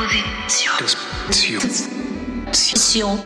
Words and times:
Disposition. 0.00 1.68
Disposition. 2.48 3.18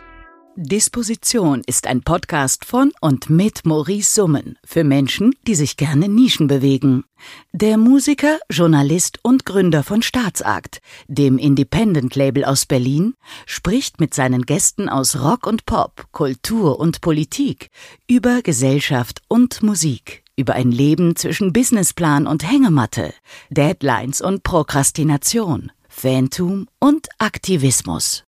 Disposition 0.57 1.61
ist 1.65 1.87
ein 1.87 2.01
Podcast 2.01 2.65
von 2.65 2.91
und 2.99 3.29
mit 3.29 3.65
Maurice 3.65 4.13
Summen 4.13 4.57
für 4.65 4.83
Menschen, 4.83 5.33
die 5.47 5.55
sich 5.55 5.77
gerne 5.77 6.09
Nischen 6.09 6.47
bewegen. 6.47 7.05
Der 7.53 7.77
Musiker, 7.77 8.39
Journalist 8.49 9.19
und 9.21 9.45
Gründer 9.45 9.83
von 9.83 10.01
Staatsakt, 10.01 10.81
dem 11.07 11.37
Independent-Label 11.37 12.43
aus 12.43 12.65
Berlin, 12.65 13.13
spricht 13.45 14.01
mit 14.01 14.13
seinen 14.13 14.41
Gästen 14.41 14.89
aus 14.89 15.21
Rock 15.21 15.47
und 15.47 15.65
Pop, 15.65 16.07
Kultur 16.11 16.77
und 16.77 16.99
Politik 16.99 17.69
über 18.05 18.41
Gesellschaft 18.41 19.21
und 19.29 19.63
Musik, 19.63 20.25
über 20.35 20.55
ein 20.55 20.73
Leben 20.73 21.15
zwischen 21.15 21.53
Businessplan 21.53 22.27
und 22.27 22.43
Hängematte, 22.43 23.13
Deadlines 23.49 24.19
und 24.19 24.43
Prokrastination, 24.43 25.71
Fantum 25.97 26.67
und 26.79 27.07
Aktivismus. 27.19 28.25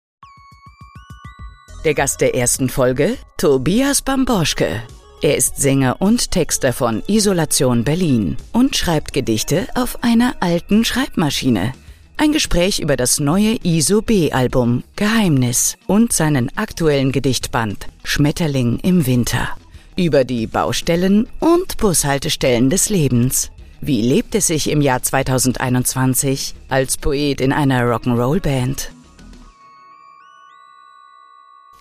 Der 1.82 1.94
Gast 1.94 2.20
der 2.20 2.34
ersten 2.34 2.68
Folge, 2.68 3.16
Tobias 3.38 4.02
Bamboschke. 4.02 4.82
Er 5.22 5.36
ist 5.38 5.56
Sänger 5.56 5.96
und 5.98 6.30
Texter 6.30 6.74
von 6.74 7.02
Isolation 7.06 7.82
Berlin 7.82 8.36
und 8.52 8.76
schreibt 8.76 9.14
Gedichte 9.14 9.66
auf 9.74 10.04
einer 10.04 10.34
alten 10.40 10.84
Schreibmaschine. 10.84 11.72
Ein 12.18 12.32
Gespräch 12.32 12.80
über 12.80 12.98
das 12.98 13.18
neue 13.18 13.56
ISO 13.64 14.02
B-Album 14.02 14.84
Geheimnis 14.94 15.78
und 15.86 16.12
seinen 16.12 16.54
aktuellen 16.58 17.12
Gedichtband 17.12 17.86
Schmetterling 18.04 18.78
im 18.80 19.06
Winter. 19.06 19.48
Über 19.96 20.24
die 20.24 20.46
Baustellen 20.46 21.28
und 21.40 21.78
Bushaltestellen 21.78 22.68
des 22.68 22.90
Lebens. 22.90 23.50
Wie 23.86 24.00
lebt 24.00 24.34
es 24.34 24.46
sich 24.46 24.70
im 24.70 24.80
Jahr 24.80 25.02
2021 25.02 26.54
als 26.70 26.96
Poet 26.96 27.42
in 27.42 27.52
einer 27.52 27.82
Rock'n'Roll-Band? 27.82 28.90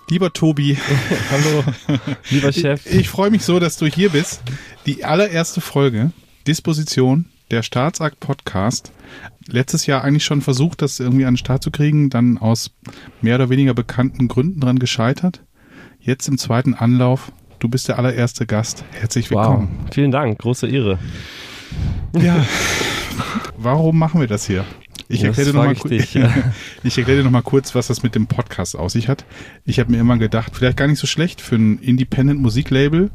Lieber 0.10 0.34
Tobi. 0.34 0.78
Hallo, 1.32 1.64
lieber 2.30 2.52
Chef. 2.52 2.86
Ich, 2.88 2.94
ich 2.94 3.10
freue 3.10 3.32
mich 3.32 3.44
so, 3.46 3.58
dass 3.58 3.78
du 3.78 3.86
hier 3.86 4.10
bist. 4.10 4.42
Die 4.86 5.06
allererste 5.06 5.62
Folge, 5.62 6.12
Disposition, 6.46 7.28
der 7.52 7.64
Staatsakt 7.64 8.20
Podcast. 8.20 8.92
Letztes 9.48 9.86
Jahr 9.86 10.04
eigentlich 10.04 10.26
schon 10.26 10.42
versucht, 10.42 10.82
das 10.82 11.00
irgendwie 11.00 11.24
an 11.24 11.36
den 11.36 11.38
Start 11.38 11.64
zu 11.64 11.72
kriegen, 11.72 12.10
dann 12.10 12.38
aus 12.38 12.72
mehr 13.22 13.36
oder 13.36 13.50
weniger 13.50 13.74
bekannten 13.74 14.28
Gründen 14.28 14.60
dran 14.60 14.78
gescheitert. 14.78 15.42
Jetzt 16.02 16.28
im 16.28 16.38
zweiten 16.38 16.74
Anlauf. 16.74 17.32
Du 17.60 17.70
bist 17.70 17.88
der 17.88 17.98
allererste 17.98 18.46
Gast. 18.46 18.84
Herzlich 18.92 19.32
willkommen. 19.32 19.70
Wow. 19.84 19.94
Vielen 19.94 20.12
Dank, 20.12 20.38
große 20.40 20.68
Ehre. 20.68 21.00
Ja. 22.16 22.46
Warum 23.58 23.98
machen 23.98 24.20
wir 24.20 24.28
das 24.28 24.46
hier? 24.46 24.66
Ich 25.10 25.24
erkläre, 25.24 25.52
dir 25.52 25.58
noch 25.58 25.66
mal, 25.66 25.90
dich, 25.90 26.14
ja. 26.14 26.34
ich 26.84 26.98
erkläre 26.98 27.20
dir 27.20 27.24
noch 27.24 27.32
mal 27.32 27.42
kurz, 27.42 27.76
was 27.76 27.88
das 27.88 28.04
mit 28.04 28.16
dem 28.16 28.28
Podcast 28.28 28.76
aus 28.76 28.94
sich 28.94 29.08
hat. 29.08 29.26
Ich 29.66 29.80
habe 29.80 29.92
mir 29.92 30.00
immer 30.00 30.18
gedacht, 30.18 30.56
vielleicht 30.56 30.78
gar 30.78 30.88
nicht 30.88 31.00
so 31.00 31.08
schlecht 31.08 31.42
für 31.42 31.56
ein 31.56 31.78
Independent 31.80 32.42
Musiklabel 32.42 33.12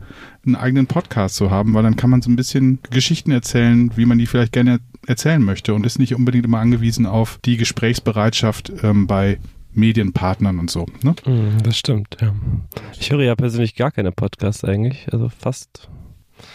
einen 0.47 0.55
eigenen 0.55 0.87
Podcast 0.87 1.37
zu 1.37 1.51
haben, 1.51 1.75
weil 1.75 1.83
dann 1.83 1.97
kann 1.97 2.11
man 2.11 2.23
so 2.23 2.31
ein 2.31 2.37
bisschen 2.37 2.79
Geschichten 2.91 3.31
erzählen, 3.31 3.91
wie 3.97 4.05
man 4.05 4.19
die 4.19 4.27
vielleicht 4.27 4.53
gerne 4.53 4.81
erzählen 5.07 5.43
möchte 5.43 5.75
und 5.75 5.87
ist 5.87 5.99
nicht 5.99 6.15
unbedingt 6.15 6.45
immer 6.45 6.59
angewiesen 6.59 7.07
auf 7.07 7.39
die 7.45 7.57
Gesprächsbereitschaft 7.57 8.73
ähm, 8.83 9.07
bei 9.07 9.39
Medienpartnern 9.73 10.59
und 10.59 10.71
so. 10.71 10.87
Ne? 11.03 11.15
Das 11.63 11.79
stimmt, 11.79 12.17
ja. 12.21 12.35
Ich 12.99 13.11
höre 13.11 13.23
ja 13.23 13.35
persönlich 13.35 13.75
gar 13.75 13.91
keine 13.91 14.13
Podcasts 14.13 14.65
eigentlich, 14.65 15.07
also 15.13 15.29
fast. 15.29 15.89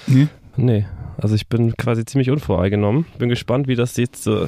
Nee? 0.08 0.28
Nee, 0.56 0.86
also 1.18 1.36
ich 1.36 1.48
bin 1.48 1.76
quasi 1.78 2.06
ziemlich 2.06 2.30
unvoreingenommen. 2.30 3.06
Bin 3.18 3.30
gespannt, 3.30 3.68
wie 3.68 3.76
das 3.76 3.98
jetzt 3.98 4.24
so 4.24 4.48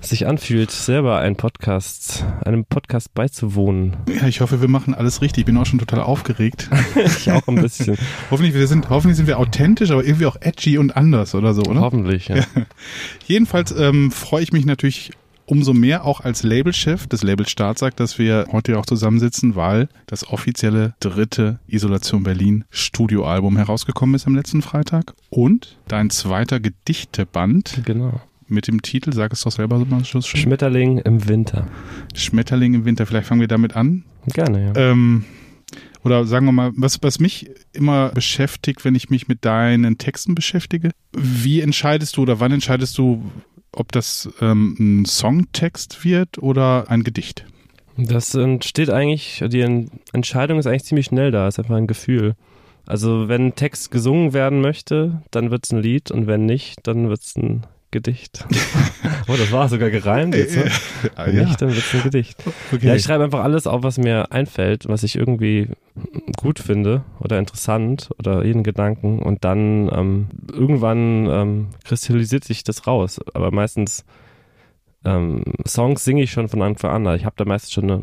sich 0.00 0.26
anfühlt, 0.26 0.70
selber 0.70 1.18
einen 1.18 1.36
Podcast, 1.36 2.24
einem 2.44 2.64
Podcast 2.64 3.14
beizuwohnen. 3.14 3.96
Ja, 4.08 4.26
ich 4.28 4.40
hoffe, 4.40 4.60
wir 4.60 4.68
machen 4.68 4.94
alles 4.94 5.22
richtig. 5.22 5.42
Ich 5.42 5.46
bin 5.46 5.56
auch 5.56 5.66
schon 5.66 5.78
total 5.78 6.00
aufgeregt. 6.00 6.70
ich 7.04 7.30
auch 7.30 7.46
ein 7.48 7.56
bisschen. 7.56 7.96
hoffentlich, 8.30 8.54
wir 8.54 8.66
sind, 8.66 8.90
hoffentlich 8.90 9.16
sind 9.16 9.26
wir 9.26 9.38
authentisch, 9.38 9.90
aber 9.90 10.04
irgendwie 10.04 10.26
auch 10.26 10.36
edgy 10.40 10.78
und 10.78 10.96
anders 10.96 11.34
oder 11.34 11.54
so, 11.54 11.62
oder? 11.62 11.80
Hoffentlich, 11.80 12.28
ja. 12.28 12.36
ja. 12.36 12.44
Jedenfalls 13.26 13.72
ähm, 13.72 14.10
freue 14.10 14.42
ich 14.42 14.52
mich 14.52 14.66
natürlich 14.66 15.10
umso 15.48 15.72
mehr 15.72 16.04
auch 16.04 16.20
als 16.20 16.42
Labelchef 16.42 17.06
des 17.06 17.22
Labels 17.22 17.50
Staatsakt, 17.50 17.98
dass 18.00 18.18
wir 18.18 18.46
heute 18.52 18.78
auch 18.78 18.86
zusammensitzen, 18.86 19.56
weil 19.56 19.88
das 20.06 20.28
offizielle 20.28 20.94
dritte 21.00 21.58
Isolation 21.66 22.22
Berlin 22.22 22.64
Studioalbum 22.70 23.56
herausgekommen 23.56 24.14
ist 24.14 24.26
am 24.26 24.34
letzten 24.34 24.62
Freitag 24.62 25.14
und 25.30 25.78
dein 25.88 26.10
zweiter 26.10 26.60
Gedichteband. 26.60 27.82
Genau 27.84 28.20
mit 28.50 28.66
dem 28.66 28.80
Titel, 28.80 29.12
sag 29.12 29.32
es 29.34 29.42
doch 29.42 29.52
selber 29.52 29.78
mal 29.84 30.06
schon. 30.06 30.22
Schmetterling 30.22 30.96
im 30.98 31.28
Winter. 31.28 31.68
Schmetterling 32.14 32.72
im 32.72 32.84
Winter, 32.86 33.04
vielleicht 33.04 33.26
fangen 33.26 33.42
wir 33.42 33.48
damit 33.48 33.76
an. 33.76 34.04
Gerne, 34.32 34.72
ja. 34.74 34.90
Ähm, 34.90 35.24
oder 36.02 36.24
sagen 36.24 36.46
wir 36.46 36.52
mal, 36.52 36.72
was, 36.74 37.02
was 37.02 37.20
mich 37.20 37.50
immer 37.72 38.10
beschäftigt, 38.10 38.84
wenn 38.84 38.94
ich 38.94 39.10
mich 39.10 39.28
mit 39.28 39.44
deinen 39.44 39.98
Texten 39.98 40.34
beschäftige, 40.34 40.90
wie 41.12 41.60
entscheidest 41.60 42.16
du 42.16 42.22
oder 42.22 42.40
wann 42.40 42.52
entscheidest 42.52 42.96
du, 42.96 43.22
ob 43.72 43.92
das 43.92 44.28
ähm, 44.40 44.76
ein 44.78 45.04
Songtext 45.04 46.04
wird 46.04 46.38
oder 46.38 46.86
ein 46.88 47.04
Gedicht? 47.04 47.44
Das 47.96 48.34
entsteht 48.34 48.90
eigentlich, 48.90 49.42
die 49.48 49.88
Entscheidung 50.12 50.58
ist 50.58 50.66
eigentlich 50.66 50.84
ziemlich 50.84 51.06
schnell 51.06 51.32
da, 51.32 51.48
ist 51.48 51.58
einfach 51.58 51.74
ein 51.74 51.88
Gefühl. 51.88 52.34
Also 52.86 53.28
wenn 53.28 53.48
ein 53.48 53.54
Text 53.54 53.90
gesungen 53.90 54.32
werden 54.32 54.60
möchte, 54.60 55.20
dann 55.30 55.50
wird 55.50 55.64
es 55.64 55.72
ein 55.72 55.82
Lied 55.82 56.10
und 56.10 56.26
wenn 56.26 56.46
nicht, 56.46 56.86
dann 56.86 57.08
wird 57.08 57.20
es 57.20 57.36
ein 57.36 57.66
Gedicht. 57.90 58.46
oh, 59.28 59.34
das 59.36 59.50
war 59.50 59.68
sogar 59.68 59.90
gereimt 59.90 60.34
jetzt. 60.34 60.56
Ne? 60.56 60.70
ja. 61.16 61.44
Nicht, 61.44 61.60
dann 61.60 61.70
wird 61.70 61.78
es 61.78 61.94
ein 61.94 62.02
Gedicht. 62.02 62.42
Okay. 62.72 62.86
Ja, 62.86 62.94
ich 62.94 63.02
schreibe 63.02 63.24
einfach 63.24 63.42
alles 63.42 63.66
auf, 63.66 63.82
was 63.82 63.98
mir 63.98 64.30
einfällt, 64.30 64.88
was 64.88 65.02
ich 65.02 65.16
irgendwie 65.16 65.68
gut 66.36 66.58
finde 66.58 67.04
oder 67.20 67.38
interessant 67.38 68.10
oder 68.18 68.44
jeden 68.44 68.62
Gedanken 68.62 69.20
und 69.20 69.44
dann 69.44 69.90
ähm, 69.92 70.28
irgendwann 70.52 71.26
ähm, 71.26 71.66
kristallisiert 71.84 72.44
sich 72.44 72.64
das 72.64 72.86
raus. 72.86 73.20
Aber 73.34 73.50
meistens 73.50 74.04
ähm, 75.04 75.42
Songs 75.66 76.04
singe 76.04 76.22
ich 76.22 76.30
schon 76.30 76.48
von 76.48 76.62
Anfang 76.62 77.06
an. 77.06 77.16
Ich 77.16 77.24
habe 77.24 77.36
da 77.36 77.44
meistens 77.44 77.72
schon 77.72 77.90
eine, 77.90 78.02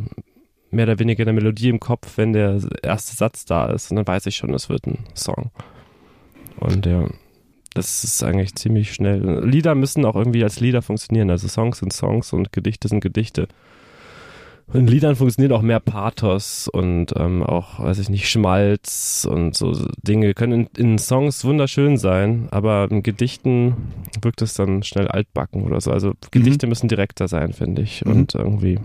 mehr 0.72 0.86
oder 0.86 1.00
weniger 1.00 1.24
eine 1.24 1.34
Melodie 1.34 1.70
im 1.70 1.80
Kopf, 1.80 2.18
wenn 2.18 2.34
der 2.34 2.60
erste 2.84 3.16
Satz 3.16 3.46
da 3.46 3.68
ist 3.68 3.92
und 3.92 3.98
dann 3.98 4.08
weiß 4.08 4.26
ich 4.26 4.36
schon, 4.36 4.54
es 4.54 4.70
wird 4.70 4.88
ein 4.88 5.00
Song. 5.14 5.52
Und 6.60 6.86
ja. 6.86 7.08
Das 7.76 8.06
ist 8.06 8.24
eigentlich 8.24 8.56
ziemlich 8.56 8.94
schnell. 8.94 9.46
Lieder 9.46 9.76
müssen 9.76 10.06
auch 10.06 10.16
irgendwie 10.16 10.46
als 10.46 10.62
Lieder 10.62 10.82
funktionieren. 10.82 11.30
Also 11.30 11.50
Songs 11.50 11.80
sind 11.80 11.92
Songs 11.92 12.32
und 12.32 12.54
Gedichte 12.54 12.88
sind 12.88 13.02
Gedichte. 13.02 13.50
In 14.74 14.88
Liedern 14.88 15.16
funktioniert 15.16 15.54
auch 15.54 15.62
mehr 15.62 15.80
Pathos 15.80 16.68
und 16.68 17.14
ähm, 17.16 17.44
auch, 17.44 17.80
weiß 17.80 18.00
ich 18.00 18.10
nicht, 18.10 18.30
Schmalz 18.30 19.28
und 19.30 19.56
so 19.56 19.88
Dinge 20.02 20.34
können 20.34 20.68
in, 20.76 20.92
in, 20.92 20.98
Songs 20.98 21.46
wunderschön 21.46 21.98
sein, 21.98 22.48
aber 22.50 22.88
in 22.90 23.04
Gedichten 23.04 23.76
wirkt 24.22 24.42
es 24.42 24.56
dann 24.56 24.82
schnell 24.82 25.08
altbacken 25.08 25.64
oder 25.64 25.80
so. 25.82 25.92
Also 25.92 26.14
Gedichte 26.32 26.66
mhm. 26.66 26.70
müssen 26.70 26.88
direkter 26.88 27.28
sein, 27.28 27.54
finde 27.54 27.84
ich. 27.84 28.04
Mhm. 28.04 28.12
Und 28.12 28.36
irgendwie 28.36 28.80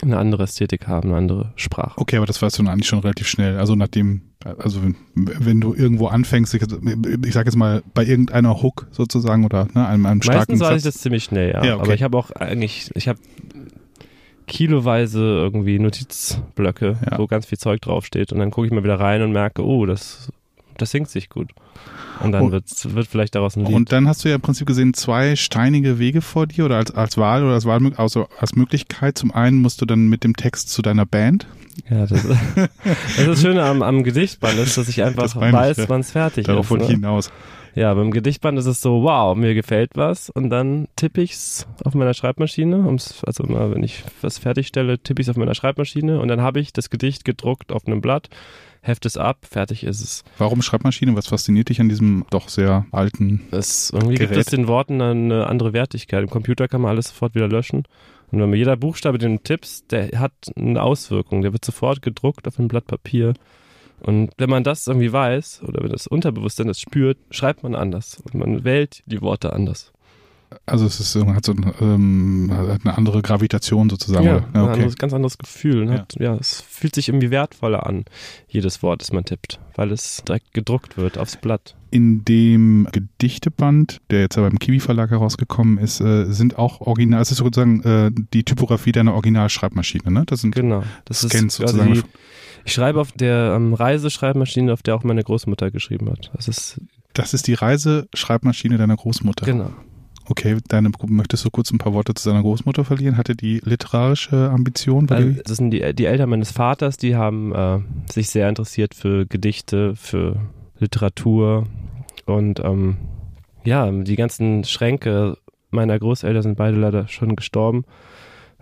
eine 0.00 0.18
andere 0.18 0.44
Ästhetik 0.44 0.88
haben, 0.88 1.10
eine 1.10 1.18
andere 1.18 1.52
Sprache. 1.54 2.00
Okay, 2.00 2.16
aber 2.16 2.26
das 2.26 2.42
weißt 2.42 2.58
du 2.58 2.66
eigentlich 2.66 2.88
schon 2.88 3.00
relativ 3.00 3.28
schnell. 3.28 3.58
Also 3.58 3.76
nachdem, 3.76 4.22
also 4.58 4.80
wenn, 5.14 5.60
du 5.60 5.74
irgendwo 5.74 6.08
anfängst, 6.08 6.54
ich, 6.54 6.62
ich 6.62 7.32
sage 7.32 7.48
jetzt 7.48 7.56
mal 7.56 7.82
bei 7.94 8.04
irgendeiner 8.04 8.62
Hook 8.62 8.88
sozusagen 8.90 9.44
oder 9.44 9.68
ne, 9.74 9.86
einem, 9.86 10.06
einem 10.06 10.22
starken 10.22 10.52
Meistens 10.52 10.60
weiß 10.60 10.76
ich 10.78 10.82
das 10.82 10.94
ziemlich 10.94 11.24
schnell, 11.24 11.52
ja. 11.52 11.64
ja 11.64 11.74
okay. 11.74 11.84
Aber 11.84 11.94
ich 11.94 12.02
habe 12.02 12.16
auch 12.16 12.30
eigentlich, 12.32 12.90
ich 12.94 13.06
habe 13.06 13.20
kiloweise 14.52 15.20
irgendwie 15.20 15.78
Notizblöcke, 15.78 16.98
ja. 17.10 17.18
wo 17.18 17.26
ganz 17.26 17.46
viel 17.46 17.56
Zeug 17.56 17.80
draufsteht 17.80 18.32
und 18.32 18.38
dann 18.38 18.50
gucke 18.50 18.66
ich 18.66 18.72
mal 18.72 18.84
wieder 18.84 19.00
rein 19.00 19.22
und 19.22 19.32
merke, 19.32 19.64
oh, 19.64 19.86
das, 19.86 20.30
das 20.76 20.90
singt 20.90 21.08
sich 21.08 21.30
gut. 21.30 21.52
Und 22.20 22.32
dann 22.32 22.52
wird, 22.52 22.66
wird 22.94 23.06
vielleicht 23.08 23.34
daraus 23.34 23.56
ein 23.56 23.64
Lied. 23.64 23.74
Und 23.74 23.90
dann 23.90 24.06
hast 24.06 24.24
du 24.24 24.28
ja 24.28 24.34
im 24.34 24.42
Prinzip 24.42 24.66
gesehen 24.66 24.92
zwei 24.92 25.36
steinige 25.36 25.98
Wege 25.98 26.20
vor 26.20 26.46
dir 26.46 26.66
oder 26.66 26.76
als, 26.76 26.90
als 26.90 27.16
Wahl 27.16 27.42
oder 27.42 27.54
als, 27.54 27.64
Wahl, 27.64 27.92
also 27.96 28.28
als 28.38 28.54
Möglichkeit. 28.54 29.16
Zum 29.16 29.32
einen 29.32 29.56
musst 29.56 29.80
du 29.80 29.86
dann 29.86 30.08
mit 30.08 30.22
dem 30.22 30.36
Text 30.36 30.68
zu 30.68 30.82
deiner 30.82 31.06
Band. 31.06 31.46
Ja, 31.90 32.06
das, 32.06 32.22
das 33.16 33.26
ist 33.26 33.40
Schöne 33.40 33.64
am, 33.64 33.82
am 33.82 34.04
Gedichtband 34.04 34.58
ist, 34.58 34.76
dass 34.76 34.88
ich 34.88 35.02
einfach 35.02 35.34
weiß, 35.34 35.88
wann 35.88 36.02
es 36.02 36.12
fertig 36.12 36.44
Darauf 36.44 36.66
ist. 36.66 36.70
Darauf 36.70 36.88
ne? 36.88 36.94
hinaus. 36.94 37.30
Ja, 37.74 37.94
beim 37.94 38.10
Gedichtband 38.10 38.58
ist 38.58 38.66
es 38.66 38.82
so, 38.82 39.02
wow, 39.02 39.36
mir 39.36 39.54
gefällt 39.54 39.92
was 39.94 40.28
und 40.28 40.50
dann 40.50 40.88
tippe 40.96 41.22
ich 41.22 41.32
es 41.32 41.66
auf 41.84 41.94
meiner 41.94 42.14
Schreibmaschine. 42.14 42.86
Also 43.24 43.44
immer, 43.44 43.70
wenn 43.70 43.82
ich 43.82 44.04
was 44.20 44.38
fertigstelle, 44.38 44.98
tippe 44.98 45.22
ich 45.22 45.28
es 45.28 45.30
auf 45.30 45.36
meiner 45.36 45.54
Schreibmaschine 45.54 46.20
und 46.20 46.28
dann 46.28 46.42
habe 46.42 46.60
ich 46.60 46.72
das 46.72 46.90
Gedicht 46.90 47.24
gedruckt 47.24 47.72
auf 47.72 47.86
einem 47.86 48.00
Blatt 48.00 48.28
heft 48.82 49.06
es 49.06 49.16
ab, 49.16 49.46
fertig 49.48 49.84
ist 49.84 50.02
es. 50.02 50.24
Warum 50.38 50.60
Schreibmaschine? 50.60 51.14
Was 51.16 51.28
fasziniert 51.28 51.68
dich 51.68 51.80
an 51.80 51.88
diesem 51.88 52.26
doch 52.30 52.48
sehr 52.48 52.84
alten 52.90 53.42
es, 53.52 53.90
Irgendwie 53.90 54.16
Gerät? 54.16 54.30
gibt 54.30 54.40
es 54.40 54.46
den 54.46 54.66
Worten 54.66 55.00
eine 55.00 55.46
andere 55.46 55.72
Wertigkeit. 55.72 56.22
Im 56.22 56.30
Computer 56.30 56.68
kann 56.68 56.80
man 56.80 56.90
alles 56.90 57.08
sofort 57.08 57.34
wieder 57.34 57.48
löschen. 57.48 57.84
Und 58.30 58.40
wenn 58.40 58.50
man 58.50 58.58
jeder 58.58 58.76
Buchstabe, 58.76 59.18
den 59.18 59.36
du 59.36 59.42
tippst, 59.42 59.92
der 59.92 60.18
hat 60.18 60.32
eine 60.56 60.82
Auswirkung. 60.82 61.42
Der 61.42 61.52
wird 61.52 61.64
sofort 61.64 62.02
gedruckt 62.02 62.48
auf 62.48 62.58
ein 62.58 62.68
Blatt 62.68 62.86
Papier. 62.86 63.34
Und 64.04 64.32
wenn 64.36 64.50
man 64.50 64.64
das 64.64 64.86
irgendwie 64.86 65.12
weiß 65.12 65.62
oder 65.66 65.82
wenn 65.82 65.90
das 65.90 66.06
Unterbewusstsein 66.08 66.66
das 66.66 66.80
spürt, 66.80 67.18
schreibt 67.30 67.62
man 67.62 67.74
anders. 67.74 68.20
Und 68.24 68.34
man 68.34 68.64
wählt 68.64 69.02
die 69.06 69.22
Worte 69.22 69.52
anders. 69.52 69.92
Also 70.64 70.86
es 70.86 71.00
ist, 71.00 71.16
hat 71.16 71.44
so 71.44 71.52
ein, 71.52 71.74
ähm, 71.80 72.50
hat 72.52 72.84
eine 72.84 72.96
andere 72.96 73.20
Gravitation 73.20 73.90
sozusagen. 73.90 74.26
Ja, 74.26 74.36
ein 74.36 74.62
okay. 74.62 74.72
anderes, 74.74 74.96
ganz 74.96 75.12
anderes 75.12 75.36
Gefühl. 75.36 75.82
Und 75.82 75.90
Hat, 75.90 76.14
ja. 76.20 76.36
es 76.36 76.60
fühlt 76.60 76.94
sich 76.94 77.08
irgendwie 77.08 77.30
wertvoller 77.30 77.84
an, 77.84 78.04
jedes 78.48 78.80
Wort, 78.82 79.00
das 79.00 79.12
man 79.12 79.24
tippt, 79.24 79.58
weil 79.74 79.90
es 79.90 80.22
direkt 80.26 80.54
gedruckt 80.54 80.96
wird 80.96 81.18
aufs 81.18 81.36
Blatt. 81.36 81.74
In 81.90 82.24
dem 82.24 82.88
Gedichteband, 82.92 84.00
der 84.10 84.20
jetzt 84.20 84.36
ja 84.36 84.42
beim 84.42 84.58
Kiwi 84.58 84.78
Verlag 84.78 85.10
herausgekommen 85.10 85.78
ist, 85.78 86.00
äh, 86.00 86.26
sind 86.32 86.58
auch 86.58 86.80
original, 86.80 87.20
es 87.20 87.32
ist 87.32 87.38
sozusagen 87.38 87.82
äh, 87.82 88.10
die 88.32 88.44
Typografie 88.44 88.92
deiner 88.92 89.14
Originalschreibmaschine, 89.14 90.12
ne? 90.12 90.22
Das 90.26 90.42
sind 90.42 90.54
Genau. 90.54 90.84
Das 91.04 91.20
Scans 91.20 91.34
ist 91.34 91.56
sozusagen. 91.56 91.94
die, 91.94 92.02
ich 92.64 92.72
schreibe 92.72 93.00
auf 93.00 93.10
der 93.10 93.54
ähm, 93.56 93.74
Reiseschreibmaschine, 93.74 94.72
auf 94.72 94.82
der 94.82 94.94
auch 94.94 95.02
meine 95.02 95.24
Großmutter 95.24 95.72
geschrieben 95.72 96.08
hat. 96.08 96.30
Das 96.36 96.46
ist 96.46 96.80
Das 97.14 97.34
ist 97.34 97.48
die 97.48 97.54
Reiseschreibmaschine 97.54 98.78
deiner 98.78 98.96
Großmutter. 98.96 99.44
genau. 99.44 99.72
Okay, 100.28 100.56
deine, 100.68 100.90
möchtest 101.06 101.44
du 101.44 101.50
kurz 101.50 101.70
ein 101.72 101.78
paar 101.78 101.94
Worte 101.94 102.14
zu 102.14 102.28
deiner 102.28 102.42
Großmutter 102.42 102.84
verlieren? 102.84 103.16
Hatte 103.16 103.34
die 103.34 103.60
literarische 103.64 104.50
Ambition? 104.50 105.08
Also, 105.10 105.40
das 105.44 105.56
sind 105.56 105.70
die, 105.70 105.94
die 105.94 106.04
Eltern 106.04 106.30
meines 106.30 106.52
Vaters, 106.52 106.96
die 106.96 107.16
haben 107.16 107.54
äh, 107.54 107.78
sich 108.10 108.30
sehr 108.30 108.48
interessiert 108.48 108.94
für 108.94 109.26
Gedichte, 109.26 109.96
für 109.96 110.36
Literatur 110.78 111.66
und 112.26 112.60
ähm, 112.60 112.96
ja, 113.64 113.90
die 113.90 114.16
ganzen 114.16 114.64
Schränke 114.64 115.36
meiner 115.70 115.98
Großeltern 115.98 116.42
sind 116.42 116.56
beide 116.56 116.76
leider 116.76 117.08
schon 117.08 117.36
gestorben 117.36 117.84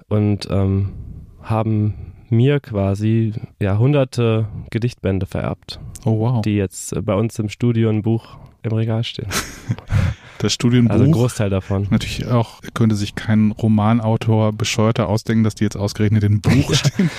und 0.09 0.49
ähm, 0.51 0.91
haben 1.43 1.95
mir 2.29 2.61
quasi 2.61 3.33
ja 3.61 3.79
hunderte 3.79 4.47
Gedichtbände 4.71 5.27
vererbt, 5.27 5.81
oh 6.05 6.19
wow. 6.21 6.43
die 6.43 6.57
jetzt 6.57 6.93
äh, 6.93 7.03
bei 7.03 7.15
uns 7.15 7.39
im 7.39 7.49
Studio 7.49 7.89
ein 7.91 8.03
Buch 8.03 8.39
im 8.63 8.73
Regal 8.73 9.05
stehen. 9.05 9.29
das 10.43 10.53
Studienbuch. 10.53 10.93
Also 10.93 11.05
ein 11.05 11.13
Großteil 11.13 11.51
davon. 11.51 11.87
Natürlich 11.91 12.27
auch, 12.27 12.61
könnte 12.75 12.97
sich 12.97 13.15
kein 13.15 13.51
Romanautor 13.53 14.53
bescheuerter 14.53 15.09
ausdenken, 15.09 15.45
dass 15.45 15.55
die 15.55 15.65
jetzt 15.65 15.77
ausgerechnet 15.77 16.25
in 16.25 16.41
Buch 16.41 16.75
stehen. 16.75 17.11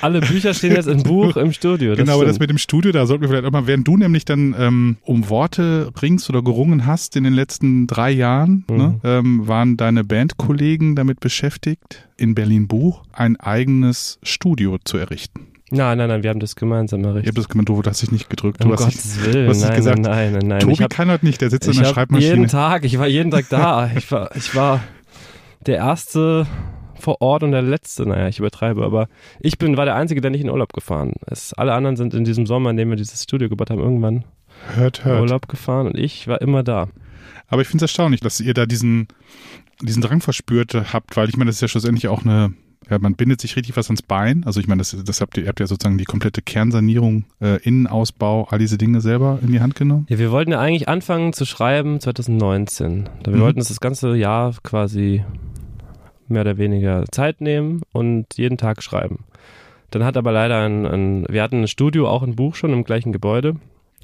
Alle 0.00 0.20
Bücher 0.20 0.54
stehen 0.54 0.72
jetzt 0.72 0.86
im 0.88 1.02
Buch 1.02 1.36
im 1.36 1.52
Studio. 1.52 1.94
genau, 1.96 2.14
aber 2.14 2.24
das 2.24 2.34
stimmt. 2.36 2.40
mit 2.40 2.50
dem 2.50 2.58
Studio, 2.58 2.92
da 2.92 3.06
sollten 3.06 3.22
wir 3.22 3.28
vielleicht 3.28 3.44
auch 3.46 3.52
mal, 3.52 3.66
während 3.66 3.86
du 3.88 3.96
nämlich 3.96 4.24
dann 4.24 4.54
ähm, 4.58 4.96
um 5.02 5.28
Worte 5.28 5.90
ringst 6.02 6.28
oder 6.28 6.42
gerungen 6.42 6.86
hast 6.86 7.16
in 7.16 7.24
den 7.24 7.32
letzten 7.34 7.86
drei 7.86 8.10
Jahren, 8.10 8.64
Mhm. 8.68 8.76
ne, 8.76 9.00
ähm, 9.04 9.46
waren 9.48 9.76
deine 9.76 10.04
Bandkollegen 10.04 10.96
damit 10.96 11.20
beschäftigt, 11.20 12.08
in 12.16 12.34
Berlin 12.34 12.68
Buch 12.68 13.02
ein 13.12 13.36
eigenes 13.36 14.18
Studio 14.22 14.78
zu 14.84 14.96
errichten. 14.96 15.46
Nein, 15.74 15.98
nein, 15.98 16.08
nein, 16.08 16.22
wir 16.22 16.30
haben 16.30 16.40
das 16.40 16.56
gemeinsam 16.56 17.00
Ich 17.00 17.06
errichtet. 17.06 17.32
habe 17.32 17.40
das 17.40 17.48
gemeint, 17.48 17.68
du 17.68 17.82
hast 17.84 18.02
dich 18.02 18.12
nicht 18.12 18.30
gedrückt. 18.30 18.62
Du 18.62 18.68
Um 18.68 18.72
hast 18.74 18.84
Gottes 18.84 19.24
Willen, 19.24 19.44
du 19.46 19.50
hast 19.50 19.62
nein, 19.62 19.76
gesagt, 19.76 19.98
nein, 19.98 20.32
nein, 20.32 20.46
nein. 20.46 20.60
Tobi 20.60 20.72
ich 20.72 20.82
hab, 20.82 20.90
kann 20.90 21.08
das 21.08 21.22
nicht, 21.22 21.40
der 21.40 21.50
sitzt 21.50 21.66
in 21.66 21.72
ich 21.72 21.78
der 21.80 21.86
Schreibmaschine. 21.86 22.30
jeden 22.30 22.48
Tag, 22.48 22.84
ich 22.84 22.98
war 22.98 23.06
jeden 23.06 23.30
Tag 23.30 23.46
da. 23.50 23.90
Ich 23.96 24.10
war, 24.12 24.34
ich 24.36 24.54
war 24.54 24.80
der 25.66 25.76
Erste 25.76 26.46
vor 26.98 27.20
Ort 27.20 27.42
und 27.42 27.50
der 27.52 27.62
Letzte. 27.62 28.08
Naja, 28.08 28.28
ich 28.28 28.38
übertreibe, 28.38 28.84
aber 28.84 29.08
ich 29.40 29.58
bin, 29.58 29.76
war 29.76 29.84
der 29.84 29.96
Einzige, 29.96 30.20
der 30.20 30.30
nicht 30.30 30.42
in 30.42 30.50
Urlaub 30.50 30.72
gefahren 30.72 31.12
ist. 31.30 31.52
Alle 31.58 31.72
anderen 31.74 31.96
sind 31.96 32.14
in 32.14 32.24
diesem 32.24 32.46
Sommer, 32.46 32.70
in 32.70 32.76
dem 32.76 32.88
wir 32.90 32.96
dieses 32.96 33.22
Studio 33.22 33.48
gebaut 33.48 33.70
haben, 33.70 33.80
irgendwann 33.80 34.24
hört, 34.74 35.00
in 35.00 35.04
hört. 35.06 35.20
Urlaub 35.20 35.48
gefahren 35.48 35.86
und 35.88 35.98
ich 35.98 36.28
war 36.28 36.40
immer 36.40 36.62
da. 36.62 36.88
Aber 37.48 37.62
ich 37.62 37.68
finde 37.68 37.84
es 37.84 37.90
erstaunlich, 37.90 38.20
dass 38.20 38.40
ihr 38.40 38.54
da 38.54 38.64
diesen, 38.66 39.08
diesen 39.82 40.02
Drang 40.02 40.20
verspürt 40.20 40.74
habt, 40.92 41.16
weil 41.16 41.28
ich 41.28 41.36
meine, 41.36 41.48
das 41.48 41.56
ist 41.56 41.60
ja 41.62 41.68
schlussendlich 41.68 42.08
auch 42.08 42.24
eine, 42.24 42.54
ja, 42.90 42.98
man 42.98 43.14
bindet 43.14 43.40
sich 43.40 43.56
richtig 43.56 43.76
was 43.76 43.88
ans 43.88 44.02
Bein. 44.02 44.44
Also 44.44 44.60
ich 44.60 44.66
meine, 44.66 44.78
das, 44.80 44.96
das 45.04 45.20
habt 45.20 45.36
ihr, 45.36 45.44
ihr 45.44 45.48
habt 45.48 45.60
ja 45.60 45.66
sozusagen 45.66 45.98
die 45.98 46.04
komplette 46.04 46.42
Kernsanierung, 46.42 47.24
äh, 47.40 47.58
Innenausbau, 47.62 48.46
all 48.50 48.58
diese 48.58 48.78
Dinge 48.78 49.00
selber 49.00 49.38
in 49.42 49.52
die 49.52 49.60
Hand 49.60 49.74
genommen. 49.74 50.06
Ja, 50.08 50.18
wir 50.18 50.30
wollten 50.30 50.52
ja 50.52 50.60
eigentlich 50.60 50.88
anfangen 50.88 51.32
zu 51.32 51.44
schreiben 51.46 52.00
2019. 52.00 53.08
Wir 53.24 53.34
Mhm. 53.36 53.40
wollten 53.40 53.58
uns 53.60 53.68
das 53.68 53.80
ganze 53.80 54.14
Jahr 54.16 54.54
quasi 54.62 55.24
mehr 56.28 56.42
oder 56.42 56.56
weniger 56.58 57.04
Zeit 57.10 57.40
nehmen 57.40 57.82
und 57.92 58.26
jeden 58.36 58.56
Tag 58.58 58.82
schreiben. 58.82 59.20
Dann 59.90 60.04
hat 60.04 60.16
aber 60.16 60.32
leider 60.32 60.60
ein, 60.64 60.86
ein 60.86 61.26
wir 61.28 61.42
hatten 61.42 61.60
ein 61.62 61.68
Studio, 61.68 62.08
auch 62.08 62.22
ein 62.22 62.34
Buch 62.34 62.54
schon 62.56 62.72
im 62.72 62.84
gleichen 62.84 63.12
Gebäude. 63.12 63.56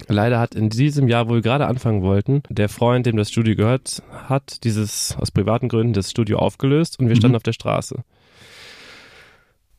Leider 0.08 0.38
hat 0.40 0.54
in 0.54 0.70
diesem 0.70 1.08
Jahr, 1.08 1.28
wo 1.28 1.34
wir 1.34 1.42
gerade 1.42 1.66
anfangen 1.66 2.02
wollten, 2.02 2.42
der 2.48 2.68
Freund, 2.70 3.04
dem 3.06 3.16
das 3.16 3.30
Studio 3.30 3.54
gehört 3.54 4.02
hat, 4.28 4.64
dieses 4.64 5.16
aus 5.18 5.30
privaten 5.30 5.68
Gründen 5.68 5.92
das 5.92 6.10
Studio 6.10 6.38
aufgelöst 6.38 6.98
und 6.98 7.08
wir 7.08 7.14
Mhm. 7.16 7.18
standen 7.18 7.36
auf 7.36 7.42
der 7.42 7.52
Straße. 7.52 7.96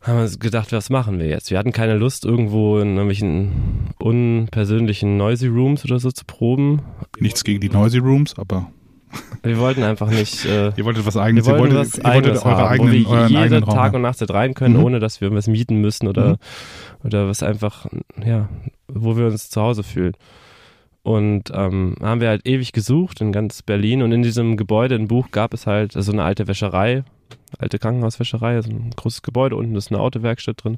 Haben 0.02 0.18
wir 0.20 0.38
gedacht, 0.40 0.72
was 0.72 0.90
machen 0.90 1.20
wir 1.20 1.28
jetzt? 1.28 1.52
Wir 1.52 1.60
hatten 1.60 1.72
keine 1.72 1.96
Lust, 1.96 2.26
irgendwo 2.26 2.80
in 2.80 2.90
irgendwelchen 2.98 3.52
unpersönlichen 4.00 5.16
Noisy 5.18 5.48
Rooms 5.48 5.86
oder 5.86 6.00
so 6.00 6.12
zu 6.12 6.26
proben. 6.26 6.82
Nichts 7.20 7.44
gegen 7.44 7.60
die 7.60 7.70
Noisy 7.70 8.00
Rooms, 8.00 8.38
aber 8.38 8.72
Wir 9.44 9.60
wollten 9.60 9.84
einfach 9.84 10.10
nicht. 10.10 10.46
Äh, 10.46 10.72
ihr 10.78 10.86
wolltet 10.86 11.06
was 11.06 11.16
wir 11.16 11.22
eigenes. 11.22 11.46
wollten 11.46 11.74
ihr 11.76 11.80
was 11.80 12.04
wolltet, 12.04 12.06
ihr 12.06 12.14
wolltet 12.14 12.46
eure 12.46 12.58
haben, 12.58 12.68
eigenen, 12.70 13.06
wo 13.06 13.12
wir 13.12 13.28
jeden 13.28 13.66
Tag 13.66 13.76
haben. 13.76 13.96
und 13.98 14.02
Nacht 14.04 14.30
rein 14.34 14.54
können, 14.54 14.78
Mhm. 14.78 14.84
ohne 14.84 15.00
dass 15.00 15.22
wir 15.22 15.28
irgendwas 15.28 15.48
mieten 15.48 15.76
müssen 15.82 16.08
oder 16.08 16.30
Mhm. 16.32 16.38
oder 17.04 17.28
was 17.28 17.44
einfach, 17.44 17.86
ja, 18.26 18.50
wo 18.88 19.18
wir 19.18 19.26
uns 19.28 19.50
zu 19.50 19.62
Hause 19.62 19.84
fühlen. 19.84 20.14
Und 21.04 21.52
ähm, 21.54 21.96
haben 22.02 22.22
wir 22.22 22.30
halt 22.30 22.48
ewig 22.48 22.74
gesucht 22.74 23.22
in 23.22 23.32
ganz 23.32 23.62
Berlin 23.64 24.02
und 24.02 24.12
in 24.12 24.22
diesem 24.22 24.56
Gebäude 24.56 24.96
in 24.96 25.08
Buch 25.08 25.30
gab 25.32 25.54
es 25.54 25.68
halt 25.68 25.94
so 25.94 26.12
eine 26.12 26.24
alte 26.24 26.48
Wäscherei, 26.48 27.04
alte 27.60 27.80
Krankenhauswäscherei, 27.80 28.62
so 28.62 28.70
ein 28.70 28.92
großes 28.96 29.22
Gebäude, 29.22 29.56
unten 29.56 29.76
ist 29.76 29.92
eine 29.92 30.00
Autowerkstatt 30.02 30.64
drin. 30.64 30.78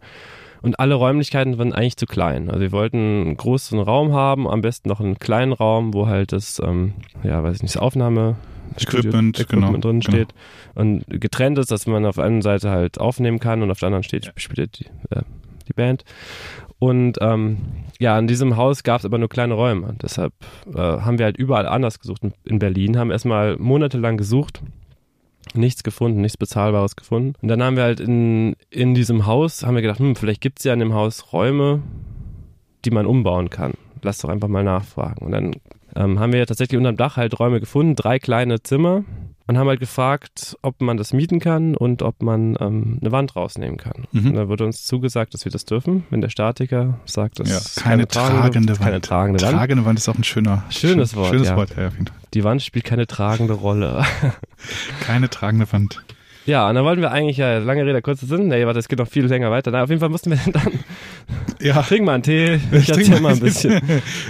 Und 0.61 0.79
alle 0.79 0.95
Räumlichkeiten 0.95 1.57
waren 1.57 1.73
eigentlich 1.73 1.97
zu 1.97 2.05
klein. 2.05 2.49
Also 2.49 2.61
wir 2.61 2.71
wollten 2.71 2.97
einen 2.97 3.37
großen 3.37 3.79
Raum 3.79 4.13
haben, 4.13 4.47
am 4.47 4.61
besten 4.61 4.87
noch 4.89 5.01
einen 5.01 5.19
kleinen 5.19 5.51
Raum, 5.51 5.93
wo 5.93 6.07
halt 6.07 6.31
das, 6.31 6.61
ähm, 6.63 6.93
ja, 7.23 7.43
weiß 7.43 7.57
ich 7.57 7.61
nicht, 7.63 7.75
das 7.75 7.81
Aufnahme 7.81 8.37
Equipment, 8.79 9.39
Equipment 9.39 9.73
genau, 9.73 9.77
drin 9.81 9.99
genau. 9.99 10.15
steht 10.15 10.33
und 10.73 11.03
getrennt 11.07 11.57
ist, 11.59 11.69
dass 11.69 11.85
man 11.85 12.05
auf 12.05 12.15
der 12.15 12.23
einen 12.23 12.41
Seite 12.41 12.69
halt 12.71 12.97
aufnehmen 12.99 13.39
kann 13.39 13.61
und 13.61 13.69
auf 13.71 13.79
der 13.79 13.87
anderen 13.87 14.03
steht, 14.03 14.31
spielt 14.37 14.79
die, 14.79 14.85
äh, 15.09 15.21
die 15.67 15.73
Band. 15.73 16.05
Und 16.79 17.17
ähm, 17.21 17.57
ja, 17.99 18.17
in 18.17 18.27
diesem 18.27 18.57
Haus 18.57 18.83
gab 18.83 18.99
es 18.99 19.05
aber 19.05 19.17
nur 19.17 19.29
kleine 19.29 19.53
Räume. 19.53 19.95
Deshalb 20.01 20.33
äh, 20.73 20.77
haben 20.77 21.17
wir 21.19 21.25
halt 21.25 21.37
überall 21.37 21.67
anders 21.67 21.99
gesucht 21.99 22.23
in- 22.23 22.33
in 22.45 22.59
Berlin, 22.59 22.97
haben 22.97 23.11
erstmal 23.11 23.57
monatelang 23.57 24.17
gesucht, 24.17 24.61
nichts 25.53 25.83
gefunden, 25.83 26.21
nichts 26.21 26.37
Bezahlbares 26.37 26.95
gefunden. 26.95 27.33
Und 27.41 27.47
dann 27.47 27.61
haben 27.61 27.75
wir 27.75 27.83
halt 27.83 27.99
in, 27.99 28.55
in 28.69 28.93
diesem 28.93 29.25
Haus, 29.25 29.63
haben 29.63 29.75
wir 29.75 29.81
gedacht, 29.81 29.99
hm, 29.99 30.15
vielleicht 30.15 30.41
gibt 30.41 30.59
es 30.59 30.65
ja 30.65 30.73
in 30.73 30.79
dem 30.79 30.93
Haus 30.93 31.33
Räume, 31.33 31.81
die 32.85 32.91
man 32.91 33.05
umbauen 33.05 33.49
kann. 33.49 33.73
Lass 34.01 34.19
doch 34.19 34.29
einfach 34.29 34.47
mal 34.47 34.63
nachfragen. 34.63 35.25
Und 35.25 35.31
dann 35.31 35.51
ähm, 35.95 36.19
haben 36.19 36.33
wir 36.33 36.45
tatsächlich 36.45 36.77
unterm 36.77 36.97
Dach 36.97 37.17
halt 37.17 37.39
Räume 37.39 37.59
gefunden, 37.59 37.95
drei 37.95 38.19
kleine 38.19 38.61
Zimmer 38.63 39.03
und 39.47 39.57
haben 39.57 39.67
halt 39.67 39.79
gefragt, 39.79 40.57
ob 40.61 40.81
man 40.81 40.95
das 40.97 41.11
mieten 41.13 41.39
kann 41.39 41.75
und 41.75 42.01
ob 42.01 42.21
man 42.23 42.55
ähm, 42.61 42.97
eine 43.01 43.11
Wand 43.11 43.35
rausnehmen 43.35 43.77
kann. 43.77 44.05
Mhm. 44.11 44.27
Und 44.27 44.33
da 44.35 44.47
wurde 44.47 44.63
uns 44.65 44.83
zugesagt, 44.85 45.33
dass 45.33 45.43
wir 45.45 45.51
das 45.51 45.65
dürfen, 45.65 46.05
wenn 46.09 46.21
der 46.21 46.29
Statiker 46.29 46.99
sagt, 47.05 47.39
das 47.39 47.49
Ja, 47.49 47.57
ist 47.57 47.75
keine, 47.83 48.07
tragende, 48.07 48.73
keine 48.75 48.93
Wand. 48.95 49.05
tragende 49.05 49.41
Wand. 49.41 49.51
Tragende 49.57 49.85
Wand 49.85 49.99
ist 49.99 50.07
auch 50.09 50.15
ein 50.15 50.23
schöner, 50.23 50.63
Schönes 50.69 51.11
schön- 51.11 51.19
Wort, 51.19 51.29
Schönes 51.29 51.47
ja. 51.49 51.55
Wort, 51.57 51.75
ja. 51.75 51.89
Die 52.33 52.43
Wand 52.43 52.61
spielt 52.61 52.85
keine 52.85 53.05
tragende 53.07 53.53
Rolle. 53.53 54.03
Keine 55.01 55.29
tragende 55.29 55.69
Wand. 55.73 56.01
ja, 56.45 56.69
und 56.69 56.75
dann 56.75 56.85
wollten 56.85 57.01
wir 57.01 57.11
eigentlich, 57.11 57.35
ja, 57.37 57.57
lange 57.57 57.85
Rede, 57.85 58.01
kurzer 58.01 58.25
Sinn, 58.27 58.47
nee, 58.47 58.65
warte, 58.65 58.79
es 58.79 58.87
geht 58.87 58.99
noch 58.99 59.07
viel 59.09 59.25
länger 59.25 59.51
weiter. 59.51 59.71
Na, 59.71 59.83
auf 59.83 59.89
jeden 59.89 59.99
Fall 59.99 60.09
mussten 60.09 60.31
wir 60.31 60.39
dann, 60.51 60.71
Ja, 61.63 61.81
trink 61.81 62.05
mal 62.05 62.13
einen 62.15 62.23
Tee, 62.23 62.55
Ich 62.55 62.61
ich 62.71 62.89
erzähl 62.89 63.19
mal- 63.21 63.33
ein 63.33 63.39
bisschen. 63.39 63.81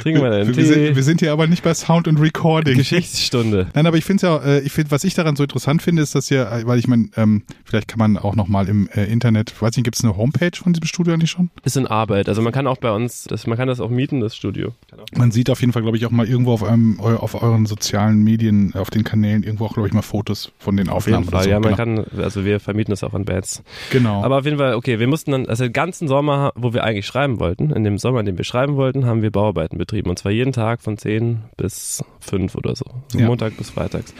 Trink 0.03 0.19
mal 0.19 0.31
einen 0.31 0.47
wir, 0.47 0.53
Tee. 0.55 0.63
sind, 0.65 0.95
wir 0.95 1.03
sind 1.03 1.19
hier 1.19 1.31
aber 1.31 1.47
nicht 1.47 1.63
bei 1.63 1.73
Sound 1.73 2.07
and 2.07 2.19
Recording. 2.21 2.77
Geschichtsstunde. 2.77 3.67
Nein, 3.73 3.85
aber 3.87 3.97
ich 3.97 4.05
finde 4.05 4.27
ja, 4.27 4.37
äh, 4.37 4.59
ich 4.61 4.71
finde, 4.71 4.91
was 4.91 5.03
ich 5.03 5.13
daran 5.13 5.35
so 5.35 5.43
interessant 5.43 5.81
finde, 5.81 6.01
ist, 6.01 6.15
dass 6.15 6.29
ihr, 6.31 6.49
äh, 6.51 6.65
weil 6.67 6.79
ich 6.79 6.87
meine, 6.87 7.09
ähm, 7.17 7.43
vielleicht 7.65 7.87
kann 7.87 7.99
man 7.99 8.17
auch 8.17 8.35
nochmal 8.35 8.69
im 8.69 8.87
äh, 8.93 9.05
Internet, 9.05 9.59
weiß 9.61 9.75
nicht, 9.77 9.83
gibt 9.83 9.97
es 9.97 10.03
eine 10.03 10.15
Homepage 10.15 10.51
von 10.55 10.73
diesem 10.73 10.85
Studio 10.87 11.13
eigentlich 11.13 11.31
schon? 11.31 11.49
Ist 11.63 11.77
in 11.77 11.87
Arbeit. 11.87 12.29
Also 12.29 12.41
man 12.41 12.53
kann 12.53 12.67
auch 12.67 12.77
bei 12.77 12.91
uns, 12.91 13.23
das, 13.23 13.47
man 13.47 13.57
kann 13.57 13.67
das 13.67 13.79
auch 13.79 13.89
mieten, 13.89 14.19
das 14.19 14.35
Studio. 14.35 14.73
Man 15.15 15.31
sieht 15.31 15.49
auf 15.49 15.59
jeden 15.61 15.73
Fall, 15.73 15.81
glaube 15.81 15.97
ich, 15.97 16.05
auch 16.05 16.11
mal 16.11 16.27
irgendwo 16.27 16.53
auf 16.53 16.61
eu- 16.63 17.15
auf 17.17 17.41
euren 17.41 17.65
sozialen 17.65 18.23
Medien, 18.23 18.73
auf 18.75 18.89
den 18.89 19.03
Kanälen 19.03 19.43
irgendwo 19.43 19.65
auch, 19.65 19.73
glaube 19.73 19.87
ich, 19.87 19.93
mal 19.93 20.01
Fotos 20.01 20.51
von 20.59 20.77
den 20.77 20.89
Auf 20.89 21.05
jeden 21.07 21.19
Aufnahmen. 21.19 21.31
Fall. 21.31 21.43
so. 21.43 21.49
Ja, 21.49 21.59
man 21.59 21.75
genau. 21.75 22.03
kann, 22.03 22.21
also 22.21 22.45
wir 22.45 22.59
vermieten 22.59 22.91
das 22.91 23.03
auch 23.03 23.13
an 23.13 23.25
Bands. 23.25 23.63
genau. 23.89 24.23
Aber 24.23 24.39
auf 24.39 24.45
jeden 24.45 24.57
Fall, 24.57 24.75
okay, 24.75 24.99
wir 24.99 25.07
mussten 25.07 25.31
dann, 25.31 25.45
also 25.47 25.63
den 25.63 25.73
ganzen 25.73 26.07
Sommer, 26.07 26.51
wo 26.55 26.73
wir 26.73 26.83
eigentlich 26.83 27.05
schreiben 27.05 27.22
wollten, 27.39 27.71
in 27.71 27.83
dem 27.83 27.97
Sommer, 27.97 28.19
in 28.19 28.25
dem 28.25 28.37
wir 28.37 28.45
schreiben 28.45 28.75
wollten, 28.75 29.05
haben 29.05 29.21
wir 29.21 29.31
Bauarbeiten 29.31 29.77
betrieben. 29.77 30.09
Und 30.09 30.19
zwar 30.19 30.31
jeden 30.31 30.51
Tag 30.53 30.81
von 30.81 30.97
10 30.97 31.43
bis 31.57 32.03
5 32.19 32.55
oder 32.55 32.75
so. 32.75 32.85
So 33.07 33.19
Ja. 33.19 33.25
Montag 33.27 33.57
bis 33.57 33.69
Freitags. 33.69 34.13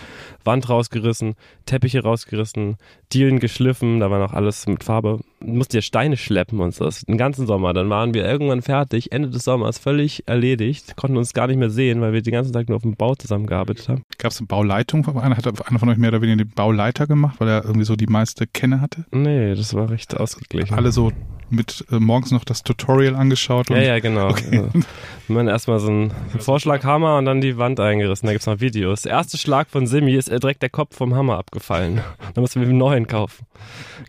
Wand 0.46 0.70
rausgerissen, 0.70 1.36
Teppiche 1.66 2.04
rausgerissen, 2.04 2.78
Dielen 3.12 3.40
geschliffen, 3.40 4.00
da 4.00 4.10
war 4.10 4.20
noch 4.20 4.34
alles 4.34 4.66
mit 4.68 4.84
Farbe. 4.84 5.20
Mussten 5.40 5.76
ja 5.76 5.82
Steine 5.82 6.18
schleppen 6.18 6.60
und 6.60 6.74
so. 6.74 6.90
Den 7.08 7.18
ganzen 7.18 7.46
Sommer. 7.46 7.74
Dann 7.74 7.90
waren 7.90 8.14
wir 8.14 8.26
irgendwann 8.26 8.62
fertig, 8.62 9.12
Ende 9.12 9.30
des 9.30 9.44
Sommers, 9.44 9.78
völlig 9.78 10.28
erledigt, 10.28 10.96
konnten 10.96 11.18
uns 11.18 11.34
gar 11.34 11.48
nicht 11.48 11.58
mehr 11.58 11.70
sehen, 11.70 12.02
weil 12.02 12.14
wir 12.14 12.22
den 12.22 12.34
ganzen 12.34 12.54
Tag 12.54 12.70
nur 12.70 12.78
auf 12.78 12.82
dem 12.82 12.96
Bau 12.96 13.16
zusammengearbeitet 13.16 13.90
haben. 13.90 14.04
Gab 14.18 14.32
es 14.32 14.40
eine 14.40 14.48
Bauleitung? 14.48 15.06
Einer 15.18 15.38
hat 15.38 15.68
einer 15.68 15.80
von 15.80 15.90
euch 15.90 15.98
mehr 15.98 16.10
oder 16.10 16.22
weniger 16.22 16.44
den 16.44 16.50
Bauleiter 16.50 17.08
gemacht, 17.08 17.36
weil 17.40 17.50
er 17.50 17.64
irgendwie 17.64 17.86
so 17.86 17.96
die 17.96 18.08
meiste 18.08 18.48
Kenne 18.48 18.82
hatte? 18.82 19.06
Nee, 19.12 19.56
das 19.56 19.74
war 19.74 19.90
recht 19.90 20.18
ausgeglichen. 20.18 20.76
Alle 20.76 20.92
so 20.92 21.12
mit 21.50 21.86
äh, 21.92 22.00
morgens 22.00 22.32
noch 22.32 22.44
das 22.44 22.64
Tutorial 22.64 23.16
angeschaut 23.16 23.70
und 23.70 23.78
Ja, 23.78 23.84
ja, 23.84 24.00
genau. 24.00 24.30
Okay. 24.30 24.64
Also, 24.74 24.88
man 25.28 25.48
erstmal 25.48 25.80
so 25.80 25.90
einen 25.90 26.12
Vorschlaghammer 26.40 27.18
und 27.18 27.26
dann 27.26 27.42
die 27.42 27.58
Wand 27.58 27.80
eingerissen. 27.80 28.26
Da 28.26 28.34
gibt's 28.34 28.48
noch 28.48 28.60
Videos. 28.60 29.04
Der 29.04 29.14
erste 29.14 29.38
Schlag 29.38 29.70
von 29.70 29.88
Simi 29.88 30.16
ist 30.16 30.28
direkt 30.40 30.62
der 30.62 30.70
Kopf 30.70 30.96
vom 30.96 31.16
Hammer 31.16 31.38
abgefallen. 31.38 32.02
Da 32.34 32.42
mussten 32.42 32.62
wir 32.62 32.68
einen 32.68 32.78
neuen 32.78 33.08
kaufen. 33.08 33.46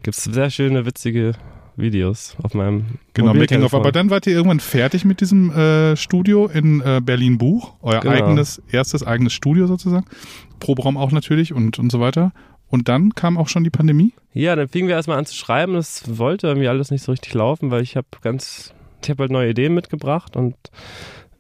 Gibt 0.03 0.17
es 0.17 0.25
sehr 0.25 0.51
schöne, 0.51 0.87
witzige 0.87 1.35
Videos 1.77 2.37
auf 2.43 2.55
meinem 2.55 2.99
Genau, 3.13 3.35
Making 3.35 3.63
of. 3.63 3.75
Aber 3.75 3.93
dann 3.93 4.11
wart 4.11 4.27
ihr 4.27 4.35
irgendwann 4.35 4.61
fertig 4.61 5.05
mit 5.05 5.21
diesem 5.21 5.51
äh, 5.51 5.97
Studio 5.97 6.47
in 6.47 6.81
äh, 6.81 7.01
Berlin 7.03 7.39
Buch, 7.39 7.75
euer 7.83 8.01
genau. 8.01 8.15
eigenes, 8.15 8.63
erstes 8.71 9.05
eigenes 9.07 9.33
Studio 9.33 9.67
sozusagen. 9.67 10.07
Proberaum 10.61 10.97
auch 10.97 11.13
natürlich 11.13 11.53
und, 11.53 11.79
und 11.79 11.91
so 11.91 12.01
weiter. 12.01 12.33
Und 12.69 12.89
dann 12.89 13.15
kam 13.15 13.39
auch 13.39 13.49
schon 13.49 13.65
die 13.65 13.71
Pandemie? 13.71 14.15
Ja, 14.33 14.57
dann 14.57 14.69
fingen 14.69 14.89
wir 14.89 14.97
erstmal 14.97 15.19
an 15.19 15.27
zu 15.27 15.35
schreiben. 15.35 15.75
Das 15.75 16.19
wollte 16.19 16.49
irgendwie 16.49 16.69
alles 16.69 16.91
nicht 16.91 17.03
so 17.03 17.13
richtig 17.13 17.35
laufen, 17.35 17.71
weil 17.71 17.83
ich 17.83 17.97
habe 17.97 18.07
ganz, 18.21 18.75
ich 19.03 19.11
habe 19.11 19.25
halt 19.25 19.33
neue 19.33 19.51
Ideen 19.51 19.75
mitgebracht 19.75 20.37
und 20.37 20.57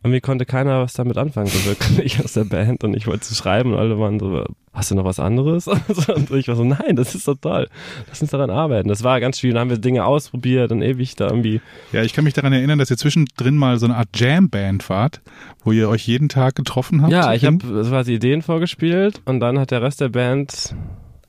irgendwie 0.04 0.20
konnte 0.20 0.44
keiner 0.44 0.82
was 0.82 0.92
damit 0.92 1.16
anfangen, 1.16 1.46
so 1.46 1.64
wirklich 1.64 2.20
aus 2.24 2.34
der 2.34 2.44
Band. 2.44 2.84
Und 2.84 2.94
ich 2.94 3.06
wollte 3.06 3.34
schreiben 3.34 3.72
und 3.72 3.78
alle 3.78 3.98
waren 3.98 4.20
so, 4.20 4.44
hast 4.74 4.90
du 4.90 4.94
noch 4.96 5.06
was 5.06 5.18
anderes? 5.18 5.66
und 5.68 6.30
ich 6.30 6.46
war 6.46 6.56
so, 6.56 6.64
nein, 6.64 6.94
das 6.94 7.14
ist 7.14 7.24
total, 7.24 7.70
lass 8.06 8.20
uns 8.20 8.30
daran 8.30 8.50
arbeiten. 8.50 8.88
Das 8.88 9.02
war 9.02 9.18
ganz 9.18 9.38
schwierig. 9.38 9.54
Dann 9.54 9.62
haben 9.62 9.70
wir 9.70 9.78
Dinge 9.78 10.04
ausprobiert 10.04 10.72
und 10.72 10.82
ewig 10.82 11.16
da 11.16 11.28
irgendwie. 11.28 11.62
Ja, 11.92 12.02
ich 12.02 12.12
kann 12.12 12.24
mich 12.24 12.34
daran 12.34 12.52
erinnern, 12.52 12.78
dass 12.78 12.90
ihr 12.90 12.98
zwischendrin 12.98 13.56
mal 13.56 13.78
so 13.78 13.86
eine 13.86 13.96
Art 13.96 14.10
Jam-Band 14.14 14.90
wart, 14.90 15.22
wo 15.64 15.72
ihr 15.72 15.88
euch 15.88 16.06
jeden 16.06 16.28
Tag 16.28 16.54
getroffen 16.54 17.00
habt. 17.00 17.10
Ja, 17.10 17.32
ich 17.32 17.46
habe 17.46 17.56
quasi 17.56 18.14
Ideen 18.14 18.42
vorgespielt 18.42 19.22
und 19.24 19.40
dann 19.40 19.58
hat 19.58 19.70
der 19.70 19.80
Rest 19.80 20.02
der 20.02 20.10
Band 20.10 20.74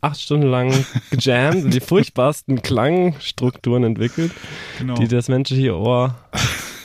acht 0.01 0.19
Stunden 0.19 0.47
lang 0.47 0.73
gejammt 1.11 1.63
und 1.63 1.73
die 1.73 1.79
furchtbarsten 1.79 2.61
Klangstrukturen 2.61 3.85
entwickelt, 3.85 4.31
genau. 4.79 4.95
die 4.95 5.07
das 5.07 5.29
menschliche 5.29 5.77
Ohr 5.77 6.15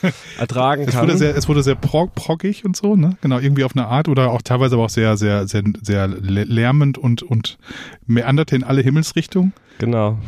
ertragen 0.39 0.87
kann. 0.87 0.95
Es 0.95 1.01
wurde 1.01 1.19
sehr, 1.19 1.37
es 1.37 1.49
wurde 1.49 1.63
sehr 1.63 1.75
prog, 1.75 2.15
proggig 2.15 2.65
und 2.65 2.77
so, 2.77 2.97
ne? 2.97 3.17
Genau, 3.21 3.39
irgendwie 3.39 3.65
auf 3.65 3.75
eine 3.75 3.87
Art 3.87 4.09
oder 4.09 4.31
auch 4.31 4.43
teilweise 4.43 4.77
aber 4.77 4.85
auch 4.85 4.91
sehr, 4.91 5.17
sehr, 5.17 5.47
sehr, 5.49 5.63
sehr 5.83 6.09
lärmend 6.09 6.99
und, 6.99 7.23
und 7.23 7.59
meanderte 8.07 8.57
in 8.57 8.65
alle 8.65 8.83
Himmelsrichtungen. 8.83 9.53
Genau. 9.79 10.19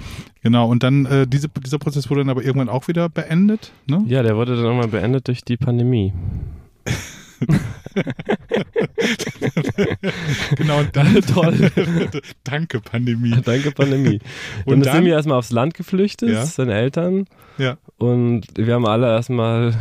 Genau, 0.42 0.68
und 0.68 0.82
dann 0.82 1.06
äh, 1.06 1.26
diese, 1.26 1.48
dieser 1.48 1.78
Prozess 1.78 2.10
wurde 2.10 2.22
dann 2.22 2.30
aber 2.30 2.42
irgendwann 2.42 2.68
auch 2.68 2.88
wieder 2.88 3.08
beendet, 3.08 3.72
ne? 3.86 4.02
Ja, 4.06 4.22
der 4.22 4.36
wurde 4.36 4.56
dann 4.56 4.64
irgendwann 4.64 4.90
beendet 4.90 5.28
durch 5.28 5.44
die 5.44 5.56
Pandemie. 5.56 6.12
genau, 10.56 10.82
dann 10.92 11.14
toll. 11.34 11.54
Danke, 12.44 12.80
Pandemie. 12.80 13.34
Danke, 13.44 13.72
Pandemie. 13.72 14.20
Und, 14.64 14.74
und 14.74 14.86
dann 14.86 14.96
sind 14.96 15.04
wir 15.04 15.14
erstmal 15.14 15.38
aufs 15.38 15.50
Land 15.50 15.74
geflüchtet, 15.74 16.30
ja. 16.30 16.46
seine 16.46 16.74
Eltern. 16.74 17.26
Ja. 17.58 17.76
Und 17.98 18.46
wir 18.56 18.74
haben 18.74 18.86
alle 18.86 19.08
erstmal 19.08 19.74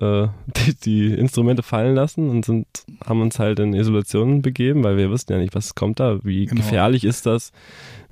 äh, 0.00 0.28
die, 0.46 0.74
die, 0.74 1.14
Instrumente 1.14 1.62
fallen 1.62 1.94
lassen 1.94 2.30
und 2.30 2.44
sind, 2.44 2.66
haben 3.04 3.20
uns 3.20 3.38
halt 3.38 3.58
in 3.58 3.74
Isolation 3.74 4.42
begeben, 4.42 4.84
weil 4.84 4.96
wir 4.96 5.10
wussten 5.10 5.32
ja 5.32 5.38
nicht, 5.38 5.54
was 5.54 5.74
kommt 5.74 6.00
da, 6.00 6.24
wie 6.24 6.46
genau. 6.46 6.60
gefährlich 6.60 7.04
ist 7.04 7.26
das, 7.26 7.52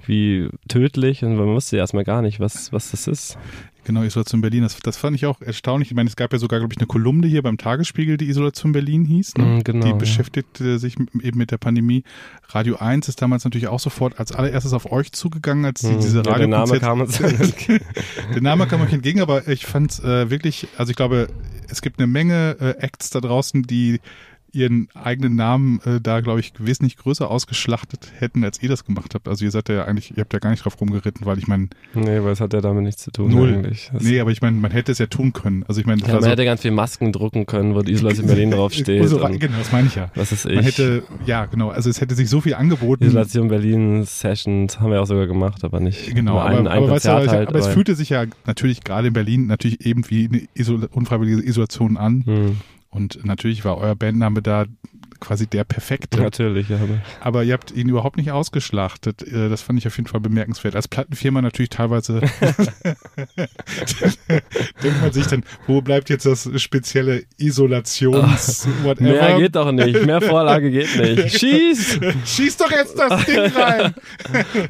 wie 0.07 0.49
tödlich 0.69 1.25
und 1.25 1.37
man 1.37 1.49
wusste 1.49 1.77
ja 1.77 1.83
erstmal 1.83 2.05
gar 2.05 2.23
nicht, 2.23 2.41
was, 2.41 2.73
was 2.73 2.91
das 2.91 3.07
ist. 3.07 3.39
Genau, 3.91 4.05
Isolation 4.05 4.41
Berlin. 4.41 4.63
Das, 4.63 4.79
das 4.79 4.97
fand 4.97 5.17
ich 5.17 5.27
auch 5.27 5.41
erstaunlich. 5.41 5.91
Ich 5.91 5.97
meine, 5.97 6.09
es 6.09 6.15
gab 6.15 6.33
ja 6.33 6.39
sogar, 6.39 6.61
glaube 6.61 6.73
ich, 6.73 6.79
eine 6.79 6.87
Kolumne 6.87 7.27
hier 7.27 7.43
beim 7.43 7.59
Tagesspiegel, 7.59 8.19
die 8.19 8.29
Isolation 8.29 8.71
Berlin 8.71 9.05
hieß. 9.05 9.37
Ne? 9.37 9.45
Mm, 9.45 9.65
genau, 9.65 9.85
die 9.85 9.95
beschäftigte 9.95 10.65
ja. 10.65 10.79
sich 10.79 10.95
eben 10.97 11.39
mit 11.39 11.51
der 11.51 11.59
Pandemie. 11.59 12.05
Radio 12.51 12.77
1 12.77 13.09
ist 13.09 13.21
damals 13.21 13.43
natürlich 13.43 13.67
auch 13.67 13.81
sofort 13.81 14.21
als 14.21 14.31
allererstes 14.31 14.75
auf 14.75 14.93
euch 14.93 15.11
zugegangen, 15.11 15.65
als 15.65 15.83
mm, 15.83 15.99
diese 16.01 16.19
Radio. 16.19 16.33
Ja, 16.33 16.39
der 16.39 16.49
Name 16.49 16.79
kam 16.79 17.01
uns 17.01 17.19
der 18.35 18.41
Name 18.41 18.69
kam 18.69 18.81
euch 18.81 18.93
entgegen, 18.93 19.23
aber 19.23 19.49
ich 19.49 19.67
fand 19.67 19.91
es 19.91 20.05
äh, 20.05 20.31
wirklich, 20.31 20.69
also 20.77 20.91
ich 20.91 20.97
glaube, 20.97 21.27
es 21.69 21.83
gibt 21.83 21.99
eine 21.99 22.07
Menge 22.07 22.59
äh, 22.61 22.71
Acts 22.79 23.11
da 23.11 23.21
draußen, 23.21 23.65
die 23.65 23.99
ihren 24.53 24.89
eigenen 24.95 25.37
Namen 25.37 25.81
äh, 25.85 26.01
da, 26.01 26.21
glaube 26.21 26.41
ich, 26.41 26.53
wesentlich 26.59 26.97
größer 26.97 27.31
ausgeschlachtet 27.31 28.13
hätten, 28.19 28.45
als 28.45 28.63
ihr 28.63 28.69
das 28.69 28.85
gemacht 28.85 29.15
habt. 29.15 29.29
Also 29.29 29.45
ihr 29.45 29.51
seid 29.51 29.69
ja 29.69 29.85
eigentlich, 29.85 30.17
ihr 30.17 30.21
habt 30.23 30.33
ja 30.33 30.39
gar 30.39 30.51
nicht 30.51 30.65
drauf 30.65 30.81
rumgeritten, 30.81 31.27
weil 31.27 31.39
ich 31.39 31.47
meine. 31.47 31.69
Nee, 31.95 32.23
weil 32.23 32.33
es 32.33 32.41
hat 32.41 32.53
ja 32.53 32.61
damit 32.61 32.85
nichts 32.85 33.03
zu 33.03 33.11
tun 33.11 33.31
null. 33.31 33.55
eigentlich. 33.55 33.91
Das 33.93 34.03
nee, 34.03 34.21
aber 34.21 34.31
ich 34.31 34.43
meine, 34.43 34.57
man 34.57 34.71
hätte 34.71 34.93
es 34.93 34.99
ja 34.99 35.07
tun 35.07 35.33
können. 35.33 35.65
Also 35.69 35.81
ich 35.81 35.87
meine, 35.87 36.03
ja, 36.03 36.15
man 36.15 36.23
so 36.23 36.29
hätte 36.29 36.45
ganz 36.45 36.63
viel 36.63 36.71
Masken 36.71 37.13
drucken 37.13 37.47
können, 37.47 37.75
wo 37.75 37.83
die 37.83 37.93
Isolation 37.93 38.27
Berlin 38.27 38.51
draufsteht. 38.53 39.09
So, 39.09 39.19
genau, 39.19 39.59
das 39.59 39.73
meine 39.73 39.87
ich 39.87 39.95
ja. 39.95 40.11
Was 40.15 40.33
ist 40.33 40.47
ich? 40.47 40.55
Man 40.55 40.65
hätte, 40.65 41.03
ja, 41.27 41.47
genau, 41.47 41.71
also 41.71 41.91
es 41.91 42.01
hätte 42.01 42.15
sich 42.15 42.29
so 42.29 42.41
viel 42.41 42.55
angeboten. 42.55 43.05
Isolation 43.05 43.49
Berlin 43.49 44.05
Sessions 44.05 44.81
haben 44.81 44.91
wir 44.91 45.01
auch 45.01 45.07
sogar 45.07 45.27
gemacht, 45.27 45.65
aber 45.65 45.81
nicht 45.81 46.15
genau, 46.15 46.39
aber, 46.39 46.51
ein, 46.51 46.67
ein 46.67 46.79
aber, 46.79 46.91
weißt 46.91 47.07
du, 47.07 47.11
halt, 47.11 47.29
aber, 47.29 47.49
aber 47.49 47.59
es 47.59 47.69
fühlte 47.69 47.95
sich 47.95 48.11
ja 48.11 48.25
natürlich 48.47 48.83
gerade 48.85 49.09
in 49.09 49.15
Berlin 49.15 49.47
natürlich 49.47 49.85
eben 49.85 50.09
wie 50.09 50.29
eine 50.29 50.43
Isol 50.55 50.89
unfreiwillige 50.91 51.47
Isolation 51.47 51.97
an. 51.97 52.25
Hm. 52.27 52.57
Und 52.91 53.25
natürlich 53.25 53.65
war 53.65 53.79
euer 53.79 53.95
Bandname 53.95 54.43
da 54.43 54.67
quasi 55.21 55.47
der 55.47 55.65
perfekte. 55.65 56.21
Natürlich, 56.21 56.69
ja. 56.69 56.79
Aber 57.21 57.45
ihr 57.45 57.53
habt 57.53 57.71
ihn 57.71 57.89
überhaupt 57.89 58.17
nicht 58.17 58.33
ausgeschlachtet. 58.33 59.23
Äh, 59.23 59.49
das 59.49 59.63
fand 59.63 59.79
ich 59.79 59.87
auf 59.87 59.97
jeden 59.97 60.09
Fall 60.09 60.21
bemerkenswert. 60.21 60.77
Als 60.77 60.89
Plattenfirma 60.89 61.43
natürlich 61.43 61.71
teilweise 61.71 62.21
denkt 64.83 65.01
man 65.01 65.13
sich 65.13 65.27
dann, 65.27 65.45
wo 65.67 65.81
bleibt 65.81 66.11
jetzt 66.11 66.27
das 66.27 66.49
spezielle 66.57 67.25
Isolations 67.39 68.69
whatever? 68.83 69.11
Mehr 69.11 69.39
geht 69.39 69.57
doch 69.57 69.73
nicht. 69.73 70.05
Mehr 70.05 70.21
Vorlage 70.21 70.71
geht 70.71 70.97
nicht. 70.97 71.31
Schieß! 71.41 72.01
Schieß 72.25 72.57
doch 72.57 72.71
jetzt 72.71 72.99
das 72.99 73.25
Ding 73.27 73.39
rein! 73.39 73.95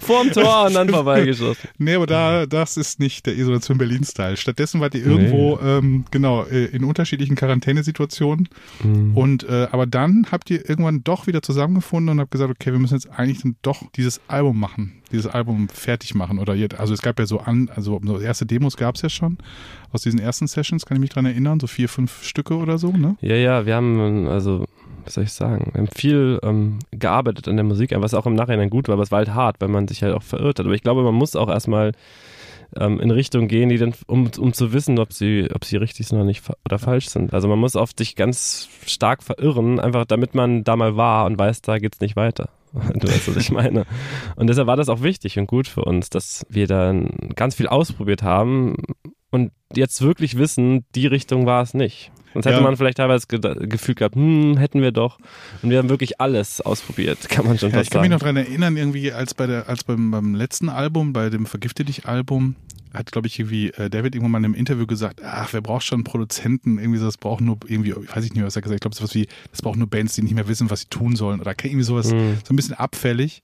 Vorm 0.00 0.30
Tor 0.32 0.66
und 0.66 0.74
dann 0.74 0.88
vorbeigeschossen. 0.88 1.68
Nee, 1.78 1.94
aber 1.94 2.06
da, 2.06 2.46
das 2.46 2.76
ist 2.76 3.00
nicht 3.00 3.26
der 3.26 3.36
Isolation 3.36 3.78
Berlin-Style. 3.78 4.36
Stattdessen 4.36 4.80
wart 4.80 4.94
ihr 4.94 5.04
irgendwo, 5.04 5.58
nee. 5.62 5.68
ähm, 5.68 6.04
genau, 6.10 6.44
äh, 6.44 6.66
in 6.66 6.84
unterschiedlichen 6.84 7.36
Quarantänesituationen. 7.36 8.48
Mhm. 8.82 9.16
Und, 9.16 9.44
äh, 9.44 9.68
aber 9.70 9.86
dann 9.86 10.26
habt 10.30 10.39
habt 10.40 10.50
ihr 10.50 10.68
irgendwann 10.68 11.04
doch 11.04 11.26
wieder 11.26 11.42
zusammengefunden 11.42 12.08
und 12.10 12.20
habt 12.20 12.30
gesagt, 12.30 12.50
okay, 12.50 12.72
wir 12.72 12.78
müssen 12.78 12.94
jetzt 12.94 13.10
eigentlich 13.10 13.42
dann 13.42 13.56
doch 13.60 13.82
dieses 13.92 14.22
Album 14.26 14.58
machen, 14.58 15.02
dieses 15.12 15.26
Album 15.26 15.68
fertig 15.68 16.14
machen. 16.14 16.38
Oder 16.38 16.54
ihr, 16.54 16.68
also 16.78 16.94
es 16.94 17.02
gab 17.02 17.18
ja 17.18 17.26
so 17.26 17.40
an, 17.40 17.70
also 17.74 18.00
so 18.02 18.18
erste 18.18 18.46
Demos 18.46 18.78
gab 18.78 18.94
es 18.94 19.02
ja 19.02 19.10
schon 19.10 19.36
aus 19.92 20.02
diesen 20.02 20.18
ersten 20.18 20.46
Sessions, 20.46 20.86
kann 20.86 20.96
ich 20.96 21.00
mich 21.02 21.10
dran 21.10 21.26
erinnern, 21.26 21.60
so 21.60 21.66
vier, 21.66 21.90
fünf 21.90 22.22
Stücke 22.22 22.56
oder 22.56 22.78
so, 22.78 22.90
ne? 22.90 23.16
Ja, 23.20 23.34
ja, 23.34 23.66
wir 23.66 23.74
haben 23.74 24.28
also 24.28 24.64
was 25.04 25.14
soll 25.14 25.24
ich 25.24 25.32
sagen, 25.32 25.70
wir 25.72 25.80
haben 25.80 25.88
viel 25.94 26.38
ähm, 26.42 26.78
gearbeitet 26.90 27.48
an 27.48 27.56
der 27.56 27.64
Musik, 27.64 27.92
was 27.94 28.14
auch 28.14 28.26
im 28.26 28.34
Nachhinein 28.34 28.70
gut 28.70 28.88
war, 28.88 28.94
aber 28.94 29.02
es 29.02 29.10
war 29.10 29.18
halt 29.18 29.34
hart, 29.34 29.56
weil 29.60 29.68
man 29.68 29.88
sich 29.88 30.02
halt 30.02 30.14
auch 30.14 30.22
verirrt 30.22 30.58
hat. 30.58 30.66
Aber 30.66 30.74
ich 30.74 30.82
glaube, 30.82 31.02
man 31.02 31.14
muss 31.14 31.36
auch 31.36 31.48
erstmal 31.48 31.92
ähm, 32.76 33.00
in 33.00 33.10
Richtung 33.10 33.48
gehen, 33.48 33.68
die 33.68 33.78
dann, 33.78 33.94
um, 34.06 34.30
um 34.38 34.52
zu 34.52 34.72
wissen, 34.72 34.98
ob 34.98 35.12
sie, 35.12 35.48
ob 35.52 35.64
sie 35.64 35.76
richtig 35.76 36.06
sind 36.08 36.18
oder 36.18 36.26
nicht 36.26 36.42
oder 36.64 36.78
falsch 36.78 37.08
sind. 37.08 37.32
Also 37.32 37.48
man 37.48 37.58
muss 37.58 37.76
oft 37.76 37.98
sich 37.98 38.16
ganz 38.16 38.68
stark 38.86 39.22
verirren, 39.22 39.80
einfach 39.80 40.04
damit 40.04 40.34
man 40.34 40.64
da 40.64 40.76
mal 40.76 40.96
war 40.96 41.26
und 41.26 41.38
weiß, 41.38 41.62
da 41.62 41.78
geht's 41.78 42.00
nicht 42.00 42.16
weiter. 42.16 42.48
Du 42.94 43.08
weißt, 43.08 43.28
was 43.28 43.36
ich 43.36 43.50
meine. 43.50 43.84
Und 44.36 44.46
deshalb 44.46 44.68
war 44.68 44.76
das 44.76 44.88
auch 44.88 45.02
wichtig 45.02 45.38
und 45.38 45.46
gut 45.46 45.66
für 45.66 45.84
uns, 45.84 46.08
dass 46.08 46.46
wir 46.48 46.68
dann 46.68 47.08
ganz 47.34 47.56
viel 47.56 47.66
ausprobiert 47.66 48.22
haben 48.22 48.76
und 49.30 49.52
jetzt 49.74 50.02
wirklich 50.02 50.36
wissen, 50.36 50.84
die 50.94 51.06
Richtung 51.06 51.46
war 51.46 51.62
es 51.62 51.74
nicht. 51.74 52.10
Sonst 52.32 52.46
hätte 52.46 52.56
ja. 52.56 52.62
man 52.62 52.76
vielleicht 52.76 52.98
teilweise 52.98 53.26
ge 53.26 53.40
Gefühl 53.66 53.96
gehabt, 53.96 54.14
hm, 54.14 54.56
hätten 54.56 54.82
wir 54.82 54.92
doch. 54.92 55.18
Und 55.62 55.70
wir 55.70 55.78
haben 55.78 55.88
wirklich 55.88 56.20
alles 56.20 56.60
ausprobiert, 56.60 57.18
kann 57.28 57.44
man 57.44 57.58
schon 57.58 57.70
ja, 57.70 57.78
fast 57.78 57.86
sagen. 57.86 57.86
Ich 57.86 57.90
kann 57.90 58.00
mich 58.02 58.10
noch 58.10 58.20
daran 58.20 58.36
erinnern, 58.36 58.76
irgendwie 58.76 59.12
als 59.12 59.34
bei 59.34 59.46
der, 59.46 59.68
als 59.68 59.84
beim, 59.84 60.10
beim 60.10 60.34
letzten 60.34 60.68
Album, 60.68 61.12
bei 61.12 61.30
dem 61.30 61.46
Vergifte 61.46 61.84
dich 61.84 62.06
Album, 62.06 62.54
hat, 62.92 63.12
glaube 63.12 63.28
ich, 63.28 63.38
irgendwie 63.38 63.70
äh, 63.70 63.88
David 63.88 64.14
irgendwann 64.14 64.32
mal 64.32 64.38
in 64.38 64.46
einem 64.46 64.54
Interview 64.54 64.86
gesagt, 64.86 65.22
ach, 65.24 65.52
wer 65.52 65.60
braucht 65.60 65.84
schon 65.84 65.98
einen 65.98 66.04
Produzenten? 66.04 66.78
Irgendwie 66.78 66.98
so, 66.98 67.06
das 67.06 67.18
braucht 67.18 67.40
nur 67.40 67.58
irgendwie, 67.66 67.94
weiß 67.94 68.24
ich 68.24 68.34
nicht, 68.34 68.44
was 68.44 68.56
er 68.56 68.62
gesagt 68.62 68.72
hat. 68.72 68.76
Ich 68.76 68.80
glaube, 68.80 68.96
sowas 68.96 69.14
wie, 69.14 69.28
das 69.50 69.62
braucht 69.62 69.78
nur 69.78 69.86
Bands, 69.86 70.14
die 70.14 70.22
nicht 70.22 70.34
mehr 70.34 70.48
wissen, 70.48 70.70
was 70.70 70.80
sie 70.80 70.88
tun 70.88 71.14
sollen. 71.14 71.40
Oder 71.40 71.54
irgendwie 71.62 71.84
sowas, 71.84 72.12
mhm. 72.12 72.38
so 72.44 72.52
ein 72.52 72.56
bisschen 72.56 72.74
abfällig. 72.74 73.42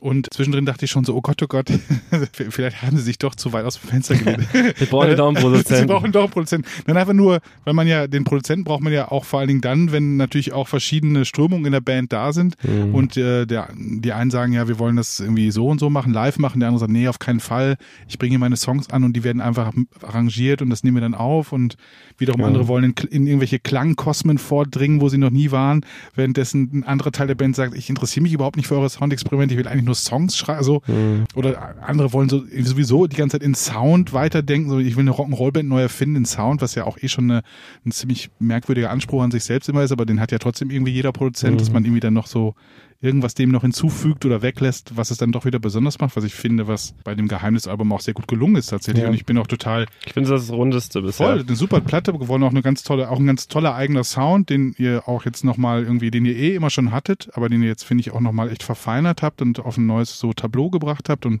Und 0.00 0.32
zwischendrin 0.32 0.64
dachte 0.64 0.84
ich 0.86 0.90
schon 0.90 1.04
so, 1.04 1.14
oh 1.14 1.20
Gott, 1.20 1.42
oh 1.42 1.46
Gott, 1.46 1.70
vielleicht 2.32 2.82
haben 2.82 2.96
sie 2.96 3.02
sich 3.02 3.18
doch 3.18 3.34
zu 3.34 3.52
weit 3.52 3.64
aus 3.64 3.80
dem 3.80 3.88
Fenster 3.90 4.16
gelehnt. 4.16 4.48
Wir 4.52 4.86
brauchen 4.86 5.16
doch 5.16 5.28
einen 5.28 5.36
Produzenten. 5.36 5.74
sie 5.80 5.86
brauchen 5.86 6.12
doch 6.12 6.22
einen 6.22 6.30
Produzenten. 6.30 6.68
Dann 6.86 6.96
einfach 6.96 7.12
nur, 7.12 7.40
weil 7.64 7.74
man 7.74 7.86
ja, 7.86 8.06
den 8.06 8.24
Produzenten 8.24 8.64
braucht 8.64 8.82
man 8.82 8.92
ja 8.92 9.10
auch 9.10 9.24
vor 9.24 9.40
allen 9.40 9.48
Dingen 9.48 9.60
dann, 9.60 9.92
wenn 9.92 10.16
natürlich 10.16 10.52
auch 10.52 10.68
verschiedene 10.68 11.24
Strömungen 11.24 11.66
in 11.66 11.72
der 11.72 11.80
Band 11.80 12.12
da 12.12 12.32
sind. 12.32 12.56
Mhm. 12.64 12.94
Und 12.94 13.16
äh, 13.16 13.46
der, 13.46 13.68
die 13.76 14.12
einen 14.12 14.30
sagen, 14.30 14.52
ja, 14.52 14.68
wir 14.68 14.78
wollen 14.78 14.96
das 14.96 15.20
irgendwie 15.20 15.50
so 15.50 15.68
und 15.68 15.78
so 15.78 15.90
machen, 15.90 16.12
live 16.12 16.38
machen. 16.38 16.60
Der 16.60 16.68
andere 16.68 16.80
sagt, 16.80 16.92
nee, 16.92 17.08
auf 17.08 17.18
keinen 17.18 17.40
Fall. 17.40 17.76
Ich 18.08 18.18
bringe 18.18 18.38
meine 18.38 18.56
Songs 18.56 18.90
an 18.90 19.04
und 19.04 19.14
die 19.14 19.24
werden 19.24 19.40
einfach 19.40 19.72
arrangiert 20.02 20.62
und 20.62 20.70
das 20.70 20.82
nehmen 20.82 20.96
wir 20.96 21.02
dann 21.02 21.14
auf. 21.14 21.52
Und 21.52 21.76
wiederum 22.18 22.40
ja. 22.40 22.46
andere 22.46 22.68
wollen 22.68 22.84
in, 22.84 22.94
in 23.08 23.26
irgendwelche 23.26 23.58
Klangkosmen 23.58 24.38
vordringen, 24.38 25.00
wo 25.00 25.08
sie 25.08 25.18
noch 25.18 25.30
nie 25.30 25.50
waren. 25.50 25.84
Währenddessen 26.14 26.70
ein 26.72 26.84
anderer 26.84 27.12
Teil 27.12 27.26
der 27.26 27.34
Band 27.34 27.56
sagt, 27.56 27.74
ich 27.74 27.90
interessiere 27.90 28.22
mich 28.22 28.32
überhaupt 28.32 28.56
nicht 28.56 28.66
für 28.66 28.76
eure 28.76 28.90
Soundexperimente, 28.90 29.54
ich 29.54 29.58
will 29.58 29.68
eigentlich 29.68 29.84
nur 29.84 29.89
Songs 29.94 30.36
schreiben, 30.36 30.58
also, 30.58 30.82
mhm. 30.86 31.24
oder 31.34 31.76
andere 31.82 32.12
wollen 32.12 32.28
so 32.28 32.42
sowieso 32.62 33.06
die 33.06 33.16
ganze 33.16 33.38
Zeit 33.38 33.46
in 33.46 33.54
Sound 33.54 34.12
weiterdenken, 34.12 34.70
so 34.70 34.78
ich 34.78 34.96
will 34.96 35.02
eine 35.02 35.12
Rock'n'Roll-Band 35.12 35.68
neu 35.68 35.82
erfinden 35.82 36.16
in 36.16 36.24
Sound, 36.24 36.62
was 36.62 36.74
ja 36.74 36.84
auch 36.84 36.98
eh 36.98 37.08
schon 37.08 37.30
eine, 37.30 37.42
ein 37.84 37.92
ziemlich 37.92 38.30
merkwürdiger 38.38 38.90
Anspruch 38.90 39.22
an 39.22 39.30
sich 39.30 39.44
selbst 39.44 39.68
immer 39.68 39.82
ist, 39.82 39.92
aber 39.92 40.06
den 40.06 40.20
hat 40.20 40.32
ja 40.32 40.38
trotzdem 40.38 40.70
irgendwie 40.70 40.92
jeder 40.92 41.12
Produzent, 41.12 41.54
mhm. 41.54 41.58
dass 41.58 41.72
man 41.72 41.84
irgendwie 41.84 42.00
dann 42.00 42.14
noch 42.14 42.26
so 42.26 42.54
irgendwas 43.02 43.34
dem 43.34 43.50
noch 43.50 43.62
hinzufügt 43.62 44.26
oder 44.26 44.42
weglässt, 44.42 44.96
was 44.96 45.10
es 45.10 45.18
dann 45.18 45.32
doch 45.32 45.46
wieder 45.46 45.58
besonders 45.58 45.98
macht, 46.00 46.16
was 46.16 46.24
ich 46.24 46.34
finde, 46.34 46.68
was 46.68 46.94
bei 47.02 47.14
dem 47.14 47.28
Geheimnisalbum 47.28 47.90
auch 47.92 48.00
sehr 48.00 48.12
gut 48.12 48.28
gelungen 48.28 48.56
ist 48.56 48.66
tatsächlich. 48.66 49.02
Ja. 49.02 49.08
Und 49.08 49.14
ich 49.14 49.24
bin 49.24 49.38
auch 49.38 49.46
total. 49.46 49.86
Ich 50.04 50.12
finde 50.12 50.30
das, 50.30 50.48
das 50.48 50.56
rundeste 50.56 51.00
bisher. 51.00 51.26
Voll, 51.26 51.40
eine 51.40 51.56
super 51.56 51.80
Platte 51.80 52.12
geworden, 52.12 52.42
auch 52.42 52.50
eine 52.50 52.62
ganz 52.62 52.82
tolle, 52.82 53.08
auch 53.10 53.18
ein 53.18 53.26
ganz 53.26 53.48
toller 53.48 53.74
eigener 53.74 54.04
Sound, 54.04 54.50
den 54.50 54.74
ihr 54.76 55.08
auch 55.08 55.24
jetzt 55.24 55.44
nochmal 55.44 55.82
irgendwie, 55.82 56.10
den 56.10 56.26
ihr 56.26 56.36
eh 56.36 56.54
immer 56.54 56.68
schon 56.68 56.92
hattet, 56.92 57.30
aber 57.32 57.48
den 57.48 57.62
ihr 57.62 57.68
jetzt, 57.68 57.84
finde 57.84 58.02
ich, 58.02 58.10
auch 58.10 58.20
nochmal 58.20 58.50
echt 58.50 58.62
verfeinert 58.62 59.22
habt 59.22 59.40
und 59.40 59.60
auf 59.60 59.78
ein 59.78 59.86
neues 59.86 60.18
so 60.18 60.32
Tableau 60.34 60.68
gebracht 60.68 61.08
habt 61.08 61.24
und 61.24 61.40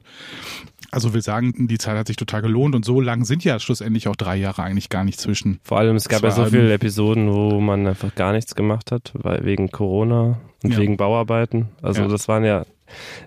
also 0.92 1.14
wir 1.14 1.22
sagen, 1.22 1.68
die 1.68 1.78
Zeit 1.78 1.96
hat 1.96 2.08
sich 2.08 2.16
total 2.16 2.42
gelohnt 2.42 2.74
und 2.74 2.84
so 2.84 3.00
lang 3.00 3.24
sind 3.24 3.44
ja 3.44 3.60
schlussendlich 3.60 4.08
auch 4.08 4.16
drei 4.16 4.36
Jahre 4.36 4.62
eigentlich 4.62 4.88
gar 4.88 5.04
nicht 5.04 5.20
zwischen. 5.20 5.60
Vor 5.62 5.78
allem, 5.78 5.94
es 5.94 6.08
gab 6.08 6.22
ja 6.22 6.32
so 6.32 6.46
viele 6.46 6.72
Episoden, 6.72 7.32
wo 7.32 7.60
man 7.60 7.86
einfach 7.86 8.14
gar 8.14 8.32
nichts 8.32 8.56
gemacht 8.56 8.90
hat, 8.90 9.12
weil 9.14 9.44
wegen 9.44 9.70
Corona 9.70 10.40
und 10.62 10.72
ja. 10.72 10.78
wegen 10.78 10.96
Bauarbeiten. 10.96 11.68
Also 11.82 12.02
ja. 12.02 12.08
das 12.08 12.28
waren 12.28 12.44
ja, 12.44 12.64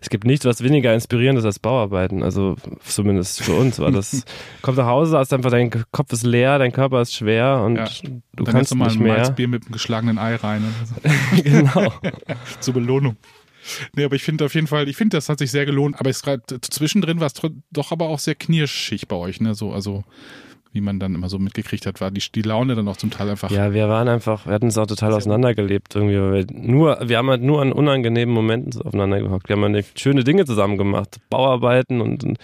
es 0.02 0.10
gibt 0.10 0.26
nichts, 0.26 0.46
was 0.46 0.62
weniger 0.64 0.94
inspirierend 0.94 1.40
ist 1.40 1.46
als 1.46 1.60
Bauarbeiten. 1.60 2.24
Also 2.24 2.56
zumindest 2.86 3.42
für 3.42 3.54
uns 3.54 3.80
war 3.80 3.92
das. 3.92 4.26
Kommt 4.62 4.78
nach 4.78 4.86
Hause, 4.86 5.18
hast 5.18 5.34
einfach 5.34 5.52
dein 5.52 5.70
Kopf 5.92 6.12
ist 6.14 6.24
leer, 6.24 6.60
dein 6.60 6.72
Körper 6.72 7.02
ist 7.02 7.14
schwer 7.14 7.62
und 7.66 7.78
ja. 7.78 7.86
du 8.04 8.44
Dann 8.44 8.54
kannst 8.54 8.72
du 8.72 8.76
mal 8.76 8.88
nicht 8.88 9.00
mehr. 9.00 9.30
Bier 9.32 9.48
mit 9.48 9.64
einem 9.64 9.72
geschlagenen 9.72 10.18
Ei 10.18 10.36
rein. 10.36 10.64
So. 10.86 11.42
genau. 11.44 11.94
Zur 12.60 12.74
Belohnung. 12.74 13.18
Nee, 13.96 14.04
aber 14.04 14.16
ich 14.16 14.24
finde 14.24 14.46
auf 14.46 14.54
jeden 14.56 14.68
Fall, 14.68 14.90
ich 14.90 14.98
finde, 14.98 15.16
das 15.18 15.30
hat 15.30 15.40
sich 15.40 15.50
sehr 15.50 15.66
gelohnt. 15.66 16.00
Aber 16.00 16.10
es 16.10 16.22
zwischendrin 16.62 17.20
war 17.22 17.28
es 17.28 17.34
doch 17.72 17.92
aber 17.92 18.10
auch 18.10 18.20
sehr 18.20 18.36
knirschig 18.36 19.08
bei 19.08 19.16
euch, 19.16 19.40
ne? 19.40 19.56
So, 19.56 19.72
also 19.72 20.04
wie 20.74 20.82
man 20.82 21.00
dann 21.00 21.14
immer 21.14 21.30
so 21.30 21.38
mitgekriegt 21.38 21.86
hat, 21.86 22.02
war 22.02 22.10
die, 22.10 22.22
die 22.34 22.42
Laune 22.42 22.74
dann 22.74 22.88
auch 22.88 22.98
zum 22.98 23.12
Teil 23.12 23.30
einfach. 23.30 23.52
Ja, 23.52 23.74
wir 23.74 23.90
waren 23.90 24.08
einfach, 24.08 24.48
wir 24.48 24.54
hatten 24.54 24.68
es 24.68 24.78
auch 24.78 24.88
total 24.88 25.14
auseinandergelebt 25.14 25.96
irgendwie. 25.96 26.16
Wir 26.16 26.46
nur, 26.52 26.98
wir 27.04 27.18
haben 27.20 27.30
halt 27.30 27.44
nur 27.44 27.62
an 27.62 27.72
unangenehmen 27.72 28.34
Momenten 28.34 28.82
aufeinander 28.82 29.22
gehockt. 29.22 29.48
Wir 29.50 29.56
haben 29.56 29.64
halt 29.64 30.00
schöne 30.00 30.24
Dinge 30.24 30.46
zusammen 30.46 30.78
gemacht, 30.78 31.20
Bauarbeiten 31.30 32.02
und, 32.02 32.24
und 32.24 32.40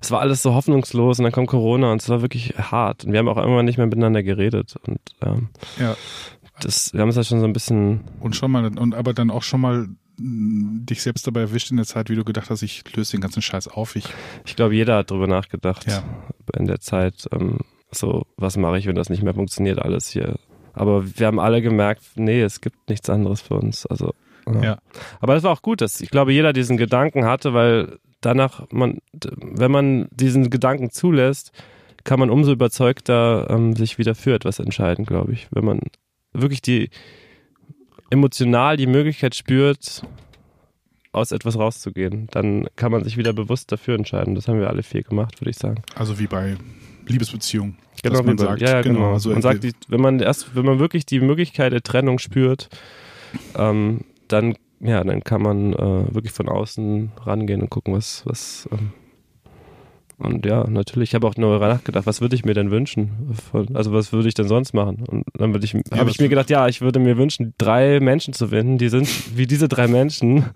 es 0.00 0.10
war 0.10 0.20
alles 0.20 0.42
so 0.42 0.54
hoffnungslos 0.54 1.18
und 1.18 1.24
dann 1.24 1.32
kommt 1.32 1.48
Corona 1.48 1.92
und 1.92 2.00
es 2.00 2.08
war 2.08 2.22
wirklich 2.22 2.54
hart. 2.58 3.04
Und 3.04 3.12
wir 3.12 3.18
haben 3.18 3.28
auch 3.28 3.36
irgendwann 3.36 3.66
nicht 3.66 3.76
mehr 3.76 3.86
miteinander 3.86 4.22
geredet 4.22 4.76
und 4.86 5.00
ähm, 5.22 5.48
ja. 5.78 5.94
Das, 6.60 6.94
wir 6.94 7.02
haben 7.02 7.10
es 7.10 7.16
halt 7.16 7.26
schon 7.26 7.40
so 7.40 7.44
ein 7.44 7.52
bisschen. 7.52 8.00
Und 8.20 8.34
schon 8.34 8.50
mal, 8.50 8.66
und 8.78 8.94
aber 8.94 9.12
dann 9.12 9.30
auch 9.30 9.42
schon 9.42 9.60
mal 9.60 9.88
dich 10.18 11.02
selbst 11.02 11.26
dabei 11.26 11.40
erwischt 11.40 11.70
in 11.70 11.76
der 11.76 11.86
Zeit, 11.86 12.08
wie 12.10 12.14
du 12.14 12.24
gedacht 12.24 12.50
hast, 12.50 12.62
ich 12.62 12.82
löse 12.94 13.12
den 13.12 13.20
ganzen 13.20 13.42
Scheiß 13.42 13.68
auf? 13.68 13.96
Ich, 13.96 14.06
ich 14.44 14.56
glaube, 14.56 14.74
jeder 14.74 14.96
hat 14.96 15.10
darüber 15.10 15.26
nachgedacht 15.26 15.86
ja. 15.86 16.02
in 16.56 16.66
der 16.66 16.80
Zeit. 16.80 17.26
Ähm, 17.32 17.58
so, 17.90 18.26
was 18.36 18.56
mache 18.56 18.78
ich, 18.78 18.86
wenn 18.86 18.94
das 18.94 19.10
nicht 19.10 19.22
mehr 19.22 19.34
funktioniert, 19.34 19.78
alles 19.78 20.08
hier. 20.08 20.38
Aber 20.72 21.04
wir 21.18 21.26
haben 21.26 21.38
alle 21.38 21.62
gemerkt, 21.62 22.02
nee, 22.16 22.42
es 22.42 22.60
gibt 22.60 22.88
nichts 22.88 23.08
anderes 23.08 23.40
für 23.40 23.54
uns. 23.54 23.86
Also, 23.86 24.14
ja. 24.46 24.62
ja. 24.62 24.78
Aber 25.20 25.34
das 25.34 25.42
war 25.42 25.52
auch 25.52 25.62
gut, 25.62 25.80
dass 25.80 26.00
ich 26.00 26.10
glaube, 26.10 26.32
jeder 26.32 26.52
diesen 26.52 26.76
Gedanken 26.76 27.24
hatte, 27.24 27.54
weil 27.54 27.98
danach, 28.20 28.66
man, 28.70 28.98
wenn 29.12 29.70
man 29.70 30.08
diesen 30.10 30.50
Gedanken 30.50 30.90
zulässt, 30.90 31.52
kann 32.04 32.20
man 32.20 32.30
umso 32.30 32.52
überzeugter 32.52 33.48
ähm, 33.50 33.74
sich 33.74 33.98
wieder 33.98 34.14
für 34.14 34.34
etwas 34.34 34.58
entscheiden, 34.58 35.04
glaube 35.04 35.32
ich. 35.32 35.48
Wenn 35.50 35.64
man 35.64 35.80
wirklich 36.32 36.62
die, 36.62 36.90
emotional 38.10 38.76
die 38.76 38.86
Möglichkeit 38.86 39.34
spürt, 39.34 40.02
aus 41.12 41.32
etwas 41.32 41.58
rauszugehen, 41.58 42.28
dann 42.30 42.68
kann 42.76 42.92
man 42.92 43.02
sich 43.02 43.16
wieder 43.16 43.32
bewusst 43.32 43.72
dafür 43.72 43.94
entscheiden. 43.94 44.34
Das 44.34 44.48
haben 44.48 44.60
wir 44.60 44.68
alle 44.68 44.82
viel 44.82 45.02
gemacht, 45.02 45.40
würde 45.40 45.50
ich 45.50 45.56
sagen. 45.56 45.82
Also 45.94 46.18
wie 46.18 46.26
bei 46.26 46.56
Liebesbeziehungen. 47.06 47.78
Genau, 48.02 48.22
man 48.22 48.36
sagt, 48.36 48.60
ja, 48.60 48.82
genau. 48.82 48.98
genau. 48.98 49.12
Also 49.14 49.30
man 49.30 49.40
sagt, 49.40 49.64
wenn 49.88 50.00
man 50.00 50.20
erst, 50.20 50.54
wenn 50.54 50.66
man 50.66 50.78
wirklich 50.78 51.06
die 51.06 51.20
Möglichkeit 51.20 51.72
der 51.72 51.82
Trennung 51.82 52.18
spürt, 52.18 52.68
ähm, 53.56 54.02
dann, 54.28 54.56
ja, 54.80 55.02
dann 55.02 55.24
kann 55.24 55.42
man 55.42 55.72
äh, 55.72 56.14
wirklich 56.14 56.32
von 56.32 56.48
außen 56.48 57.12
rangehen 57.24 57.62
und 57.62 57.70
gucken, 57.70 57.94
was, 57.94 58.22
was 58.26 58.68
ähm, 58.70 58.92
und 60.18 60.46
ja, 60.46 60.66
natürlich, 60.66 61.10
ich 61.10 61.14
habe 61.14 61.26
auch 61.26 61.34
darüber 61.34 61.68
nachgedacht, 61.68 62.06
was 62.06 62.22
würde 62.22 62.36
ich 62.36 62.44
mir 62.44 62.54
denn 62.54 62.70
wünschen? 62.70 63.36
Also 63.74 63.92
was 63.92 64.14
würde 64.14 64.28
ich 64.28 64.34
denn 64.34 64.48
sonst 64.48 64.72
machen? 64.72 65.04
Und 65.06 65.24
dann 65.34 65.52
würde 65.52 65.66
ich, 65.66 65.74
ja, 65.74 65.80
habe 65.98 66.08
ich 66.08 66.18
mir 66.18 66.30
gedacht, 66.30 66.48
ja, 66.48 66.68
ich 66.68 66.80
würde 66.80 66.98
mir 66.98 67.18
wünschen, 67.18 67.52
drei 67.58 68.00
Menschen 68.00 68.32
zu 68.32 68.48
finden, 68.48 68.78
die 68.78 68.88
sind 68.88 69.36
wie 69.36 69.46
diese 69.46 69.68
drei 69.68 69.88
Menschen, 69.88 70.46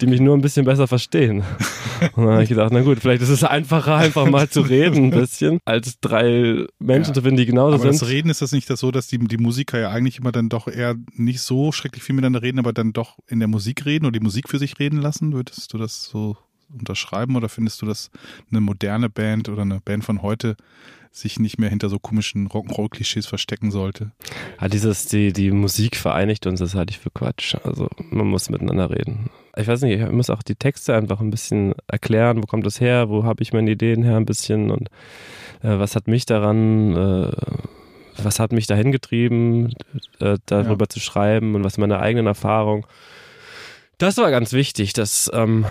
die 0.00 0.06
mich 0.06 0.20
nur 0.20 0.36
ein 0.36 0.42
bisschen 0.42 0.64
besser 0.64 0.86
verstehen. 0.86 1.42
Und 2.14 2.24
dann 2.24 2.34
habe 2.34 2.42
ich 2.44 2.48
gedacht, 2.48 2.70
na 2.72 2.82
gut, 2.82 3.00
vielleicht 3.00 3.22
ist 3.22 3.30
es 3.30 3.42
einfacher, 3.42 3.96
einfach 3.96 4.30
mal 4.30 4.48
zu 4.48 4.60
reden 4.60 5.06
ein 5.06 5.10
bisschen, 5.10 5.58
als 5.64 5.98
drei 5.98 6.66
Menschen 6.78 7.10
ja. 7.10 7.14
zu 7.14 7.22
finden, 7.22 7.38
die 7.38 7.46
genauso 7.46 7.74
aber 7.74 7.82
sind. 7.82 8.00
Das 8.00 8.08
Reden 8.08 8.30
ist 8.30 8.42
das 8.42 8.52
nicht 8.52 8.70
das 8.70 8.78
so, 8.78 8.92
dass 8.92 9.08
die, 9.08 9.18
die 9.18 9.38
Musiker 9.38 9.80
ja 9.80 9.90
eigentlich 9.90 10.18
immer 10.18 10.30
dann 10.30 10.48
doch 10.48 10.68
eher 10.68 10.94
nicht 11.14 11.40
so 11.40 11.72
schrecklich 11.72 12.04
viel 12.04 12.14
miteinander 12.14 12.42
reden, 12.42 12.60
aber 12.60 12.72
dann 12.72 12.92
doch 12.92 13.18
in 13.26 13.40
der 13.40 13.48
Musik 13.48 13.84
reden 13.84 14.06
oder 14.06 14.12
die 14.12 14.24
Musik 14.24 14.48
für 14.48 14.60
sich 14.60 14.78
reden 14.78 15.00
lassen? 15.00 15.32
Würdest 15.32 15.72
du 15.72 15.78
das 15.78 16.04
so 16.04 16.36
unterschreiben 16.78 17.36
oder 17.36 17.48
findest 17.48 17.82
du, 17.82 17.86
dass 17.86 18.10
eine 18.50 18.60
moderne 18.60 19.08
Band 19.08 19.48
oder 19.48 19.62
eine 19.62 19.80
Band 19.80 20.04
von 20.04 20.22
heute 20.22 20.56
sich 21.12 21.40
nicht 21.40 21.58
mehr 21.58 21.70
hinter 21.70 21.88
so 21.88 21.98
komischen 21.98 22.48
Rock'n'Roll-Klischees 22.48 23.26
verstecken 23.26 23.70
sollte? 23.70 24.12
Ja, 24.60 24.68
dieses, 24.68 25.06
die, 25.06 25.32
die 25.32 25.50
Musik 25.50 25.96
vereinigt 25.96 26.46
uns, 26.46 26.60
das 26.60 26.74
halte 26.74 26.92
ich 26.92 26.98
für 26.98 27.10
Quatsch. 27.10 27.56
Also 27.64 27.88
man 28.10 28.28
muss 28.28 28.48
miteinander 28.48 28.90
reden. 28.90 29.30
Ich 29.56 29.66
weiß 29.66 29.82
nicht, 29.82 30.00
ich 30.00 30.10
muss 30.10 30.30
auch 30.30 30.42
die 30.42 30.54
Texte 30.54 30.94
einfach 30.94 31.20
ein 31.20 31.30
bisschen 31.30 31.74
erklären, 31.88 32.42
wo 32.42 32.46
kommt 32.46 32.64
das 32.64 32.80
her, 32.80 33.08
wo 33.08 33.24
habe 33.24 33.42
ich 33.42 33.52
meine 33.52 33.70
Ideen 33.70 34.04
her 34.04 34.16
ein 34.16 34.26
bisschen 34.26 34.70
und 34.70 34.88
äh, 35.62 35.78
was 35.78 35.96
hat 35.96 36.06
mich 36.06 36.26
daran, 36.26 36.96
äh, 36.96 37.32
was 38.22 38.38
hat 38.38 38.52
mich 38.52 38.68
dahin 38.68 38.92
getrieben, 38.92 39.72
äh, 40.20 40.38
darüber 40.46 40.84
ja. 40.84 40.88
zu 40.88 41.00
schreiben 41.00 41.56
und 41.56 41.64
was 41.64 41.78
meine 41.78 41.98
eigenen 41.98 42.26
Erfahrungen. 42.26 42.84
Das 43.98 44.16
war 44.16 44.30
ganz 44.30 44.52
wichtig, 44.52 44.92
dass 44.92 45.30
ähm, 45.34 45.66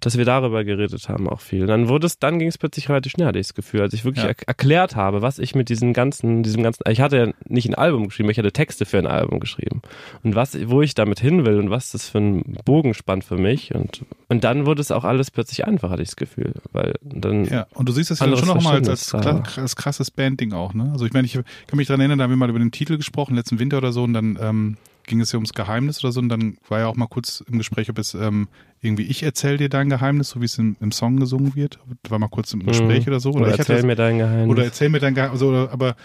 dass 0.00 0.16
wir 0.16 0.24
darüber 0.24 0.64
geredet 0.64 1.08
haben 1.08 1.28
auch 1.28 1.40
viel. 1.40 1.66
Dann 1.66 1.88
wurde 1.88 2.06
es, 2.06 2.18
dann 2.18 2.38
ging 2.38 2.48
es 2.48 2.58
plötzlich 2.58 2.88
relativ 2.88 3.12
schnell, 3.12 3.26
hatte 3.26 3.38
ich 3.38 3.48
das 3.48 3.54
Gefühl, 3.54 3.82
als 3.82 3.92
ich 3.92 4.04
wirklich 4.04 4.24
ja. 4.24 4.30
er 4.30 4.48
erklärt 4.48 4.96
habe, 4.96 5.22
was 5.22 5.38
ich 5.38 5.54
mit 5.54 5.68
diesen 5.68 5.92
ganzen, 5.92 6.42
diesem 6.42 6.62
ganzen, 6.62 6.82
ich 6.88 7.00
hatte 7.00 7.16
ja 7.16 7.32
nicht 7.46 7.68
ein 7.68 7.74
Album 7.74 8.06
geschrieben, 8.06 8.30
ich 8.30 8.38
hatte 8.38 8.52
Texte 8.52 8.84
für 8.84 8.98
ein 8.98 9.06
Album 9.06 9.40
geschrieben 9.40 9.82
und 10.22 10.34
was, 10.34 10.58
wo 10.68 10.82
ich 10.82 10.94
damit 10.94 11.20
hin 11.20 11.46
will 11.46 11.58
und 11.58 11.70
was 11.70 11.90
das 11.90 12.08
für 12.08 12.18
ein 12.18 12.56
Bogen 12.64 12.94
spannt 12.94 13.24
für 13.24 13.36
mich 13.36 13.74
und 13.74 14.04
und 14.30 14.44
dann 14.44 14.66
wurde 14.66 14.82
es 14.82 14.90
auch 14.90 15.04
alles 15.04 15.30
plötzlich 15.30 15.66
einfach, 15.66 15.90
hatte 15.90 16.02
ich 16.02 16.08
das 16.08 16.16
Gefühl, 16.16 16.54
weil 16.72 16.94
dann 17.02 17.44
ja 17.46 17.66
und 17.74 17.88
du 17.88 17.92
siehst 17.92 18.10
das 18.10 18.20
ja 18.20 18.36
schon 18.36 18.48
nochmal 18.48 18.76
als, 18.76 19.14
als, 19.14 19.58
als 19.58 19.76
krasses 19.76 20.10
Bandding 20.10 20.52
auch, 20.52 20.74
ne? 20.74 20.90
Also 20.92 21.06
ich 21.06 21.12
meine, 21.12 21.26
ich 21.26 21.32
kann 21.32 21.76
mich 21.76 21.86
daran 21.86 22.00
erinnern, 22.00 22.18
da 22.18 22.24
haben 22.24 22.30
wir 22.30 22.36
mal 22.36 22.50
über 22.50 22.58
den 22.58 22.72
Titel 22.72 22.96
gesprochen 22.96 23.34
letzten 23.34 23.58
Winter 23.58 23.78
oder 23.78 23.92
so 23.92 24.04
und 24.04 24.12
dann 24.12 24.38
ähm, 24.40 24.76
ging 25.08 25.20
es 25.20 25.32
ja 25.32 25.38
ums 25.38 25.52
Geheimnis 25.52 26.04
oder 26.04 26.12
so 26.12 26.20
und 26.20 26.28
dann 26.28 26.58
war 26.68 26.80
ja 26.80 26.86
auch 26.86 26.94
mal 26.94 27.08
kurz 27.08 27.42
im 27.50 27.58
Gespräch, 27.58 27.90
ob 27.90 27.98
es 27.98 28.14
ähm, 28.14 28.48
irgendwie 28.80 29.04
ich 29.04 29.22
erzähl 29.22 29.56
dir 29.56 29.68
dein 29.68 29.88
Geheimnis, 29.88 30.30
so 30.30 30.40
wie 30.40 30.44
es 30.44 30.56
im, 30.58 30.76
im 30.80 30.92
Song 30.92 31.18
gesungen 31.18 31.56
wird. 31.56 31.80
War 32.08 32.18
mal 32.18 32.28
kurz 32.28 32.52
im 32.52 32.64
Gespräch 32.64 33.06
mhm. 33.06 33.12
oder 33.12 33.20
so. 33.20 33.30
Oder, 33.30 33.40
oder 33.40 33.58
erzähl 33.58 33.82
mir 33.82 33.96
dein 33.96 34.18
Geheimnis. 34.18 34.48
Oder 34.48 34.64
erzähl 34.64 34.88
mir 34.88 35.00
dein 35.00 35.14
Geheimnis. 35.14 35.42
Also, 35.42 35.68
aber 35.68 35.96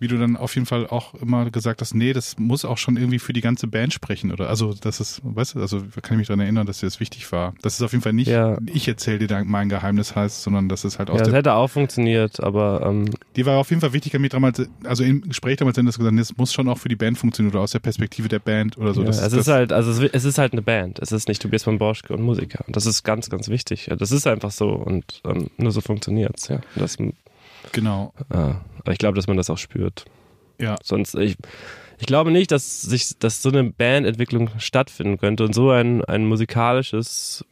wie 0.00 0.08
du 0.08 0.18
dann 0.18 0.36
auf 0.36 0.54
jeden 0.54 0.66
Fall 0.66 0.86
auch 0.86 1.14
immer 1.14 1.50
gesagt 1.50 1.80
hast, 1.80 1.94
nee, 1.94 2.12
das 2.12 2.38
muss 2.38 2.64
auch 2.64 2.78
schon 2.78 2.96
irgendwie 2.96 3.18
für 3.18 3.32
die 3.32 3.40
ganze 3.40 3.66
Band 3.66 3.92
sprechen 3.92 4.32
oder 4.32 4.48
also 4.48 4.74
das 4.74 4.98
ist, 4.98 5.20
weißt 5.22 5.54
du, 5.54 5.60
also 5.60 5.78
kann 6.02 6.14
ich 6.14 6.18
mich 6.18 6.26
daran 6.28 6.40
erinnern, 6.40 6.66
dass 6.66 6.80
dir 6.80 6.86
das 6.86 7.00
wichtig 7.00 7.30
war. 7.30 7.54
Das 7.62 7.74
ist 7.74 7.82
auf 7.82 7.92
jeden 7.92 8.02
Fall 8.02 8.14
nicht, 8.14 8.28
ja. 8.28 8.58
ich 8.66 8.88
erzähle 8.88 9.18
dir 9.18 9.44
mein 9.44 9.68
Geheimnis 9.68 10.16
heißt, 10.16 10.42
sondern 10.42 10.68
das 10.68 10.84
ist 10.84 10.98
halt 10.98 11.10
auch. 11.10 11.18
Ja, 11.18 11.22
das 11.22 11.34
hätte 11.34 11.52
auch 11.54 11.68
funktioniert, 11.68 12.42
aber 12.42 12.82
ähm, 12.84 13.10
die 13.36 13.46
war 13.46 13.58
auf 13.58 13.70
jeden 13.70 13.80
Fall 13.80 13.92
wichtig, 13.92 14.18
mich 14.18 14.30
damals, 14.30 14.62
also 14.84 15.04
im 15.04 15.22
Gespräch 15.22 15.58
damals 15.58 15.76
haben 15.78 15.86
das 15.86 15.98
gesagt, 15.98 16.14
nee, 16.14 16.20
es 16.20 16.36
muss 16.36 16.52
schon 16.52 16.68
auch 16.68 16.78
für 16.78 16.88
die 16.88 16.96
Band 16.96 17.18
funktionieren 17.18 17.54
oder 17.54 17.62
aus 17.62 17.72
der 17.72 17.78
Perspektive 17.80 18.28
der 18.28 18.38
Band 18.38 18.78
oder 18.78 18.94
so. 18.94 19.02
Ja, 19.02 19.08
das, 19.08 19.20
es 19.20 19.32
ist 19.32 19.48
halt, 19.48 19.72
also 19.72 20.02
es 20.02 20.24
ist 20.24 20.38
halt 20.38 20.52
eine 20.52 20.62
Band. 20.62 20.98
Es 20.98 21.12
ist 21.12 21.28
nicht 21.28 21.42
Tobias 21.42 21.62
von 21.62 21.78
Borschke 21.78 22.14
und 22.14 22.22
Musiker. 22.22 22.64
Und 22.66 22.76
das 22.76 22.86
ist 22.86 23.02
ganz, 23.02 23.28
ganz 23.30 23.48
wichtig. 23.48 23.90
Das 23.98 24.12
ist 24.12 24.26
einfach 24.26 24.50
so 24.50 24.70
und 24.70 25.20
ähm, 25.26 25.50
nur 25.56 25.72
so 25.72 25.80
funktioniert's, 25.80 26.48
ja. 26.48 26.60
Das, 26.74 26.96
genau. 27.72 28.12
Äh, 28.30 28.54
aber 28.78 28.92
ich 28.92 28.98
glaube, 28.98 29.16
dass 29.16 29.26
man 29.26 29.36
das 29.36 29.50
auch 29.50 29.58
spürt. 29.58 30.04
Ja. 30.60 30.76
Sonst, 30.82 31.14
ich, 31.14 31.36
ich 31.98 32.06
glaube 32.06 32.30
nicht, 32.30 32.50
dass 32.50 32.82
sich, 32.82 33.18
dass 33.18 33.42
so 33.42 33.50
eine 33.50 33.64
Bandentwicklung 33.64 34.50
stattfinden 34.58 35.18
könnte 35.18 35.44
und 35.44 35.54
so 35.54 35.70
ein, 35.70 36.04
ein 36.04 36.26
musikalisches 36.26 37.44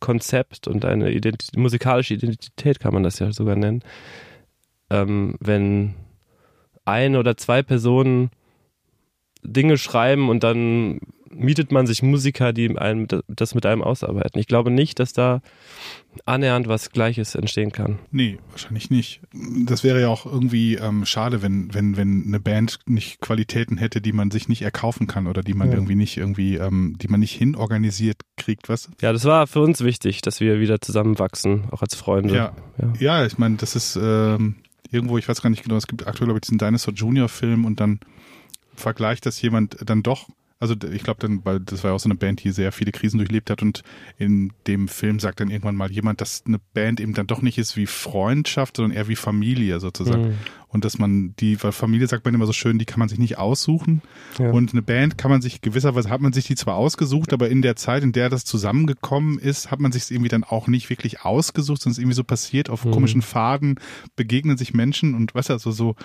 Konzept 0.00 0.68
und 0.68 0.84
eine 0.84 1.10
Identität, 1.10 1.56
musikalische 1.56 2.14
Identität 2.14 2.80
kann 2.80 2.94
man 2.94 3.02
das 3.02 3.18
ja 3.18 3.32
sogar 3.32 3.56
nennen, 3.56 3.82
ähm, 4.90 5.36
wenn 5.40 5.94
ein 6.84 7.16
oder 7.16 7.36
zwei 7.36 7.62
Personen 7.62 8.30
Dinge 9.42 9.78
schreiben 9.78 10.28
und 10.28 10.44
dann 10.44 11.00
mietet 11.38 11.72
man 11.72 11.86
sich 11.86 12.02
Musiker, 12.02 12.52
die 12.52 12.76
einem 12.76 13.06
das 13.28 13.54
mit 13.54 13.66
einem 13.66 13.82
ausarbeiten. 13.82 14.40
Ich 14.40 14.46
glaube 14.46 14.70
nicht, 14.70 14.98
dass 14.98 15.12
da 15.12 15.40
annähernd 16.24 16.66
was 16.66 16.90
Gleiches 16.90 17.34
entstehen 17.34 17.72
kann. 17.72 17.98
Nee, 18.10 18.38
wahrscheinlich 18.50 18.90
nicht. 18.90 19.20
Das 19.66 19.84
wäre 19.84 20.00
ja 20.00 20.08
auch 20.08 20.24
irgendwie 20.24 20.76
ähm, 20.76 21.04
schade, 21.04 21.42
wenn, 21.42 21.72
wenn, 21.74 21.96
wenn 21.96 22.24
eine 22.26 22.40
Band 22.40 22.78
nicht 22.86 23.20
Qualitäten 23.20 23.76
hätte, 23.76 24.00
die 24.00 24.12
man 24.12 24.30
sich 24.30 24.48
nicht 24.48 24.62
erkaufen 24.62 25.06
kann 25.06 25.26
oder 25.26 25.42
die 25.42 25.54
man 25.54 25.68
ja. 25.68 25.74
irgendwie 25.74 25.94
nicht 25.94 26.16
irgendwie, 26.16 26.56
ähm, 26.56 26.96
die 27.00 27.08
man 27.08 27.20
nicht 27.20 27.32
hinorganisiert 27.32 28.22
kriegt, 28.36 28.68
was? 28.68 28.88
Ja, 29.02 29.12
das 29.12 29.24
war 29.24 29.46
für 29.46 29.60
uns 29.60 29.82
wichtig, 29.82 30.22
dass 30.22 30.40
wir 30.40 30.58
wieder 30.60 30.80
zusammenwachsen, 30.80 31.64
auch 31.70 31.82
als 31.82 31.94
Freunde. 31.94 32.34
Ja, 32.34 32.52
ja. 32.78 32.92
ja 32.98 33.26
ich 33.26 33.36
meine, 33.38 33.56
das 33.56 33.76
ist 33.76 33.96
ähm, 33.96 34.56
irgendwo, 34.90 35.18
ich 35.18 35.28
weiß 35.28 35.42
gar 35.42 35.50
nicht 35.50 35.64
genau, 35.64 35.76
es 35.76 35.86
gibt 35.86 36.06
aktuell, 36.06 36.26
glaube 36.26 36.38
ich, 36.38 36.42
diesen 36.42 36.58
Dinosaur 36.58 36.94
Junior 36.94 37.28
Film 37.28 37.64
und 37.64 37.80
dann 37.80 38.00
vergleicht 38.74 39.26
das 39.26 39.40
jemand 39.42 39.76
dann 39.84 40.02
doch 40.02 40.28
Also 40.58 40.74
ich 40.90 41.02
glaube 41.02 41.20
dann, 41.20 41.44
weil 41.44 41.60
das 41.60 41.84
war 41.84 41.90
ja 41.90 41.94
auch 41.94 42.00
so 42.00 42.08
eine 42.08 42.14
Band, 42.14 42.42
die 42.42 42.50
sehr 42.50 42.72
viele 42.72 42.90
Krisen 42.90 43.18
durchlebt 43.18 43.50
hat 43.50 43.60
und 43.60 43.82
in 44.16 44.52
dem 44.66 44.88
Film 44.88 45.20
sagt 45.20 45.40
dann 45.40 45.50
irgendwann 45.50 45.76
mal 45.76 45.92
jemand, 45.92 46.22
dass 46.22 46.44
eine 46.46 46.58
Band 46.72 46.98
eben 46.98 47.12
dann 47.12 47.26
doch 47.26 47.42
nicht 47.42 47.58
ist 47.58 47.76
wie 47.76 47.86
Freundschaft, 47.86 48.76
sondern 48.76 48.96
eher 48.96 49.08
wie 49.08 49.16
Familie 49.16 49.80
sozusagen. 49.80 50.28
Mhm. 50.28 50.38
Und 50.76 50.84
dass 50.84 50.98
man 50.98 51.32
die, 51.40 51.62
weil 51.62 51.72
Familie 51.72 52.06
sagt 52.06 52.26
man 52.26 52.34
immer 52.34 52.44
so 52.44 52.52
schön, 52.52 52.78
die 52.78 52.84
kann 52.84 52.98
man 52.98 53.08
sich 53.08 53.18
nicht 53.18 53.38
aussuchen. 53.38 54.02
Ja. 54.38 54.50
Und 54.50 54.72
eine 54.72 54.82
Band 54.82 55.16
kann 55.16 55.30
man 55.30 55.40
sich, 55.40 55.62
gewisserweise 55.62 56.10
hat 56.10 56.20
man 56.20 56.34
sich 56.34 56.44
die 56.44 56.54
zwar 56.54 56.74
ausgesucht, 56.74 57.32
aber 57.32 57.48
in 57.48 57.62
der 57.62 57.76
Zeit, 57.76 58.02
in 58.02 58.12
der 58.12 58.28
das 58.28 58.44
zusammengekommen 58.44 59.38
ist, 59.38 59.70
hat 59.70 59.80
man 59.80 59.90
sich 59.90 60.10
irgendwie 60.10 60.28
dann 60.28 60.44
auch 60.44 60.68
nicht 60.68 60.90
wirklich 60.90 61.22
ausgesucht, 61.22 61.80
sondern 61.80 61.92
es 61.92 61.96
ist 61.96 62.02
irgendwie 62.02 62.16
so 62.16 62.24
passiert, 62.24 62.68
auf 62.68 62.84
mhm. 62.84 62.90
komischen 62.90 63.22
Faden 63.22 63.80
begegnen 64.16 64.58
sich 64.58 64.74
Menschen 64.74 65.14
und 65.14 65.34
was 65.34 65.50
also 65.50 65.70
so, 65.70 65.96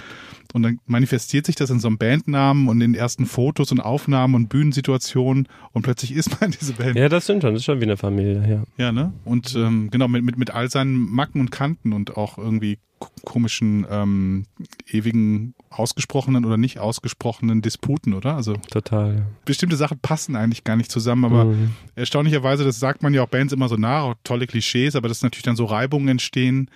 und 0.53 0.63
dann 0.63 0.79
manifestiert 0.86 1.47
sich 1.47 1.57
das 1.57 1.69
in 1.69 1.81
so 1.81 1.89
einem 1.89 1.97
Bandnamen 1.97 2.69
und 2.69 2.79
in 2.79 2.93
ersten 2.93 3.25
Fotos 3.25 3.73
und 3.73 3.81
Aufnahmen 3.81 4.36
und 4.36 4.47
Bühnensituationen 4.47 5.49
und 5.73 5.81
plötzlich 5.81 6.13
ist 6.13 6.39
man 6.39 6.51
diese 6.62 6.71
Band. 6.71 6.97
Ja, 6.97 7.10
das 7.10 7.25
stimmt 7.25 7.41
schon, 7.41 7.51
das 7.51 7.63
ist 7.63 7.65
schon 7.65 7.81
wie 7.81 7.86
eine 7.86 7.97
Familie, 7.97 8.49
ja. 8.49 8.63
Ja, 8.86 8.93
ne? 8.93 9.12
Und 9.25 9.53
ähm, 9.53 9.89
genau, 9.91 10.07
mit, 10.07 10.23
mit, 10.23 10.38
mit 10.38 10.51
all 10.51 10.69
seinen 10.69 11.12
Macken 11.12 11.41
und 11.41 11.51
Kanten 11.51 11.91
und 11.91 12.15
auch 12.15 12.38
irgendwie 12.38 12.77
komischen, 13.23 13.85
ähm, 13.89 14.45
ewigen, 14.87 15.53
ausgesprochenen 15.69 16.45
oder 16.45 16.57
nicht 16.57 16.79
ausgesprochenen 16.79 17.61
Disputen, 17.61 18.13
oder? 18.13 18.35
Also 18.35 18.53
total. 18.69 19.15
Ja. 19.15 19.25
Bestimmte 19.45 19.75
Sachen 19.75 19.99
passen 19.99 20.35
eigentlich 20.35 20.63
gar 20.63 20.75
nicht 20.75 20.91
zusammen, 20.91 21.25
aber 21.25 21.45
mhm. 21.45 21.71
erstaunlicherweise, 21.95 22.63
das 22.63 22.79
sagt 22.79 23.03
man 23.03 23.13
ja 23.13 23.23
auch 23.23 23.29
Bands 23.29 23.53
immer 23.53 23.69
so 23.69 23.75
nach, 23.75 24.15
tolle 24.23 24.47
Klischees, 24.47 24.95
aber 24.95 25.07
dass 25.07 25.21
natürlich 25.21 25.43
dann 25.43 25.55
so 25.55 25.65
Reibungen 25.65 26.07
entstehen, 26.07 26.69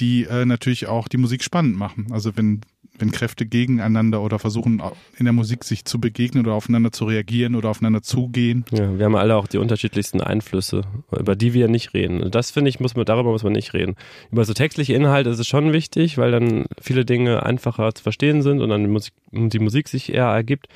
die 0.00 0.24
äh, 0.24 0.44
natürlich 0.44 0.86
auch 0.86 1.08
die 1.08 1.18
Musik 1.18 1.42
spannend 1.42 1.76
machen. 1.76 2.08
Also 2.10 2.36
wenn 2.36 2.62
wenn 2.98 3.10
Kräfte 3.10 3.46
gegeneinander 3.46 4.22
oder 4.22 4.38
versuchen 4.38 4.82
in 5.16 5.24
der 5.24 5.32
Musik 5.32 5.64
sich 5.64 5.84
zu 5.84 6.00
begegnen 6.00 6.46
oder 6.46 6.54
aufeinander 6.54 6.92
zu 6.92 7.04
reagieren 7.04 7.54
oder 7.54 7.68
aufeinander 7.68 8.02
zugehen. 8.02 8.64
Ja, 8.70 8.96
wir 8.98 9.04
haben 9.04 9.16
alle 9.16 9.36
auch 9.36 9.46
die 9.46 9.58
unterschiedlichsten 9.58 10.20
Einflüsse, 10.20 10.82
über 11.18 11.36
die 11.36 11.54
wir 11.54 11.68
nicht 11.68 11.94
reden. 11.94 12.30
Das 12.30 12.50
finde 12.50 12.68
ich, 12.68 12.80
muss 12.80 12.94
man, 12.94 13.04
darüber 13.04 13.30
muss 13.30 13.42
man 13.42 13.52
nicht 13.52 13.74
reden. 13.74 13.96
Über 14.30 14.44
so 14.44 14.54
textliche 14.54 14.94
Inhalte 14.94 15.30
ist 15.30 15.38
es 15.38 15.48
schon 15.48 15.72
wichtig, 15.72 16.18
weil 16.18 16.30
dann 16.30 16.66
viele 16.80 17.04
Dinge 17.04 17.42
einfacher 17.42 17.94
zu 17.94 18.02
verstehen 18.02 18.42
sind 18.42 18.60
und 18.60 18.68
dann 18.68 18.82
die 18.82 18.90
Musik, 18.90 19.14
die 19.32 19.58
Musik 19.58 19.88
sich 19.88 20.12
eher 20.12 20.26
ergibt. 20.26 20.68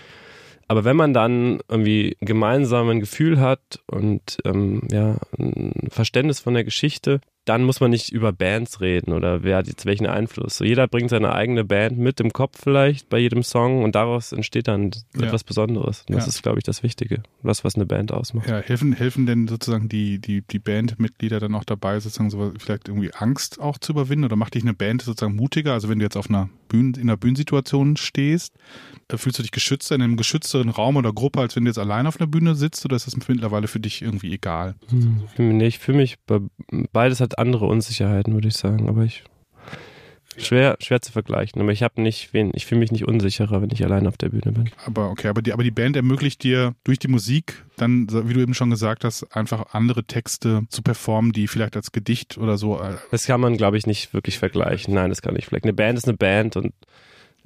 Aber 0.68 0.84
wenn 0.84 0.96
man 0.96 1.14
dann 1.14 1.60
irgendwie 1.68 2.16
gemeinsam 2.20 2.90
ein 2.90 3.00
Gefühl 3.00 3.40
hat 3.40 3.80
und 3.86 4.36
ähm, 4.44 4.82
ja, 4.92 5.16
ein 5.38 5.88
Verständnis 5.88 6.40
von 6.40 6.52
der 6.52 6.64
Geschichte, 6.64 7.20
dann 7.48 7.64
muss 7.64 7.80
man 7.80 7.90
nicht 7.90 8.12
über 8.12 8.32
Bands 8.32 8.80
reden 8.80 9.12
oder 9.12 9.42
wer 9.42 9.56
hat 9.56 9.66
jetzt 9.66 9.86
welchen 9.86 10.06
Einfluss. 10.06 10.58
So 10.58 10.64
jeder 10.64 10.86
bringt 10.86 11.08
seine 11.08 11.34
eigene 11.34 11.64
Band 11.64 11.98
mit 11.98 12.20
im 12.20 12.32
Kopf 12.32 12.58
vielleicht 12.62 13.08
bei 13.08 13.18
jedem 13.18 13.42
Song 13.42 13.82
und 13.82 13.94
daraus 13.94 14.32
entsteht 14.32 14.68
dann 14.68 14.90
ja. 15.16 15.26
etwas 15.26 15.44
Besonderes. 15.44 16.04
Und 16.08 16.14
das 16.16 16.26
ja. 16.26 16.28
ist, 16.28 16.42
glaube 16.42 16.58
ich, 16.58 16.64
das 16.64 16.82
Wichtige, 16.82 17.22
was, 17.42 17.64
was 17.64 17.74
eine 17.74 17.86
Band 17.86 18.12
ausmacht. 18.12 18.48
Ja, 18.48 18.58
helfen, 18.58 18.92
helfen 18.92 19.24
denn 19.24 19.48
sozusagen 19.48 19.88
die, 19.88 20.18
die, 20.18 20.42
die 20.42 20.58
Bandmitglieder 20.58 21.40
dann 21.40 21.54
auch 21.54 21.64
dabei, 21.64 21.98
sozusagen 22.00 22.30
so 22.30 22.52
vielleicht 22.58 22.88
irgendwie 22.88 23.12
Angst 23.14 23.60
auch 23.60 23.78
zu 23.78 23.92
überwinden 23.92 24.26
oder 24.26 24.36
macht 24.36 24.54
dich 24.54 24.62
eine 24.62 24.74
Band 24.74 25.02
sozusagen 25.02 25.34
mutiger? 25.34 25.72
Also 25.72 25.88
wenn 25.88 25.98
du 25.98 26.04
jetzt 26.04 26.16
auf 26.16 26.28
einer 26.28 26.50
Bühnen, 26.68 26.94
in 26.94 27.02
einer 27.02 27.16
Bühnensituation 27.16 27.96
stehst, 27.96 28.54
äh, 29.08 29.16
fühlst 29.16 29.38
du 29.38 29.42
dich 29.42 29.52
geschützter 29.52 29.94
in 29.94 30.02
einem 30.02 30.16
geschützteren 30.16 30.68
Raum 30.68 30.96
oder 30.96 31.12
Gruppe, 31.12 31.40
als 31.40 31.56
wenn 31.56 31.64
du 31.64 31.70
jetzt 31.70 31.78
allein 31.78 32.06
auf 32.06 32.20
einer 32.20 32.26
Bühne 32.26 32.54
sitzt 32.54 32.84
oder 32.84 32.96
ist 32.96 33.06
das 33.06 33.16
mittlerweile 33.16 33.68
für 33.68 33.80
dich 33.80 34.02
irgendwie 34.02 34.32
egal? 34.32 34.74
Hm, 35.36 35.56
nee, 35.56 35.66
ich 35.66 35.78
fühle 35.78 35.98
mich, 35.98 36.16
beides 36.92 37.20
hat 37.20 37.38
andere 37.38 37.66
Unsicherheiten, 37.66 38.34
würde 38.34 38.48
ich 38.48 38.56
sagen, 38.56 38.88
aber 38.88 39.04
ich 39.04 39.24
schwer, 40.38 40.76
schwer 40.80 41.00
zu 41.00 41.12
vergleichen. 41.12 41.60
Aber 41.60 41.72
ich 41.72 41.82
habe 41.82 42.00
nicht, 42.00 42.32
wen, 42.32 42.50
ich 42.54 42.66
fühle 42.66 42.80
mich 42.80 42.92
nicht 42.92 43.06
unsicherer, 43.06 43.62
wenn 43.62 43.70
ich 43.70 43.84
allein 43.84 44.06
auf 44.06 44.16
der 44.16 44.28
Bühne 44.28 44.52
bin. 44.52 44.70
Aber 44.86 45.10
okay, 45.10 45.28
aber 45.28 45.42
die, 45.42 45.52
aber 45.52 45.62
die 45.62 45.70
Band 45.70 45.96
ermöglicht 45.96 46.42
dir 46.42 46.74
durch 46.84 46.98
die 46.98 47.08
Musik 47.08 47.64
dann, 47.76 48.08
wie 48.28 48.34
du 48.34 48.40
eben 48.40 48.54
schon 48.54 48.70
gesagt 48.70 49.04
hast, 49.04 49.24
einfach 49.36 49.72
andere 49.72 50.04
Texte 50.04 50.62
zu 50.68 50.82
performen, 50.82 51.32
die 51.32 51.46
vielleicht 51.46 51.76
als 51.76 51.92
Gedicht 51.92 52.38
oder 52.38 52.58
so. 52.58 52.80
Äh 52.80 52.96
das 53.10 53.26
kann 53.26 53.40
man, 53.40 53.56
glaube 53.56 53.78
ich, 53.78 53.86
nicht 53.86 54.12
wirklich 54.14 54.38
vergleichen. 54.38 54.94
Nein, 54.94 55.10
das 55.10 55.22
kann 55.22 55.36
ich 55.36 55.46
vielleicht. 55.46 55.64
Eine 55.64 55.74
Band 55.74 55.98
ist 55.98 56.08
eine 56.08 56.16
Band 56.16 56.56
und 56.56 56.72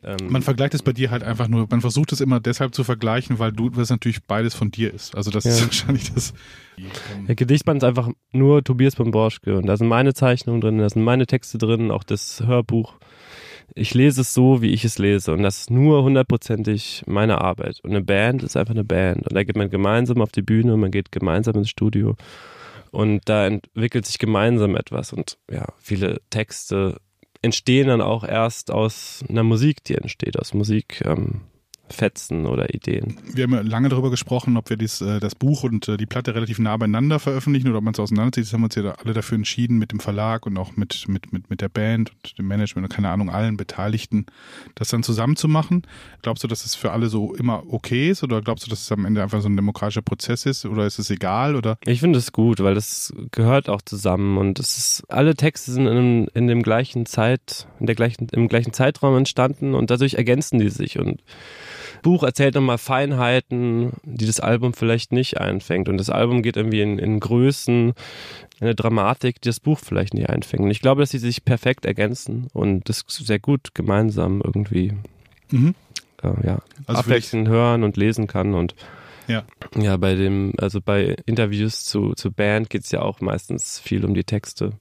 ähm, 0.04 0.16
man 0.28 0.42
vergleicht 0.42 0.74
es 0.74 0.82
bei 0.82 0.92
dir 0.92 1.10
halt 1.10 1.22
einfach 1.22 1.48
nur, 1.48 1.66
man 1.70 1.80
versucht 1.80 2.12
es 2.12 2.20
immer 2.20 2.40
deshalb 2.40 2.74
zu 2.74 2.82
vergleichen, 2.82 3.38
weil 3.38 3.52
du, 3.52 3.70
was 3.74 3.90
natürlich 3.90 4.22
beides 4.24 4.54
von 4.54 4.70
dir 4.70 4.92
ist. 4.92 5.14
Also 5.14 5.30
das 5.30 5.44
ja. 5.44 5.52
ist 5.52 5.62
wahrscheinlich 5.64 6.12
das. 6.12 6.34
Der 7.28 7.34
Gedichtband 7.34 7.82
ist 7.82 7.88
einfach 7.88 8.10
nur 8.32 8.64
Tobias 8.64 8.96
Bomborschke 8.96 9.56
und 9.56 9.66
da 9.66 9.76
sind 9.76 9.88
meine 9.88 10.14
Zeichnungen 10.14 10.60
drin, 10.60 10.78
da 10.78 10.88
sind 10.88 11.02
meine 11.02 11.26
Texte 11.26 11.58
drin, 11.58 11.90
auch 11.90 12.02
das 12.02 12.42
Hörbuch. 12.44 12.94
Ich 13.74 13.94
lese 13.94 14.22
es 14.22 14.34
so, 14.34 14.60
wie 14.60 14.70
ich 14.70 14.84
es 14.84 14.98
lese 14.98 15.32
und 15.32 15.42
das 15.42 15.60
ist 15.60 15.70
nur 15.70 16.02
hundertprozentig 16.02 17.04
meine 17.06 17.40
Arbeit. 17.40 17.80
Und 17.82 17.90
eine 17.90 18.02
Band 18.02 18.42
ist 18.42 18.56
einfach 18.56 18.74
eine 18.74 18.84
Band 18.84 19.28
und 19.28 19.34
da 19.34 19.44
geht 19.44 19.56
man 19.56 19.70
gemeinsam 19.70 20.20
auf 20.20 20.32
die 20.32 20.42
Bühne, 20.42 20.74
und 20.74 20.80
man 20.80 20.90
geht 20.90 21.12
gemeinsam 21.12 21.54
ins 21.56 21.70
Studio 21.70 22.16
und 22.90 23.20
da 23.26 23.46
entwickelt 23.46 24.06
sich 24.06 24.18
gemeinsam 24.18 24.76
etwas 24.76 25.12
und 25.12 25.38
ja, 25.50 25.66
viele 25.78 26.20
Texte 26.30 27.00
entstehen 27.42 27.88
dann 27.88 28.00
auch 28.00 28.24
erst 28.24 28.70
aus 28.70 29.24
einer 29.28 29.42
Musik, 29.42 29.84
die 29.84 29.96
entsteht, 29.96 30.38
aus 30.38 30.54
Musik. 30.54 31.02
Ähm, 31.04 31.42
Fetzen 31.92 32.46
oder 32.46 32.74
Ideen. 32.74 33.16
Wir 33.32 33.44
haben 33.44 33.52
ja 33.52 33.60
lange 33.60 33.88
darüber 33.88 34.10
gesprochen, 34.10 34.56
ob 34.56 34.70
wir 34.70 34.76
dies, 34.76 35.00
äh, 35.00 35.20
das 35.20 35.34
Buch 35.34 35.64
und 35.64 35.88
äh, 35.88 35.96
die 35.96 36.06
Platte 36.06 36.34
relativ 36.34 36.58
nah 36.58 36.76
beieinander 36.76 37.18
veröffentlichen 37.18 37.68
oder 37.68 37.78
ob 37.78 37.84
man 37.84 37.94
es 37.94 38.00
auseinanderzieht. 38.00 38.44
Das 38.44 38.52
haben 38.52 38.62
wir 38.62 38.66
uns 38.66 38.74
ja 38.74 38.94
alle 39.02 39.14
dafür 39.14 39.36
entschieden, 39.36 39.78
mit 39.78 39.92
dem 39.92 40.00
Verlag 40.00 40.46
und 40.46 40.56
auch 40.56 40.76
mit, 40.76 41.08
mit, 41.08 41.32
mit, 41.32 41.50
mit 41.50 41.60
der 41.60 41.68
Band 41.68 42.10
und 42.10 42.38
dem 42.38 42.48
Management 42.48 42.86
und 42.86 42.94
keine 42.94 43.10
Ahnung, 43.10 43.30
allen 43.30 43.56
Beteiligten, 43.56 44.26
das 44.74 44.88
dann 44.88 45.02
zusammen 45.02 45.36
zu 45.36 45.48
machen. 45.48 45.82
Glaubst 46.22 46.42
du, 46.44 46.48
dass 46.48 46.64
es 46.64 46.74
für 46.74 46.92
alle 46.92 47.08
so 47.08 47.34
immer 47.34 47.62
okay 47.68 48.10
ist 48.10 48.22
oder 48.22 48.40
glaubst 48.40 48.66
du, 48.66 48.70
dass 48.70 48.80
es 48.80 48.92
am 48.92 49.04
Ende 49.04 49.22
einfach 49.22 49.40
so 49.40 49.48
ein 49.48 49.56
demokratischer 49.56 50.02
Prozess 50.02 50.46
ist 50.46 50.64
oder 50.66 50.86
ist 50.86 50.98
es 50.98 51.10
egal? 51.10 51.56
Oder? 51.56 51.78
Ich 51.84 52.00
finde 52.00 52.18
es 52.18 52.32
gut, 52.32 52.60
weil 52.60 52.74
das 52.74 53.12
gehört 53.30 53.68
auch 53.68 53.82
zusammen 53.82 54.38
und 54.38 54.58
es 54.58 54.78
ist, 54.78 55.04
alle 55.08 55.34
Texte 55.34 55.72
sind 55.72 55.86
in, 55.86 56.28
in 56.28 56.46
dem 56.46 56.62
gleichen 56.62 57.06
Zeit, 57.06 57.66
in 57.80 57.86
der 57.86 57.94
gleichen, 57.94 58.28
im 58.32 58.48
gleichen 58.48 58.72
Zeitraum 58.72 59.16
entstanden 59.16 59.74
und 59.74 59.90
dadurch 59.90 60.14
ergänzen 60.14 60.58
die 60.58 60.70
sich 60.70 60.98
und 60.98 61.22
Buch 62.02 62.22
erzählt 62.22 62.54
nochmal 62.54 62.78
Feinheiten, 62.78 63.92
die 64.04 64.26
das 64.26 64.40
Album 64.40 64.74
vielleicht 64.74 65.12
nicht 65.12 65.38
einfängt. 65.38 65.88
Und 65.88 65.98
das 65.98 66.10
Album 66.10 66.42
geht 66.42 66.56
irgendwie 66.56 66.80
in, 66.80 66.98
in 66.98 67.20
Größen, 67.20 67.94
eine 68.60 68.74
Dramatik, 68.74 69.40
die 69.40 69.48
das 69.48 69.60
Buch 69.60 69.78
vielleicht 69.78 70.14
nicht 70.14 70.30
einfängt. 70.30 70.62
Und 70.62 70.70
ich 70.70 70.80
glaube, 70.80 71.02
dass 71.02 71.10
sie 71.10 71.18
sich 71.18 71.44
perfekt 71.44 71.84
ergänzen 71.84 72.48
und 72.52 72.88
das 72.88 73.04
sehr 73.08 73.38
gut 73.38 73.74
gemeinsam 73.74 74.40
irgendwie 74.44 74.94
mhm. 75.50 75.74
äh, 76.22 76.46
ja, 76.46 76.62
also 76.86 77.00
abwechselnd 77.00 77.48
hören 77.48 77.82
und 77.82 77.96
lesen 77.96 78.26
kann. 78.26 78.54
Und 78.54 78.74
ja. 79.26 79.44
ja, 79.76 79.96
bei 79.96 80.14
dem, 80.14 80.52
also 80.58 80.80
bei 80.80 81.16
Interviews 81.26 81.84
zu, 81.84 82.14
zu 82.14 82.32
Band 82.32 82.70
geht 82.70 82.84
es 82.84 82.92
ja 82.92 83.02
auch 83.02 83.20
meistens 83.20 83.78
viel 83.78 84.04
um 84.04 84.14
die 84.14 84.24
Texte. 84.24 84.72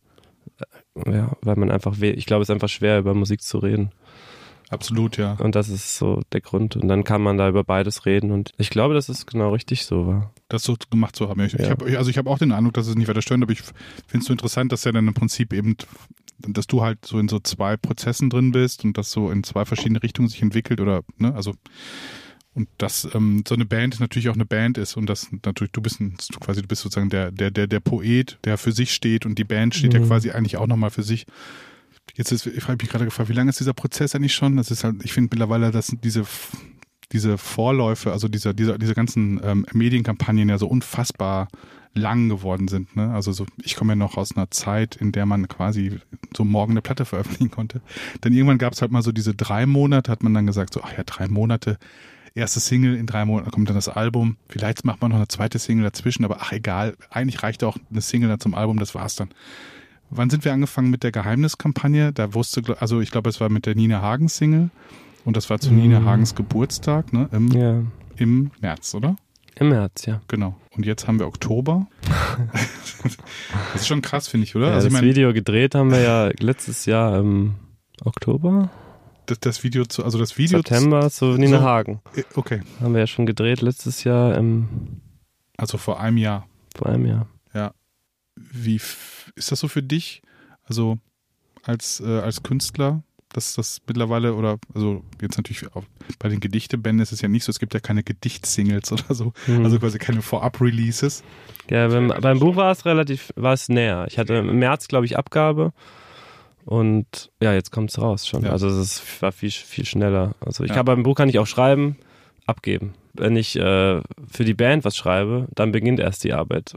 Äh, 1.06 1.12
ja, 1.12 1.32
weil 1.41 1.56
man 1.56 1.71
einfach, 1.71 2.00
ich 2.00 2.26
glaube, 2.26 2.43
es 2.43 2.50
ist 2.50 2.54
einfach 2.54 2.69
schwer, 2.69 3.00
über 3.00 3.13
Musik 3.13 3.41
zu 3.41 3.58
reden. 3.58 3.91
Absolut, 4.72 5.18
ja. 5.18 5.34
Und 5.34 5.56
das 5.56 5.68
ist 5.68 5.98
so 5.98 6.22
der 6.32 6.40
Grund. 6.40 6.78
Und 6.78 6.88
dann 6.88 7.04
kann 7.04 7.22
man 7.22 7.38
da 7.38 7.50
über 7.50 7.66
beides 7.66 8.06
reden. 8.06 8.32
Und 8.32 8.54
ich 8.58 8.70
glaube, 8.70 8.94
dass 8.94 9.10
es 9.10 9.26
genau 9.26 9.52
richtig 9.52 9.86
so 9.86 10.08
war. 10.08 10.34
Das 10.48 10.64
so 10.64 10.78
gemacht 10.90 11.14
zu 11.14 11.28
haben. 11.28 11.42
Ich, 11.42 11.52
ja. 11.52 11.60
ich 11.60 11.70
hab, 11.70 11.84
also 11.84 12.10
ich 12.10 12.18
habe 12.18 12.30
auch 12.30 12.40
den 12.40 12.54
Eindruck, 12.54 12.76
dass 12.76 12.88
es 12.88 12.96
nicht 12.96 13.10
weiter 13.10 13.22
stört, 13.22 13.44
aber 13.44 13.52
ich 13.52 13.62
finde 13.62 14.20
es 14.20 14.26
so 14.26 14.32
interessant, 14.32 14.72
dass 14.72 14.86
ja 14.86 14.94
dann 14.94 15.10
im 15.10 15.14
Prinzip 15.14 15.52
eben, 15.52 15.76
dass 16.40 16.68
du 16.68 16.82
halt 16.82 17.06
so 17.06 17.20
in 17.20 17.28
so 17.28 17.40
zwei 17.40 17.76
Prozessen 17.76 18.30
drin 18.30 18.54
bist 18.54 18.86
und 18.86 18.98
das 18.98 19.12
so 19.12 19.30
in 19.30 19.44
zwei 19.44 19.66
verschiedene 19.66 20.02
Richtungen 20.02 20.30
sich 20.30 20.42
entwickelt 20.42 20.80
oder, 20.80 21.02
ne, 21.18 21.36
also 21.36 21.54
und 22.54 22.68
dass 22.78 23.08
ähm, 23.14 23.44
so 23.48 23.56
eine 23.56 23.66
Band 23.66 24.00
natürlich 24.02 24.28
auch 24.28 24.36
eine 24.36 24.46
Band 24.46 24.78
ist 24.78 24.98
und 24.98 25.06
das 25.06 25.30
natürlich 25.46 25.72
du 25.72 25.82
bist 25.82 26.02
ein, 26.02 26.18
quasi 26.42 26.62
du 26.62 26.68
bist 26.68 26.82
sozusagen 26.82 27.10
der 27.10 27.32
der 27.32 27.50
der 27.50 27.68
der 27.68 27.80
Poet, 27.80 28.40
der 28.44 28.58
für 28.58 28.74
sich 28.74 28.94
steht 28.94 29.26
und 29.26 29.38
die 29.38 29.46
Band 29.46 29.74
steht 29.74 29.94
mhm. 29.94 30.02
ja 30.02 30.06
quasi 30.08 30.32
eigentlich 30.32 30.58
auch 30.58 30.68
nochmal 30.68 30.90
für 30.90 31.04
sich. 31.04 31.26
Jetzt 32.16 32.32
ist, 32.32 32.46
ich 32.46 32.64
habe 32.64 32.78
mich 32.82 32.90
gerade 32.90 33.06
gefragt, 33.06 33.30
wie 33.30 33.34
lange 33.34 33.50
ist 33.50 33.60
dieser 33.60 33.74
Prozess 33.74 34.16
eigentlich 34.16 34.34
schon? 34.34 34.58
Das 34.58 34.70
ist 34.70 34.84
halt, 34.84 35.04
ich 35.04 35.14
finde 35.14 35.30
mittlerweile, 35.32 35.72
dass 35.72 35.96
diese 36.04 36.26
diese 37.12 37.38
Vorläufe, 37.38 38.12
also 38.12 38.28
diese, 38.28 38.54
diese, 38.54 38.80
diese 38.80 38.94
ganzen 38.94 39.42
ähm, 39.44 39.66
Medienkampagnen 39.74 40.50
ja 40.50 40.58
so 40.58 40.68
unfassbar 40.68 41.48
lang 41.94 42.30
geworden 42.30 42.68
sind. 42.68 42.96
Ne? 42.96 43.14
Also 43.14 43.32
so, 43.32 43.46
ich 43.62 43.76
komme 43.76 43.94
ja 43.94 43.96
noch 43.98 44.16
aus 44.16 44.36
einer 44.36 44.50
Zeit, 44.50 44.96
in 44.96 45.12
der 45.12 45.26
man 45.26 45.48
quasi 45.48 46.00
so 46.36 46.46
morgen 46.46 46.72
eine 46.72 46.82
Platte 46.82 47.06
veröffentlichen 47.06 47.52
konnte. 47.52 47.82
Dann 48.22 48.34
irgendwann 48.34 48.58
gab 48.58 48.74
es 48.74 48.82
halt 48.82 48.92
mal 48.92 49.02
so 49.02 49.12
diese 49.12 49.36
drei 49.36 49.66
Monate, 49.66 50.10
hat 50.12 50.24
man 50.24 50.34
dann 50.34 50.46
gesagt, 50.46 50.74
so, 50.74 50.82
ach 50.84 50.98
ja, 50.98 51.04
drei 51.04 51.28
Monate, 51.28 51.78
erste 52.34 52.62
Single, 52.62 52.96
in 52.96 53.08
drei 53.08 53.26
Monaten 53.26 53.52
kommt 53.52 53.68
dann 53.68 53.76
das 53.76 53.90
Album. 53.90 54.38
Vielleicht 54.48 54.86
macht 54.86 55.02
man 55.02 55.12
noch 55.12 55.18
eine 55.18 55.28
zweite 55.28 55.60
Single 55.60 55.84
dazwischen, 55.84 56.24
aber 56.24 56.38
ach 56.40 56.54
egal, 56.54 56.96
eigentlich 57.10 57.44
reicht 57.44 57.64
auch 57.66 57.78
eine 57.90 58.02
Single 58.02 58.30
dann 58.30 58.40
zum 58.40 58.56
Album, 58.56 58.80
das 58.80 58.96
war's 58.96 59.16
dann. 59.16 59.30
Wann 60.13 60.30
sind 60.30 60.43
wir 60.43 60.52
angefangen 60.52 60.89
mit 60.89 61.04
der 61.04 61.13
Geheimniskampagne? 61.13 62.12
Da 62.12 62.34
wusste, 62.34 62.62
also 62.82 63.00
ich 63.00 63.12
glaube, 63.12 63.30
es 63.30 63.39
war 63.39 63.47
mit 63.50 63.65
der 63.65 63.76
Nina 63.76 64.02
Hagen 64.02 64.28
Single 64.28 64.69
und 65.24 65.38
das 65.38 65.50
war 65.50 65.60
zu 65.60 65.71
mhm. 65.71 65.80
Nina 65.80 66.04
Hagens 66.04 66.36
Geburtstag, 66.36 67.13
ne? 67.13 67.30
Im, 67.32 67.47
ja. 67.52 67.82
Im 68.17 68.52
März, 68.60 68.93
oder? 68.93 69.15
Im 69.56 69.69
März, 69.69 70.06
ja. 70.06 70.21
Genau. 70.28 70.58
Und 70.71 70.86
jetzt 70.86 71.08
haben 71.08 71.17
wir 71.17 71.28
Oktober. 71.28 71.88
das 73.74 73.82
ist 73.82 73.88
schon 73.88 74.02
krass, 74.02 74.28
finde 74.28 74.45
ich, 74.45 74.56
oder? 74.56 74.67
Ja, 74.67 74.74
also 74.74 74.88
das 74.88 74.93
ich 74.93 75.02
mein, 75.02 75.10
Video 75.10 75.32
gedreht 75.32 75.76
haben 75.76 75.91
wir 75.91 76.02
ja 76.02 76.30
letztes 76.39 76.86
Jahr 76.86 77.17
im 77.17 77.56
Oktober. 78.04 78.69
das, 79.28 79.39
das 79.39 79.63
Video 79.63 79.86
zu, 79.86 80.04
also 80.04 80.17
das 80.17 80.38
Video 80.38 80.60
September 80.60 81.10
zu 81.10 81.38
Nina 81.38 81.60
so, 81.60 81.63
Hagen. 81.63 82.02
Okay. 82.36 82.62
Haben 82.82 82.93
wir 82.93 83.00
ja 83.00 83.08
schon 83.08 83.26
gedreht 83.26 83.62
letztes 83.62 84.04
Jahr 84.04 84.36
im 84.36 85.02
Also 85.56 85.78
vor 85.78 86.02
einem 86.02 86.17
Jahr. 86.17 86.47
vor 86.76 86.88
einem 86.88 87.06
Jahr. 87.06 87.28
Ja. 87.54 87.74
Wie 88.36 88.80
ist 89.36 89.52
das 89.52 89.60
so 89.60 89.67
für 89.67 89.84
dich? 89.84 90.22
Also 90.65 90.98
als, 91.63 92.00
äh, 92.00 92.20
als 92.20 92.44
Künstler, 92.44 93.04
dass 93.34 93.54
das 93.54 93.82
mittlerweile 93.88 94.34
oder 94.34 94.58
also 94.74 95.04
jetzt 95.22 95.38
natürlich 95.38 95.74
auch 95.76 95.84
bei 96.20 96.28
den 96.30 96.39
Gedichtebänden 96.39 97.02
ist 97.02 97.12
es 97.12 97.22
ja 97.22 97.30
nicht 97.30 97.44
so, 97.46 97.50
es 97.50 97.60
gibt 97.60 97.74
ja 97.74 97.80
keine 97.80 98.04
Gedichtsingles 98.04 98.91
oder 98.91 99.13
so, 99.15 99.34
Mhm. 99.48 99.63
also 99.63 99.80
quasi 99.80 99.98
keine 100.00 100.22
Vorab-Releases. 100.22 101.24
Ja, 101.70 101.88
beim, 101.88 102.08
beim 102.20 102.39
Buch 102.39 102.56
war 102.58 102.72
es 102.72 102.86
relativ, 102.86 103.32
war 103.36 103.54
es 103.54 103.70
näher. 103.70 104.06
Ich 104.10 104.17
hatte 104.17 104.34
im 104.36 104.60
März, 104.60 104.88
glaube 104.88 105.06
ich, 105.06 105.17
Abgabe 105.17 105.72
und 106.65 107.32
ja, 107.41 107.54
jetzt 107.54 107.72
kommt 107.72 107.89
es 107.89 108.00
raus 108.02 108.28
schon. 108.28 108.44
Ja. 108.44 108.52
Also 108.52 108.67
es 108.70 109.02
war 109.22 109.32
viel, 109.32 109.52
viel 109.52 109.86
schneller. 109.86 110.36
Also 110.41 110.63
ich 110.63 110.70
Ja. 110.70 110.78
kann 110.78 110.86
beim 110.86 111.04
Buch 111.04 111.15
kann 111.15 111.30
ich 111.30 111.39
auch 111.39 111.48
schreiben, 111.48 111.98
abgeben. 112.46 112.94
Wenn 113.13 113.36
ich 113.36 113.56
äh, 113.58 114.02
für 114.30 114.46
die 114.46 114.54
Band 114.54 114.84
was 114.86 114.96
schreibe, 114.96 115.48
dann 115.56 115.72
beginnt 115.72 116.00
erst 116.00 116.24
die 116.24 116.34
Arbeit. 116.34 116.76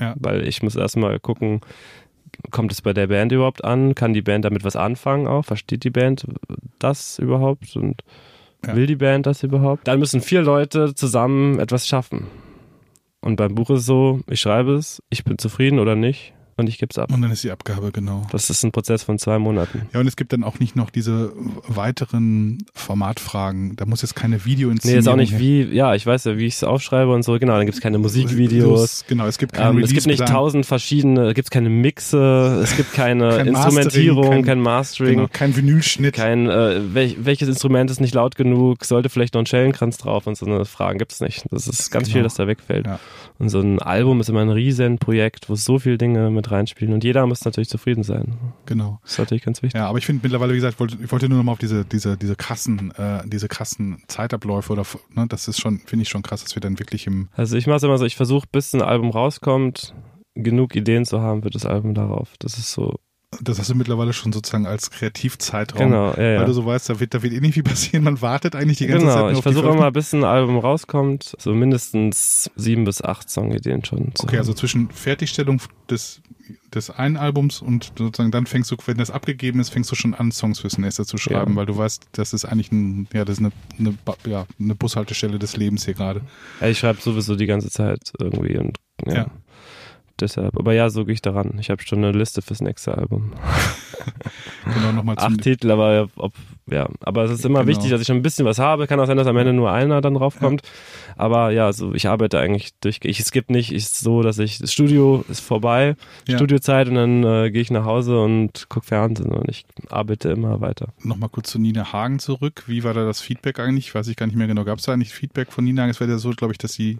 Ja. 0.00 0.14
Weil 0.18 0.46
ich 0.46 0.62
muss 0.62 0.76
erstmal 0.76 1.18
gucken, 1.20 1.60
kommt 2.50 2.72
es 2.72 2.82
bei 2.82 2.92
der 2.92 3.08
Band 3.08 3.32
überhaupt 3.32 3.64
an? 3.64 3.94
Kann 3.94 4.12
die 4.12 4.22
Band 4.22 4.44
damit 4.44 4.64
was 4.64 4.76
anfangen 4.76 5.26
auch? 5.26 5.44
Versteht 5.44 5.84
die 5.84 5.90
Band 5.90 6.26
das 6.78 7.18
überhaupt? 7.18 7.76
Und 7.76 8.02
Ja. 8.66 8.74
will 8.76 8.86
die 8.86 8.96
Band 8.96 9.26
das 9.26 9.42
überhaupt? 9.42 9.86
Dann 9.88 9.98
müssen 9.98 10.20
vier 10.20 10.42
Leute 10.42 10.94
zusammen 10.94 11.58
etwas 11.58 11.86
schaffen. 11.86 12.26
Und 13.20 13.36
beim 13.36 13.54
Buch 13.54 13.70
ist 13.70 13.80
es 13.80 13.86
so, 13.86 14.20
ich 14.28 14.40
schreibe 14.40 14.74
es, 14.74 15.02
ich 15.10 15.24
bin 15.24 15.38
zufrieden 15.38 15.78
oder 15.80 15.96
nicht 15.96 16.34
und 16.58 16.68
ich 16.68 16.78
gebe 16.78 16.90
es 16.90 16.98
ab. 16.98 17.12
Und 17.12 17.22
dann 17.22 17.30
ist 17.30 17.42
die 17.44 17.50
Abgabe, 17.50 17.90
genau. 17.92 18.26
Das 18.30 18.50
ist 18.50 18.62
ein 18.64 18.72
Prozess 18.72 19.02
von 19.02 19.18
zwei 19.18 19.38
Monaten. 19.38 19.82
Ja, 19.94 20.00
und 20.00 20.06
es 20.06 20.16
gibt 20.16 20.32
dann 20.32 20.44
auch 20.44 20.58
nicht 20.58 20.76
noch 20.76 20.90
diese 20.90 21.32
weiteren 21.66 22.64
Formatfragen. 22.74 23.76
Da 23.76 23.86
muss 23.86 24.02
jetzt 24.02 24.14
keine 24.16 24.44
Videoinszenierung 24.44 24.96
Nee, 24.96 25.00
ist 25.00 25.08
auch 25.08 25.16
nicht 25.16 25.38
wie, 25.38 25.62
ja, 25.62 25.94
ich 25.94 26.04
weiß 26.06 26.24
ja, 26.24 26.36
wie 26.36 26.46
ich 26.46 26.54
es 26.54 26.64
aufschreibe 26.64 27.12
und 27.12 27.22
so, 27.22 27.38
genau, 27.38 27.56
dann 27.56 27.66
gibt 27.66 27.76
es 27.76 27.80
keine 27.80 27.98
Musikvideos. 27.98 29.04
Genau, 29.08 29.26
es 29.26 29.38
gibt 29.38 29.52
keinen 29.52 29.78
Ähm, 29.78 29.84
es 29.84 29.92
gibt 29.92 30.06
nicht 30.06 30.26
tausend 30.26 30.66
verschiedene, 30.66 31.28
es 31.28 31.34
gibt 31.34 31.50
keine 31.50 31.68
Mixe, 31.70 32.60
es 32.62 32.76
gibt 32.76 32.92
keine 32.92 33.28
Kein 33.38 33.46
Instrumentierung, 33.48 34.18
Mastering, 34.24 34.44
kein, 34.44 34.44
kein- 34.44 34.60
Mastering, 34.60 35.14
Genau, 35.16 35.28
kein 35.32 35.56
Vinylschnitt. 35.56 36.14
kein, 36.14 36.48
äh, 36.48 36.94
wel, 36.94 37.14
welches 37.20 37.48
Instrument 37.48 37.90
ist 37.90 38.00
nicht 38.00 38.14
laut 38.14 38.36
genug, 38.36 38.84
sollte 38.84 39.08
vielleicht 39.08 39.34
noch 39.34 39.42
ein 39.42 39.46
Schellenkranz 39.46 39.98
drauf 39.98 40.26
und 40.26 40.36
so 40.36 40.46
eine 40.46 40.64
Fragen 40.64 40.98
gibt's 40.98 41.20
nicht. 41.20 41.44
Das 41.50 41.66
ist 41.68 41.90
ganz 41.90 42.06
Genau. 42.08 42.14
viel, 42.14 42.22
das 42.22 42.34
da 42.34 42.46
wegfällt. 42.46 42.86
Ja. 42.86 42.98
Und 43.38 43.50
so 43.50 43.60
ein 43.60 43.78
Album 43.80 44.20
ist 44.20 44.28
immer 44.28 44.40
ein 44.40 44.48
riesen 44.50 44.98
Projekt, 44.98 45.48
wo 45.48 45.54
so 45.54 45.78
viele 45.78 45.96
Dinge 45.98 46.30
mit 46.30 46.47
reinspielen 46.50 46.94
und 46.94 47.04
jeder 47.04 47.26
muss 47.26 47.44
natürlich 47.44 47.68
zufrieden 47.68 48.02
sein. 48.02 48.36
genau. 48.66 48.98
Das 49.02 49.12
ist 49.12 49.18
natürlich 49.18 49.44
ganz 49.44 49.62
wichtig. 49.62 49.78
Ja, 49.78 49.88
aber 49.88 49.98
ich 49.98 50.06
finde 50.06 50.20
mittlerweile, 50.22 50.52
wie 50.52 50.56
gesagt, 50.56 50.74
ich 50.74 50.80
wollte, 50.80 50.96
ich 51.02 51.10
wollte 51.12 51.28
nur 51.28 51.38
noch 51.38 51.44
mal 51.44 51.52
auf 51.52 51.58
diese, 51.58 51.84
diese, 51.84 52.16
diese 52.16 52.36
krassen, 52.36 52.92
äh, 52.96 53.22
diese 53.26 53.48
krassen 53.48 54.02
Zeitabläufe 54.08 54.72
oder, 54.72 54.84
ne, 55.14 55.26
das 55.28 55.48
ist 55.48 55.60
schon, 55.60 55.80
finde 55.80 56.02
ich 56.02 56.08
schon 56.08 56.22
krass, 56.22 56.42
dass 56.42 56.54
wir 56.56 56.60
dann 56.60 56.78
wirklich 56.78 57.06
im, 57.06 57.28
Also 57.34 57.56
ich 57.56 57.66
mache 57.66 57.76
es 57.76 57.82
immer 57.82 57.98
so, 57.98 58.04
ich 58.04 58.16
versuche, 58.16 58.46
bis 58.50 58.72
ein 58.74 58.82
Album 58.82 59.10
rauskommt, 59.10 59.94
genug 60.34 60.76
Ideen 60.76 61.04
zu 61.04 61.20
haben 61.20 61.42
für 61.42 61.50
das 61.50 61.66
Album 61.66 61.94
darauf. 61.94 62.34
Das 62.38 62.58
ist 62.58 62.72
so, 62.72 62.98
das 63.42 63.58
hast 63.58 63.68
du 63.68 63.74
mittlerweile 63.74 64.14
schon 64.14 64.32
sozusagen 64.32 64.66
als 64.66 64.90
Kreativzeitraum. 64.90 65.90
genau, 65.90 66.10
ja, 66.12 66.16
Weil 66.16 66.34
ja. 66.34 66.44
du 66.46 66.52
so 66.54 66.64
weißt, 66.64 66.88
da 66.88 66.98
wird, 66.98 67.12
da 67.12 67.22
wird 67.22 67.34
eh 67.34 67.40
nicht 67.40 67.54
viel 67.54 67.62
passieren, 67.64 68.04
man 68.04 68.22
wartet 68.22 68.56
eigentlich 68.56 68.78
die 68.78 68.86
ganze 68.86 69.06
Zeit 69.06 69.16
Genau, 69.16 69.30
ich 69.30 69.42
versuche 69.42 69.68
immer, 69.68 69.90
bis 69.92 70.14
ein 70.14 70.24
Album 70.24 70.56
rauskommt, 70.58 71.34
so 71.38 71.52
mindestens 71.54 72.50
sieben 72.56 72.84
bis 72.84 73.02
acht 73.02 73.28
Songideen 73.28 73.84
schon 73.84 74.14
zu 74.14 74.24
Okay, 74.24 74.38
also 74.38 74.52
haben. 74.52 74.56
zwischen 74.56 74.90
Fertigstellung 74.90 75.60
des, 75.90 76.22
des 76.74 76.90
einen 76.90 77.16
Albums 77.16 77.62
und 77.62 77.92
sozusagen 77.96 78.30
dann 78.30 78.46
fängst 78.46 78.70
du, 78.70 78.76
wenn 78.86 78.98
das 78.98 79.10
abgegeben 79.10 79.60
ist, 79.60 79.70
fängst 79.70 79.90
du 79.90 79.94
schon 79.94 80.14
an, 80.14 80.32
Songs 80.32 80.60
fürs 80.60 80.78
nächste 80.78 81.04
zu 81.06 81.16
schreiben, 81.18 81.52
Ja. 81.52 81.56
weil 81.56 81.66
du 81.66 81.76
weißt, 81.76 82.08
das 82.12 82.32
ist 82.32 82.44
eigentlich 82.44 82.70
ein, 82.72 83.08
ja, 83.12 83.24
das 83.24 83.38
ist 83.38 83.44
eine, 83.44 83.52
eine, 83.78 83.94
ja, 84.26 84.46
eine 84.60 84.74
Bushaltestelle 84.74 85.38
des 85.38 85.56
Lebens 85.56 85.84
hier 85.84 85.94
gerade. 85.94 86.22
Ja, 86.60 86.68
ich 86.68 86.78
schreibe 86.78 87.00
sowieso 87.00 87.36
die 87.36 87.46
ganze 87.46 87.70
Zeit 87.70 88.12
irgendwie 88.18 88.58
und 88.58 88.76
ja. 89.06 89.14
Ja. 89.14 89.26
Deshalb, 90.20 90.56
aber 90.58 90.72
ja, 90.74 90.90
so 90.90 91.04
gehe 91.04 91.14
ich 91.14 91.22
daran. 91.22 91.56
Ich 91.60 91.70
habe 91.70 91.82
schon 91.82 91.98
eine 91.98 92.12
Liste 92.12 92.42
fürs 92.42 92.60
nächste 92.60 92.96
Album. 92.96 93.32
Genau, 94.64 94.92
nochmal 94.92 95.16
Acht 95.18 95.40
Titel, 95.40 95.70
aber 95.70 96.08
ob, 96.16 96.32
ja, 96.70 96.88
aber 97.00 97.24
es 97.24 97.30
ist 97.30 97.44
immer 97.44 97.60
Genau. 97.60 97.68
wichtig, 97.70 97.90
dass 97.90 98.00
ich 98.00 98.06
schon 98.06 98.16
ein 98.16 98.22
bisschen 98.22 98.44
was 98.44 98.58
habe. 98.58 98.86
Kann 98.86 99.00
auch 99.00 99.06
sein, 99.06 99.16
dass 99.16 99.26
am 99.26 99.36
Ende 99.36 99.52
nur 99.52 99.70
einer 99.72 100.00
dann 100.00 100.14
draufkommt. 100.14 100.62
Aber 101.16 101.50
ja, 101.50 101.72
so 101.72 101.94
ich 101.94 102.06
arbeite 102.08 102.38
eigentlich 102.38 102.72
durch. 102.80 103.00
Ich 103.02 103.18
skippe 103.24 103.52
nicht. 103.52 103.72
Ist 103.72 103.98
so, 104.00 104.22
dass 104.22 104.38
ich 104.38 104.58
das 104.58 104.72
Studio 104.72 105.24
ist 105.28 105.40
vorbei, 105.40 105.96
Ja. 106.26 106.36
Studiozeit 106.36 106.88
und 106.88 106.94
dann 106.96 107.24
äh, 107.24 107.50
gehe 107.50 107.62
ich 107.62 107.70
nach 107.70 107.84
Hause 107.84 108.20
und 108.20 108.68
gucke 108.68 108.86
Fernsehen 108.86 109.32
und 109.32 109.48
ich 109.48 109.64
arbeite 109.90 110.28
immer 110.30 110.60
weiter. 110.60 110.88
nochmal 111.02 111.30
kurz 111.30 111.50
zu 111.50 111.58
Nina 111.58 111.92
Hagen 111.92 112.18
zurück. 112.18 112.64
Wie 112.66 112.84
war 112.84 112.92
da 112.94 113.04
das 113.04 113.20
Feedback 113.20 113.58
eigentlich? 113.60 113.94
Weiß 113.94 114.06
ich 114.08 114.16
gar 114.16 114.26
nicht 114.26 114.36
mehr 114.36 114.46
genau. 114.46 114.64
Gab 114.64 114.78
es 114.78 114.84
da 114.84 114.92
eigentlich 114.92 115.12
Feedback 115.14 115.50
von 115.52 115.64
Nina 115.64 115.82
Hagen? 115.82 115.90
Es 115.90 116.00
war 116.00 116.08
ja 116.08 116.18
so, 116.18 116.30
glaube 116.30 116.52
ich, 116.52 116.58
dass 116.58 116.72
sie, 116.74 116.98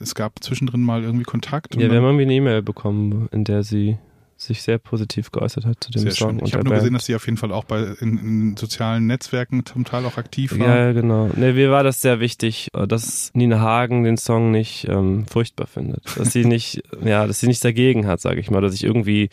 es 0.00 0.14
gab 0.14 0.42
zwischendrin 0.42 0.82
mal 0.82 1.02
irgendwie 1.02 1.24
Kontakt. 1.24 1.74
Ja, 1.74 1.90
wir 1.90 1.96
haben 1.96 2.04
irgendwie 2.04 2.24
eine 2.24 2.34
E-Mail 2.34 2.62
bekommen, 2.62 3.28
in 3.32 3.44
der 3.44 3.62
sie 3.62 3.98
sich 4.38 4.62
sehr 4.62 4.78
positiv 4.78 5.32
geäußert 5.32 5.64
hat 5.64 5.82
zu 5.82 5.90
dem 5.90 6.02
Sehr 6.02 6.10
Song 6.10 6.38
schön. 6.38 6.46
Ich 6.46 6.52
habe 6.52 6.64
nur 6.64 6.74
gesehen, 6.74 6.92
dass 6.92 7.06
sie 7.06 7.14
auf 7.14 7.24
jeden 7.24 7.38
Fall 7.38 7.52
auch 7.52 7.64
bei 7.64 7.82
in, 8.00 8.18
in 8.18 8.56
sozialen 8.56 9.06
Netzwerken 9.06 9.64
zum 9.64 9.84
Teil 9.84 10.04
auch 10.04 10.18
aktiv 10.18 10.58
war. 10.58 10.66
Ja, 10.66 10.92
genau. 10.92 11.28
Ne, 11.28 11.54
mir 11.54 11.70
war 11.70 11.82
das 11.82 12.02
sehr 12.02 12.20
wichtig, 12.20 12.68
äh, 12.74 12.86
dass 12.86 13.30
Nina 13.32 13.60
Hagen 13.60 14.04
den 14.04 14.18
Song 14.18 14.50
nicht 14.50 14.86
ähm, 14.88 15.26
furchtbar 15.26 15.66
findet. 15.66 16.04
Dass 16.18 16.32
sie 16.32 16.44
nicht, 16.44 16.82
ja, 17.04 17.26
dass 17.26 17.40
sie 17.40 17.46
nichts 17.46 17.62
dagegen 17.62 18.06
hat, 18.06 18.20
sage 18.20 18.40
ich 18.40 18.50
mal, 18.50 18.60
dass 18.60 18.74
ich 18.74 18.84
irgendwie, 18.84 19.30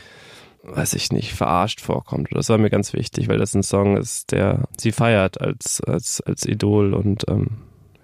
weiß 0.63 0.93
ich 0.93 1.12
nicht, 1.12 1.34
verarscht 1.34 1.82
vorkommt. 1.82 2.30
Das 2.32 2.47
war 2.47 2.58
mir 2.58 2.69
ganz 2.69 2.93
wichtig, 2.93 3.28
weil 3.28 3.39
das 3.39 3.54
ein 3.54 3.63
Song 3.63 3.97
ist, 3.97 4.32
der 4.32 4.69
sie 4.78 4.93
feiert 4.93 5.41
als, 5.41 5.82
als, 5.82 6.21
als 6.21 6.45
Idol 6.45 6.93
und 6.93 7.26
ähm, 7.28 7.58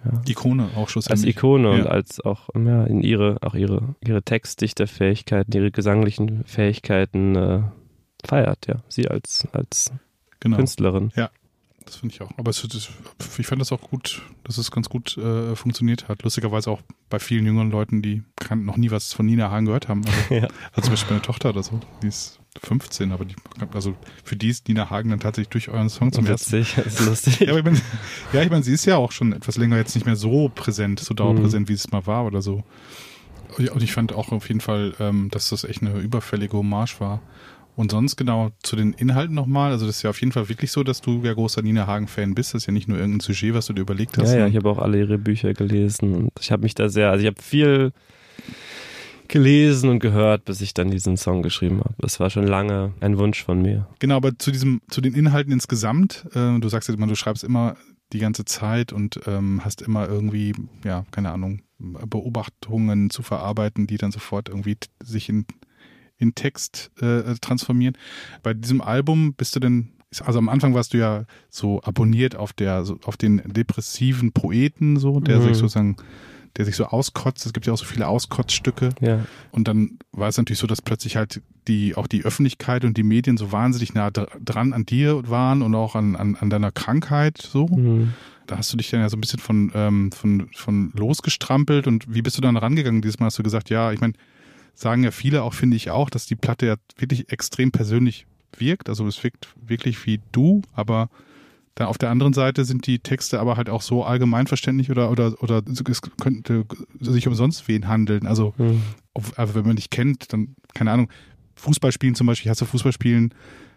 ja. 0.05 0.21
Ikone 0.27 0.69
auch 0.75 0.81
als 0.81 0.91
schlussendlich. 0.91 1.35
Ikone 1.35 1.69
und 1.71 1.79
Ja. 1.79 1.85
als 1.85 2.19
auch 2.21 2.49
ja, 2.55 2.83
in 2.85 3.01
ihre 3.01 3.37
auch 3.41 3.55
ihre 3.55 3.95
ihre 4.05 4.23
Textdichterfähigkeiten, 4.23 5.53
ihre 5.53 5.71
gesanglichen 5.71 6.43
Fähigkeiten 6.45 7.35
äh, 7.35 7.61
feiert, 8.25 8.67
ja, 8.67 8.83
sie 8.87 9.07
als 9.07 9.47
als 9.51 9.91
genau. 10.39 10.57
Künstlerin. 10.57 11.11
Das 11.85 11.95
finde 11.95 12.13
ich 12.13 12.21
auch. 12.21 12.29
Aber 12.37 12.51
es, 12.51 12.63
ich 13.39 13.47
fand 13.47 13.61
das 13.61 13.71
auch 13.71 13.81
gut, 13.81 14.21
dass 14.43 14.59
es 14.59 14.69
ganz 14.69 14.89
gut 14.89 15.17
äh, 15.17 15.55
funktioniert 15.55 16.07
hat. 16.07 16.21
Lustigerweise 16.21 16.69
auch 16.69 16.81
bei 17.09 17.17
vielen 17.17 17.47
jüngeren 17.47 17.71
Leuten, 17.71 18.03
die 18.03 18.21
noch 18.55 18.77
nie 18.77 18.91
was 18.91 19.11
von 19.13 19.25
Nina 19.25 19.49
Hagen 19.49 19.65
gehört 19.65 19.87
haben. 19.87 20.03
Also, 20.05 20.19
Ja. 20.35 20.47
also 20.73 20.81
zum 20.83 20.89
Beispiel 20.91 21.13
meine 21.15 21.23
Tochter 21.23 21.49
oder 21.49 21.63
so, 21.63 21.79
die 22.03 22.07
ist 22.07 22.39
15, 22.63 23.11
aber 23.11 23.25
die, 23.25 23.35
also 23.73 23.95
für 24.23 24.35
die 24.35 24.49
ist 24.49 24.67
Nina 24.67 24.89
Hagen 24.89 25.09
dann 25.11 25.19
tatsächlich 25.19 25.49
durch 25.49 25.69
euren 25.69 25.89
Song 25.89 26.11
zum 26.11 26.25
ersten 26.25 26.57
Witzig, 26.57 26.75
das 26.75 26.85
ist 26.99 27.05
lustig. 27.05 27.39
Ja, 27.41 27.55
ich 27.57 27.63
meine, 27.63 27.79
ja, 28.33 28.41
ich 28.41 28.49
meine, 28.49 28.63
sie 28.63 28.73
ist 28.73 28.85
ja 28.85 28.97
auch 28.97 29.11
schon 29.11 29.33
etwas 29.33 29.57
länger 29.57 29.77
jetzt 29.77 29.95
nicht 29.95 30.05
mehr 30.05 30.15
so 30.15 30.49
präsent, 30.53 30.99
so 30.99 31.13
dauerpräsent, 31.13 31.67
Mhm. 31.67 31.69
wie 31.69 31.73
es 31.73 31.91
mal 31.91 32.05
war 32.07 32.25
oder 32.25 32.41
so. 32.41 32.63
Und 33.57 33.81
ich 33.83 33.93
fand 33.93 34.13
auch 34.13 34.31
auf 34.31 34.47
jeden 34.47 34.61
Fall, 34.61 34.93
ähm, 34.99 35.29
dass 35.31 35.49
das 35.49 35.63
echt 35.63 35.81
eine 35.81 35.99
überfällige 35.99 36.57
Hommage 36.57 36.99
war. 36.99 37.21
Und 37.75 37.91
sonst 37.91 38.17
genau 38.17 38.51
zu 38.61 38.75
den 38.75 38.91
Inhalten 38.93 39.33
nochmal. 39.33 39.71
Also 39.71 39.85
das 39.87 39.97
ist 39.97 40.03
ja 40.03 40.09
auf 40.09 40.19
jeden 40.19 40.33
Fall 40.33 40.49
wirklich 40.49 40.71
so, 40.71 40.83
dass 40.83 40.99
du 41.01 41.21
ja 41.23 41.33
großer 41.33 41.61
Nina 41.61 41.87
Hagen-Fan 41.87 42.35
bist. 42.35 42.53
Das 42.53 42.63
ist 42.63 42.67
ja 42.67 42.73
nicht 42.73 42.87
nur 42.89 42.97
irgendein 42.97 43.21
Sujet, 43.21 43.53
was 43.53 43.67
du 43.67 43.73
dir 43.73 43.81
überlegt 43.81 44.17
hast. 44.17 44.25
Ja, 44.27 44.31
ja, 44.31 44.31
sondern- 44.31 44.49
ich 44.51 44.55
habe 44.57 44.69
auch 44.69 44.79
alle 44.79 44.99
ihre 44.99 45.17
Bücher 45.17 45.53
gelesen 45.53 46.13
und 46.15 46.29
ich 46.41 46.51
habe 46.51 46.63
mich 46.63 46.75
da 46.75 46.89
sehr, 46.89 47.09
also 47.09 47.21
ich 47.21 47.27
habe 47.27 47.41
viel 47.41 47.91
gelesen 49.29 49.89
und 49.89 49.99
gehört, 49.99 50.45
bis 50.45 50.61
ich 50.61 50.73
dann 50.73 50.91
diesen 50.91 51.17
Song 51.17 51.41
geschrieben 51.43 51.79
habe. 51.79 51.95
Das 51.99 52.19
war 52.19 52.29
schon 52.29 52.45
lange 52.45 52.93
ein 52.99 53.17
Wunsch 53.17 53.43
von 53.43 53.61
mir. 53.61 53.87
Genau, 53.99 54.15
aber 54.17 54.37
zu 54.37 54.51
diesem, 54.51 54.81
zu 54.89 55.01
den 55.01 55.13
Inhalten 55.13 55.53
insgesamt, 55.53 56.25
äh, 56.33 56.59
du 56.59 56.69
sagst 56.69 56.89
ja 56.89 56.95
immer, 56.95 57.07
du 57.07 57.15
schreibst 57.15 57.43
immer 57.43 57.75
die 58.11 58.19
ganze 58.19 58.43
Zeit 58.43 58.91
und 58.91 59.19
ähm, 59.27 59.63
hast 59.63 59.81
immer 59.81 60.07
irgendwie, 60.09 60.53
ja, 60.83 61.05
keine 61.11 61.31
Ahnung, 61.31 61.61
Beobachtungen 61.79 63.09
zu 63.09 63.21
verarbeiten, 63.23 63.87
die 63.87 63.97
dann 63.97 64.11
sofort 64.11 64.49
irgendwie 64.49 64.77
sich 65.01 65.29
in, 65.29 65.45
in 66.17 66.35
Text 66.35 66.91
äh, 67.01 67.35
transformieren. 67.39 67.97
Bei 68.43 68.53
diesem 68.53 68.81
Album 68.81 69.33
bist 69.35 69.55
du 69.55 69.59
denn, 69.59 69.91
also 70.25 70.39
am 70.39 70.49
Anfang 70.49 70.73
warst 70.73 70.93
du 70.93 70.97
ja 70.97 71.25
so 71.49 71.81
abonniert 71.83 72.35
auf 72.35 72.51
der, 72.51 72.83
so 72.83 72.99
auf 73.05 73.15
den 73.15 73.41
depressiven 73.45 74.31
Poeten, 74.31 74.97
so, 74.97 75.19
der 75.19 75.37
Mhm. 75.39 75.43
sich 75.43 75.57
sozusagen, 75.57 75.95
der 76.57 76.65
sich 76.65 76.75
so 76.75 76.85
auskotzt. 76.85 77.45
Es 77.45 77.53
gibt 77.53 77.65
ja 77.65 77.73
auch 77.73 77.77
so 77.77 77.85
viele 77.85 78.07
Auskotzstücke. 78.07 78.89
Ja, 79.01 79.25
Und 79.51 79.67
dann 79.67 79.99
war 80.11 80.27
es 80.27 80.37
natürlich 80.37 80.59
so, 80.59 80.67
dass 80.67 80.81
plötzlich 80.81 81.15
halt 81.15 81.41
die, 81.67 81.95
auch 81.95 82.07
die 82.07 82.25
Öffentlichkeit 82.25 82.83
und 82.85 82.97
die 82.97 83.03
Medien 83.03 83.37
so 83.37 83.51
wahnsinnig 83.51 83.93
nah 83.93 84.09
dr- 84.11 84.29
dran 84.43 84.73
an 84.73 84.85
dir 84.85 85.29
waren 85.29 85.61
und 85.61 85.75
auch 85.75 85.95
an, 85.95 86.15
an, 86.15 86.35
an 86.35 86.49
deiner 86.49 86.71
Krankheit 86.71 87.37
so. 87.37 87.67
mhm. 87.67 88.13
Da 88.47 88.57
hast 88.57 88.73
du 88.73 88.77
dich 88.77 88.89
dann 88.89 89.01
ja 89.01 89.09
so 89.09 89.15
ein 89.15 89.21
bisschen 89.21 89.37
von, 89.37 89.71
ähm, 89.75 90.11
von, 90.11 90.49
von 90.55 90.91
losgestrampelt 90.95 91.85
und 91.85 92.11
wie 92.11 92.23
bist 92.23 92.35
du 92.35 92.41
dann 92.41 92.57
rangegangen? 92.57 93.03
Diesmal 93.03 93.27
hast 93.27 93.37
du 93.37 93.43
gesagt, 93.43 93.69
ja, 93.69 93.91
ich 93.91 94.01
meine, 94.01 94.13
sagen 94.73 95.03
ja 95.03 95.11
viele 95.11 95.43
auch, 95.43 95.53
finde 95.53 95.77
ich 95.77 95.91
auch, 95.91 96.09
dass 96.09 96.25
die 96.25 96.35
Platte 96.35 96.65
ja 96.65 96.75
wirklich 96.97 97.31
extrem 97.31 97.71
persönlich 97.71 98.25
wirkt. 98.57 98.89
Also 98.89 99.05
es 99.05 99.23
wirkt 99.23 99.49
wirklich 99.61 100.03
wie 100.07 100.19
du, 100.31 100.63
aber 100.73 101.09
da 101.75 101.85
auf 101.85 101.97
der 101.97 102.09
anderen 102.09 102.33
Seite 102.33 102.65
sind 102.65 102.87
die 102.87 102.99
Texte 102.99 103.39
aber 103.39 103.55
halt 103.57 103.69
auch 103.69 103.81
so 103.81 104.03
allgemeinverständlich 104.03 104.91
oder, 104.91 105.11
oder, 105.11 105.41
oder 105.41 105.61
es 105.67 106.01
könnte 106.19 106.65
sich 106.99 107.27
umsonst 107.27 107.67
wen 107.67 107.87
handeln. 107.87 108.27
Also 108.27 108.53
Mhm. 108.57 108.81
aber 109.35 109.55
wenn 109.55 109.65
man 109.65 109.75
dich 109.75 109.89
kennt, 109.89 110.33
dann, 110.33 110.55
keine 110.73 110.91
Ahnung, 110.91 111.09
Fußballspielen 111.55 112.15
zum 112.15 112.27
Beispiel, 112.27 112.49
hast 112.49 112.61
du 112.61 112.65
Fußballspielen, 112.65 113.33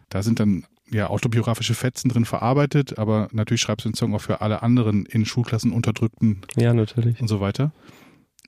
da 0.09 0.23
sind 0.23 0.41
dann 0.41 0.65
ja, 0.91 1.09
autobiografische 1.09 1.75
Fetzen 1.75 2.09
drin 2.11 2.25
verarbeitet, 2.25 2.99
aber 2.99 3.29
natürlich 3.33 3.63
schreibst 3.63 3.87
du 3.87 3.91
den 3.91 3.95
Song 3.95 4.15
auch 4.15 4.21
für 4.21 4.41
alle 4.41 4.63
anderen 4.63 5.07
in 5.07 5.25
Schulklassen 5.25 5.73
unterdrückten 5.73 6.43
ja, 6.57 6.75
natürlich. 6.75 7.21
und 7.21 7.29
so 7.29 7.41
weiter. 7.41 7.73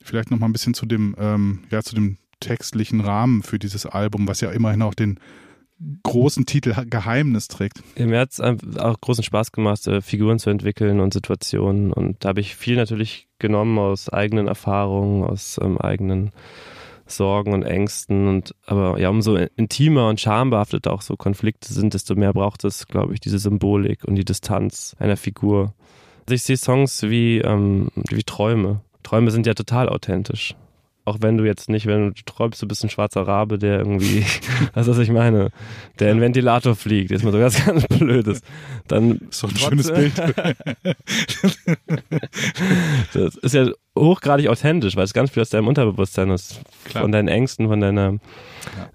Vielleicht 0.02 0.30
noch 0.30 0.38
mal 0.38 0.46
ein 0.46 0.52
bisschen 0.52 0.74
zu 0.74 0.84
dem, 0.84 1.16
ähm, 1.18 1.60
ja, 1.70 1.82
zu 1.82 1.94
dem 1.94 2.18
textlichen 2.40 3.00
Rahmen 3.00 3.42
für 3.42 3.58
dieses 3.58 3.86
Album, 3.86 4.28
was 4.28 4.40
ja 4.42 4.50
immerhin 4.50 4.82
auch 4.82 4.94
den 4.94 5.18
großen 6.02 6.46
Titel 6.46 6.74
Geheimnis 6.88 7.48
trägt. 7.48 7.82
Ja, 7.96 8.06
mir 8.06 8.20
hat 8.20 8.32
es 8.32 8.40
auch 8.40 9.00
großen 9.00 9.24
Spaß 9.24 9.52
gemacht, 9.52 9.86
äh, 9.86 10.00
Figuren 10.00 10.38
zu 10.38 10.50
entwickeln 10.50 11.00
und 11.00 11.12
Situationen. 11.12 11.92
Und 11.92 12.24
da 12.24 12.30
habe 12.30 12.40
ich 12.40 12.56
viel 12.56 12.76
natürlich 12.76 13.28
genommen 13.38 13.78
aus 13.78 14.08
eigenen 14.08 14.46
Erfahrungen, 14.46 15.24
aus 15.24 15.58
ähm, 15.62 15.78
eigenen 15.78 16.32
Sorgen 17.06 17.52
und 17.52 17.62
Ängsten. 17.62 18.28
Und 18.28 18.54
aber 18.66 18.98
ja, 18.98 19.10
umso 19.10 19.36
intimer 19.36 20.08
und 20.08 20.20
schambehaftet 20.20 20.88
auch 20.88 21.02
so 21.02 21.16
Konflikte 21.16 21.72
sind, 21.72 21.94
desto 21.94 22.14
mehr 22.14 22.32
braucht 22.32 22.64
es, 22.64 22.86
glaube 22.86 23.14
ich, 23.14 23.20
diese 23.20 23.38
Symbolik 23.38 24.04
und 24.04 24.14
die 24.14 24.24
Distanz 24.24 24.96
einer 24.98 25.16
Figur. 25.16 25.74
Also 26.26 26.34
ich 26.34 26.42
sehe 26.42 26.56
Songs 26.56 27.02
wie, 27.02 27.38
ähm, 27.38 27.88
wie 27.94 28.22
Träume. 28.22 28.80
Träume 29.02 29.30
sind 29.30 29.46
ja 29.46 29.54
total 29.54 29.88
authentisch. 29.88 30.54
Auch 31.06 31.18
wenn 31.20 31.36
du 31.36 31.44
jetzt 31.44 31.68
nicht, 31.68 31.84
wenn 31.86 32.14
du 32.14 32.22
träumst, 32.24 32.62
du 32.62 32.66
bist 32.66 32.82
ein 32.82 32.88
schwarzer 32.88 33.26
Rabe, 33.26 33.58
der 33.58 33.78
irgendwie, 33.78 34.24
weißt 34.74 34.88
du, 34.88 34.92
was 34.92 34.98
ich 34.98 35.10
meine? 35.10 35.50
Der 35.98 36.10
in 36.12 36.20
Ventilator 36.20 36.74
fliegt, 36.74 37.10
ist 37.10 37.22
mal 37.24 37.32
so 37.32 37.38
ganz, 37.38 37.62
ganz 37.64 37.86
blödes. 37.88 38.40
Dann. 38.88 39.20
So 39.30 39.46
ein 39.48 39.56
schönes 39.56 39.92
Bild. 39.92 40.14
das 43.12 43.36
ist 43.36 43.54
ja 43.54 43.68
hochgradig 43.98 44.48
authentisch, 44.48 44.96
weil 44.96 45.04
es 45.04 45.12
ganz 45.12 45.30
viel 45.30 45.42
aus 45.42 45.50
deinem 45.50 45.68
Unterbewusstsein 45.68 46.30
ist, 46.30 46.60
Klar. 46.84 47.02
von 47.02 47.12
deinen 47.12 47.28
Ängsten, 47.28 47.68
von 47.68 47.80
deiner 47.80 48.18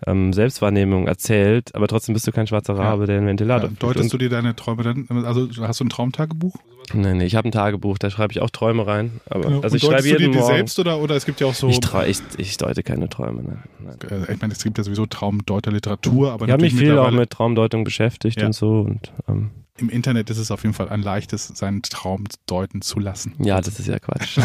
ähm, 0.08 0.34
Selbstwahrnehmung 0.34 1.08
erzählt, 1.08 1.74
aber 1.76 1.88
trotzdem 1.88 2.14
bist 2.14 2.28
du 2.28 2.32
kein 2.32 2.48
schwarzer 2.48 2.76
Rabe, 2.78 3.04
Ja. 3.04 3.08
der 3.08 3.16
in 3.18 3.22
den 3.24 3.28
Ventilator 3.30 3.64
Ja, 3.64 3.68
fliegt. 3.70 3.84
deutest 3.84 4.14
du 4.14 4.18
dir 4.18 4.30
deine 4.30 4.56
Träume 4.56 4.84
dann, 4.84 5.08
also 5.26 5.48
hast 5.62 5.80
du 5.80 5.86
ein 5.86 5.90
Traumtagebuch? 5.90 6.56
Nee, 6.94 7.14
nee, 7.14 7.26
ich 7.26 7.36
habe 7.36 7.48
ein 7.48 7.52
Tagebuch, 7.52 7.98
da 7.98 8.10
schreibe 8.10 8.32
ich 8.34 8.42
auch 8.42 8.50
Träume 8.50 8.86
rein. 8.88 9.20
Aber, 9.30 9.46
also 9.48 9.60
Und 9.62 9.76
ich 9.76 9.82
schreibe 9.82 9.94
deutest 9.96 10.06
du 10.06 10.10
jeden 10.10 10.20
dir 10.20 10.32
die 10.32 10.38
Morgen. 10.40 10.54
selbst 10.56 10.80
oder, 10.80 11.00
oder 11.00 11.16
es 11.16 11.26
gibt 11.26 11.40
ja 11.42 11.48
auch 11.48 11.54
so, 11.54 11.68
ich, 11.70 11.80
trau, 11.80 12.04
ich, 12.04 12.20
ich 12.38 12.58
deute 12.58 12.84
keine 12.84 13.10
Träume. 13.10 13.42
Nein, 13.44 13.64
nein. 13.80 14.24
äh, 14.28 14.34
ich 14.34 14.42
meine, 14.42 14.54
es 14.54 14.64
gibt 14.64 14.78
ja 14.78 14.84
sowieso 14.84 15.06
Traumdeuterliteratur, 15.06 16.32
aber 16.32 16.46
Ich 16.46 16.52
habe 16.52 16.62
mich 16.64 16.74
viel 16.76 16.98
auch 16.98 17.12
mit 17.12 17.30
Traumdeutung 17.30 17.84
beschäftigt 17.84 18.40
Ja. 18.40 18.48
und 18.48 18.54
so. 18.54 18.82
Und 18.82 19.12
ähm, 19.28 19.52
im 19.78 19.90
Internet 19.90 20.30
ist 20.30 20.38
es 20.38 20.52
auf 20.52 20.64
jeden 20.64 20.74
Fall 20.74 20.90
ein 20.90 21.02
leichtes, 21.02 21.48
seinen 21.48 21.82
Traum 21.84 22.26
deuten 22.48 22.82
zu 22.82 23.00
lassen. 23.00 23.34
ja, 23.40 23.62
das 23.62 23.80
ist 23.80 23.88
ja 23.88 23.98
Quatsch. 24.00 24.38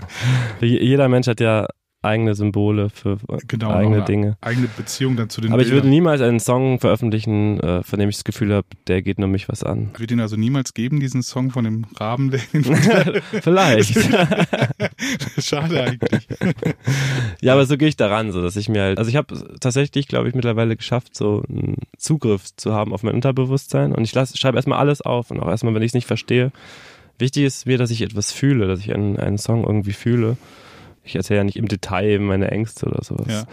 Je- 0.60 0.82
Jeder 0.82 1.08
Mensch 1.08 1.26
hat 1.26 1.40
ja 1.40 1.66
eigene 2.02 2.34
Symbole 2.34 2.88
für 2.88 3.18
Genau, 3.46 3.70
eigene 3.72 4.02
Dinge. 4.04 4.36
eigene 4.40 4.68
Beziehung 4.68 5.16
dann 5.16 5.28
zu 5.28 5.40
den 5.40 5.52
Aber 5.52 5.60
ich 5.60 5.68
würde 5.68 5.82
Bildern. 5.82 5.90
niemals 5.90 6.20
einen 6.22 6.40
Song 6.40 6.80
veröffentlichen, 6.80 7.60
äh, 7.60 7.82
von 7.82 7.98
dem 7.98 8.08
ich 8.08 8.16
das 8.16 8.24
Gefühl 8.24 8.54
habe, 8.54 8.66
der 8.86 9.02
geht 9.02 9.18
nur 9.18 9.28
mich 9.28 9.48
was 9.48 9.62
an. 9.62 9.90
Ich 9.94 10.00
würde 10.00 10.14
ihn 10.14 10.20
also 10.20 10.36
niemals 10.36 10.72
geben, 10.72 11.00
diesen 11.00 11.22
Song 11.22 11.50
von 11.50 11.64
dem 11.64 11.84
Raben. 11.98 12.32
Vielleicht. 13.42 13.98
Schade 15.38 15.82
eigentlich. 15.82 16.26
ja, 17.40 17.52
aber 17.52 17.66
so 17.66 17.76
gehe 17.76 17.88
ich 17.88 17.96
daran, 17.96 18.32
so 18.32 18.42
dass 18.42 18.56
ich 18.56 18.68
mir 18.68 18.82
halt, 18.82 18.98
also 18.98 19.10
ich 19.10 19.16
habe 19.16 19.56
tatsächlich, 19.60 20.08
glaube 20.08 20.28
ich, 20.28 20.34
mittlerweile 20.34 20.76
geschafft, 20.76 21.14
so 21.16 21.42
einen 21.48 21.76
Zugriff 21.98 22.54
zu 22.56 22.72
haben 22.72 22.92
auf 22.92 23.02
mein 23.02 23.14
Unterbewusstsein 23.14 23.92
und 23.92 24.04
ich 24.04 24.10
schreibe 24.12 24.56
erstmal 24.56 24.78
alles 24.78 25.02
auf 25.02 25.30
und 25.30 25.40
auch 25.40 25.48
erstmal, 25.48 25.74
wenn 25.74 25.82
ich 25.82 25.90
es 25.90 25.94
nicht 25.94 26.06
verstehe. 26.06 26.52
Wichtig 27.18 27.44
ist 27.44 27.66
mir, 27.66 27.76
dass 27.76 27.90
ich 27.90 28.00
etwas 28.00 28.32
fühle, 28.32 28.66
dass 28.66 28.80
ich 28.80 28.94
einen, 28.94 29.18
einen 29.18 29.36
Song 29.36 29.64
irgendwie 29.64 29.92
fühle. 29.92 30.38
Ich 31.10 31.16
erzähle 31.16 31.38
ja 31.38 31.44
nicht 31.44 31.56
im 31.56 31.68
Detail 31.68 32.18
meine 32.20 32.50
Ängste 32.50 32.86
oder 32.86 33.02
sowas. 33.02 33.28
Ja. 33.28 33.44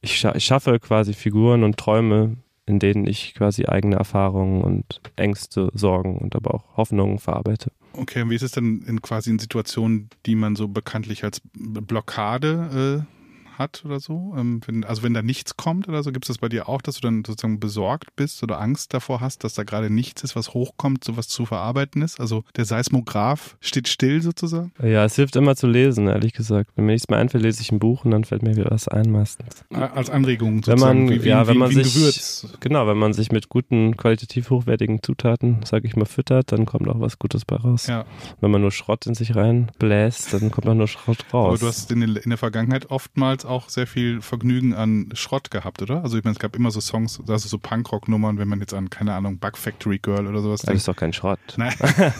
Ich, 0.00 0.16
scha 0.18 0.34
ich 0.34 0.44
schaffe 0.44 0.78
quasi 0.80 1.14
Figuren 1.14 1.64
und 1.64 1.76
Träume, 1.76 2.36
in 2.66 2.78
denen 2.78 3.06
ich 3.06 3.34
quasi 3.34 3.66
eigene 3.66 3.96
Erfahrungen 3.96 4.62
und 4.62 5.00
Ängste, 5.16 5.70
Sorgen 5.74 6.18
und 6.18 6.36
aber 6.36 6.54
auch 6.54 6.76
Hoffnungen 6.76 7.18
verarbeite. 7.18 7.70
Okay, 7.92 8.22
und 8.22 8.30
wie 8.30 8.34
ist 8.34 8.42
es 8.42 8.52
denn 8.52 8.82
in 8.86 9.00
quasi 9.00 9.30
in 9.30 9.38
Situationen, 9.38 10.10
die 10.26 10.34
man 10.34 10.56
so 10.56 10.68
bekanntlich 10.68 11.24
als 11.24 11.40
Blockade 11.54 13.06
äh, 13.06 13.17
hat 13.58 13.82
oder 13.84 14.00
so? 14.00 14.34
Ähm, 14.36 14.60
wenn, 14.66 14.84
also 14.84 15.02
wenn 15.02 15.14
da 15.14 15.22
nichts 15.22 15.56
kommt 15.56 15.88
oder 15.88 16.02
so, 16.02 16.12
gibt 16.12 16.24
es 16.24 16.28
das 16.28 16.38
bei 16.38 16.48
dir 16.48 16.68
auch, 16.68 16.82
dass 16.82 16.96
du 16.96 17.00
dann 17.02 17.24
sozusagen 17.24 17.60
besorgt 17.60 18.14
bist 18.16 18.42
oder 18.42 18.60
Angst 18.60 18.94
davor 18.94 19.20
hast, 19.20 19.44
dass 19.44 19.54
da 19.54 19.64
gerade 19.64 19.90
nichts 19.90 20.22
ist, 20.22 20.36
was 20.36 20.54
hochkommt, 20.54 21.04
so 21.04 21.16
was 21.16 21.28
zu 21.28 21.46
verarbeiten 21.46 22.02
ist? 22.02 22.20
Also 22.20 22.44
der 22.56 22.64
Seismograph 22.64 23.56
steht 23.60 23.88
still 23.88 24.22
sozusagen? 24.22 24.72
Ja, 24.82 25.04
es 25.04 25.16
hilft 25.16 25.36
immer 25.36 25.56
zu 25.56 25.66
lesen, 25.66 26.08
ehrlich 26.08 26.32
gesagt. 26.32 26.70
Wenn 26.76 26.86
mir 26.86 26.92
nichts 26.92 27.08
mehr 27.08 27.18
einfällt, 27.18 27.42
lese 27.42 27.60
ich 27.62 27.72
ein 27.72 27.78
Buch 27.78 28.04
und 28.04 28.10
dann 28.12 28.24
fällt 28.24 28.42
mir 28.42 28.56
wieder 28.56 28.70
was 28.70 28.88
ein 28.88 29.10
meistens. 29.10 29.64
Als 29.70 30.10
Anregung 30.10 30.56
Wenn 30.66 30.78
sozusagen, 30.78 31.04
man, 31.06 31.14
wie, 31.14 31.24
wie, 31.24 31.28
ja, 31.28 31.46
wenn 31.46 31.58
man 31.58 31.70
wie 31.70 31.78
ein 31.78 31.84
sich, 31.84 31.94
Gewürz. 31.94 32.46
genau, 32.60 32.86
wenn 32.86 32.98
man 32.98 33.12
sich 33.12 33.32
mit 33.32 33.48
guten, 33.48 33.96
qualitativ 33.96 34.50
hochwertigen 34.50 35.02
Zutaten, 35.02 35.60
sag 35.64 35.84
ich 35.84 35.96
mal, 35.96 36.04
füttert, 36.06 36.52
dann 36.52 36.66
kommt 36.66 36.88
auch 36.88 37.00
was 37.00 37.18
Gutes 37.18 37.44
bei 37.44 37.56
raus. 37.56 37.86
Ja, 37.86 38.04
Wenn 38.40 38.50
man 38.50 38.60
nur 38.60 38.70
Schrott 38.72 39.06
in 39.06 39.14
sich 39.14 39.34
reinbläst, 39.36 40.32
dann 40.32 40.50
kommt 40.50 40.68
auch 40.68 40.74
nur 40.74 40.88
Schrott 40.88 41.24
raus. 41.32 41.48
aber 41.48 41.58
du 41.58 41.66
hast 41.66 41.90
in, 41.90 42.02
in 42.02 42.28
der 42.30 42.38
Vergangenheit 42.38 42.90
oftmals 42.90 43.44
auch 43.48 43.68
sehr 43.68 43.86
viel 43.86 44.20
Vergnügen 44.22 44.74
an 44.74 45.08
Schrott 45.14 45.50
gehabt, 45.50 45.82
oder? 45.82 46.02
Also 46.02 46.18
ich 46.18 46.24
meine, 46.24 46.34
es 46.34 46.38
gab 46.38 46.54
immer 46.56 46.70
so 46.70 46.80
Songs, 46.80 47.20
also 47.26 47.48
so 47.48 47.58
Punkrock-Nummern, 47.58 48.38
wenn 48.38 48.48
man 48.48 48.60
jetzt 48.60 48.74
an, 48.74 48.90
keine 48.90 49.14
Ahnung, 49.14 49.38
Bug 49.38 49.56
Factory 49.58 49.98
Girl 49.98 50.26
oder 50.26 50.40
sowas 50.40 50.60
das 50.60 50.66
denkt. 50.66 50.78
ist 50.78 50.88
doch 50.88 50.96
kein 50.96 51.12
Schrott. 51.12 51.38
Nein. 51.56 51.74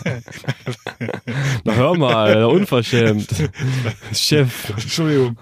Na 1.65 1.75
hör 1.75 1.97
mal, 1.97 2.45
unverschämt. 2.45 3.29
Chef. 4.13 4.71
Entschuldigung. 4.71 5.37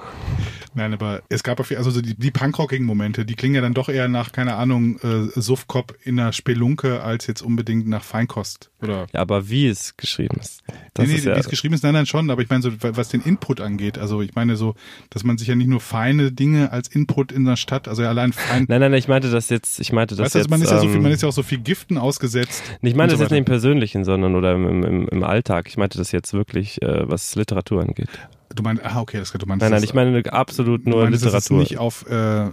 Nein, 0.76 0.92
aber 0.92 1.22
es 1.30 1.42
gab 1.42 1.58
auf, 1.58 1.70
also 1.72 1.90
so 1.90 2.00
die, 2.02 2.14
die 2.14 2.30
punkrockigen 2.30 2.86
Momente, 2.86 3.24
die 3.24 3.34
klingen 3.34 3.54
ja 3.56 3.60
dann 3.62 3.74
doch 3.74 3.88
eher 3.88 4.08
nach, 4.08 4.32
keine 4.32 4.56
Ahnung, 4.56 4.98
äh, 5.00 5.40
Suffkop 5.40 5.96
in 6.04 6.20
einer 6.20 6.32
Spelunke 6.32 7.02
als 7.02 7.26
jetzt 7.26 7.40
unbedingt 7.40 7.88
nach 7.88 8.04
Feinkost. 8.04 8.70
Oder 8.82 9.06
Ja, 9.12 9.20
aber 9.20 9.48
wie 9.48 9.66
es 9.66 9.96
geschrieben 9.96 10.38
ist. 10.38 10.62
Das 10.92 11.06
nee, 11.06 11.12
nee, 11.12 11.18
ist 11.18 11.24
ja, 11.24 11.34
wie 11.34 11.40
es 11.40 11.48
geschrieben 11.48 11.74
ist, 11.74 11.82
nein, 11.82 11.94
nein, 11.94 12.04
schon, 12.04 12.30
aber 12.30 12.42
ich 12.42 12.50
meine 12.50 12.62
so, 12.62 12.70
was 12.78 13.08
den 13.08 13.22
Input 13.22 13.60
angeht, 13.60 13.96
also 13.96 14.20
ich 14.20 14.34
meine 14.34 14.56
so, 14.56 14.74
dass 15.08 15.24
man 15.24 15.38
sich 15.38 15.48
ja 15.48 15.54
nicht 15.54 15.68
nur 15.68 15.80
feine 15.80 16.30
Dinge 16.30 16.72
als 16.72 16.88
Input 16.88 17.32
in 17.32 17.46
der 17.46 17.56
Stadt, 17.56 17.88
also 17.88 18.02
ja 18.02 18.10
allein 18.10 18.34
fein, 18.34 18.66
Nein, 18.68 18.80
nein, 18.80 18.90
nein, 18.90 18.98
ich 18.98 19.08
meinte 19.08 19.30
das 19.30 19.48
jetzt, 19.48 19.80
ich 19.80 19.92
meinte 19.92 20.14
das 20.14 20.26
weißt 20.26 20.34
du, 20.34 20.38
also 20.40 20.44
jetzt. 20.44 20.50
man 20.50 20.62
ist 20.62 20.70
ja 20.70 20.78
so 20.78 20.88
viel, 20.88 20.96
ähm, 20.96 21.02
man 21.02 21.12
ist 21.12 21.22
ja 21.22 21.28
auch 21.28 21.32
so 21.32 21.42
viel 21.42 21.58
Giften 21.58 21.96
ausgesetzt. 21.96 22.62
Ich 22.82 22.94
meine 22.94 23.10
das 23.10 23.18
so 23.18 23.24
jetzt 23.24 23.30
nicht 23.30 23.38
im. 23.38 23.44
Persönlichen, 23.46 24.04
sondern 24.04 24.34
oder 24.34 24.54
im, 24.54 24.84
im, 24.84 25.08
im 25.08 25.24
Alltag. 25.24 25.68
Ich 25.68 25.78
meinte 25.78 25.96
das 25.96 26.12
jetzt 26.12 26.34
wirklich, 26.34 26.82
äh, 26.82 27.08
was 27.08 27.34
Literatur 27.34 27.80
angeht. 27.80 28.10
Du 28.56 28.62
meinst, 28.62 28.82
ah, 28.84 29.00
okay, 29.00 29.18
das 29.18 29.30
du 29.30 29.38
meinst. 29.46 29.60
Nein, 29.60 29.70
nein, 29.70 29.80
das- 29.80 29.84
ich 29.84 29.94
meine 29.94 30.32
absolut 30.32 30.86
nur 30.86 31.04
meinst, 31.04 31.24
dass 31.24 31.34
es 31.34 31.50
Literatur. 31.50 31.58
nicht 31.58 31.78
auf, 31.78 32.06
äh, 32.10 32.48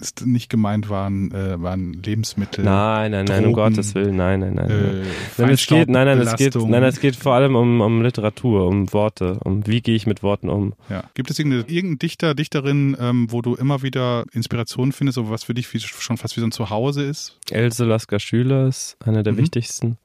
ist 0.00 0.26
nicht 0.26 0.50
gemeint 0.50 0.88
waren, 0.90 1.30
äh, 1.32 1.60
waren 1.62 1.92
Lebensmittel. 1.94 2.64
Nein, 2.64 3.12
nein, 3.12 3.24
nein, 3.26 3.44
um 3.46 3.52
Drogen, 3.54 3.74
Gottes 3.74 3.94
Willen, 3.94 4.16
nein, 4.16 4.40
nein, 4.40 4.54
nein. 4.54 4.70
Äh, 4.70 5.02
nein, 5.38 5.50
es 5.50 5.66
geht, 5.66 5.88
nein, 5.88 6.06
nein, 6.06 6.18
es 6.20 6.36
geht, 6.36 6.54
nein, 6.56 6.82
es 6.82 7.00
geht 7.00 7.16
vor 7.16 7.34
allem 7.34 7.54
um, 7.56 7.80
um 7.80 8.02
Literatur, 8.02 8.66
um 8.66 8.92
Worte, 8.92 9.38
um 9.44 9.66
wie 9.66 9.80
gehe 9.80 9.94
ich 9.96 10.06
mit 10.06 10.22
Worten 10.22 10.48
um. 10.48 10.74
Ja. 10.88 11.04
Gibt 11.14 11.30
es 11.30 11.38
irgendeine, 11.38 11.62
irgendeinen 11.68 11.98
Dichter, 12.00 12.34
Dichterin, 12.34 12.96
ähm, 13.00 13.26
wo 13.30 13.40
du 13.40 13.54
immer 13.54 13.82
wieder 13.82 14.24
Inspiration 14.32 14.92
findest, 14.92 15.14
so 15.16 15.30
was 15.30 15.44
für 15.44 15.54
dich 15.54 15.72
wie, 15.72 15.78
schon 15.80 16.16
fast 16.16 16.36
wie 16.36 16.40
so 16.40 16.46
ein 16.46 16.52
Zuhause 16.52 17.04
ist? 17.04 17.38
Else 17.50 17.84
Lasker 17.84 18.18
Schüler 18.18 18.66
ist 18.66 18.96
einer 19.04 19.22
der 19.22 19.32
Mhm. 19.34 19.38
wichtigsten. 19.38 19.96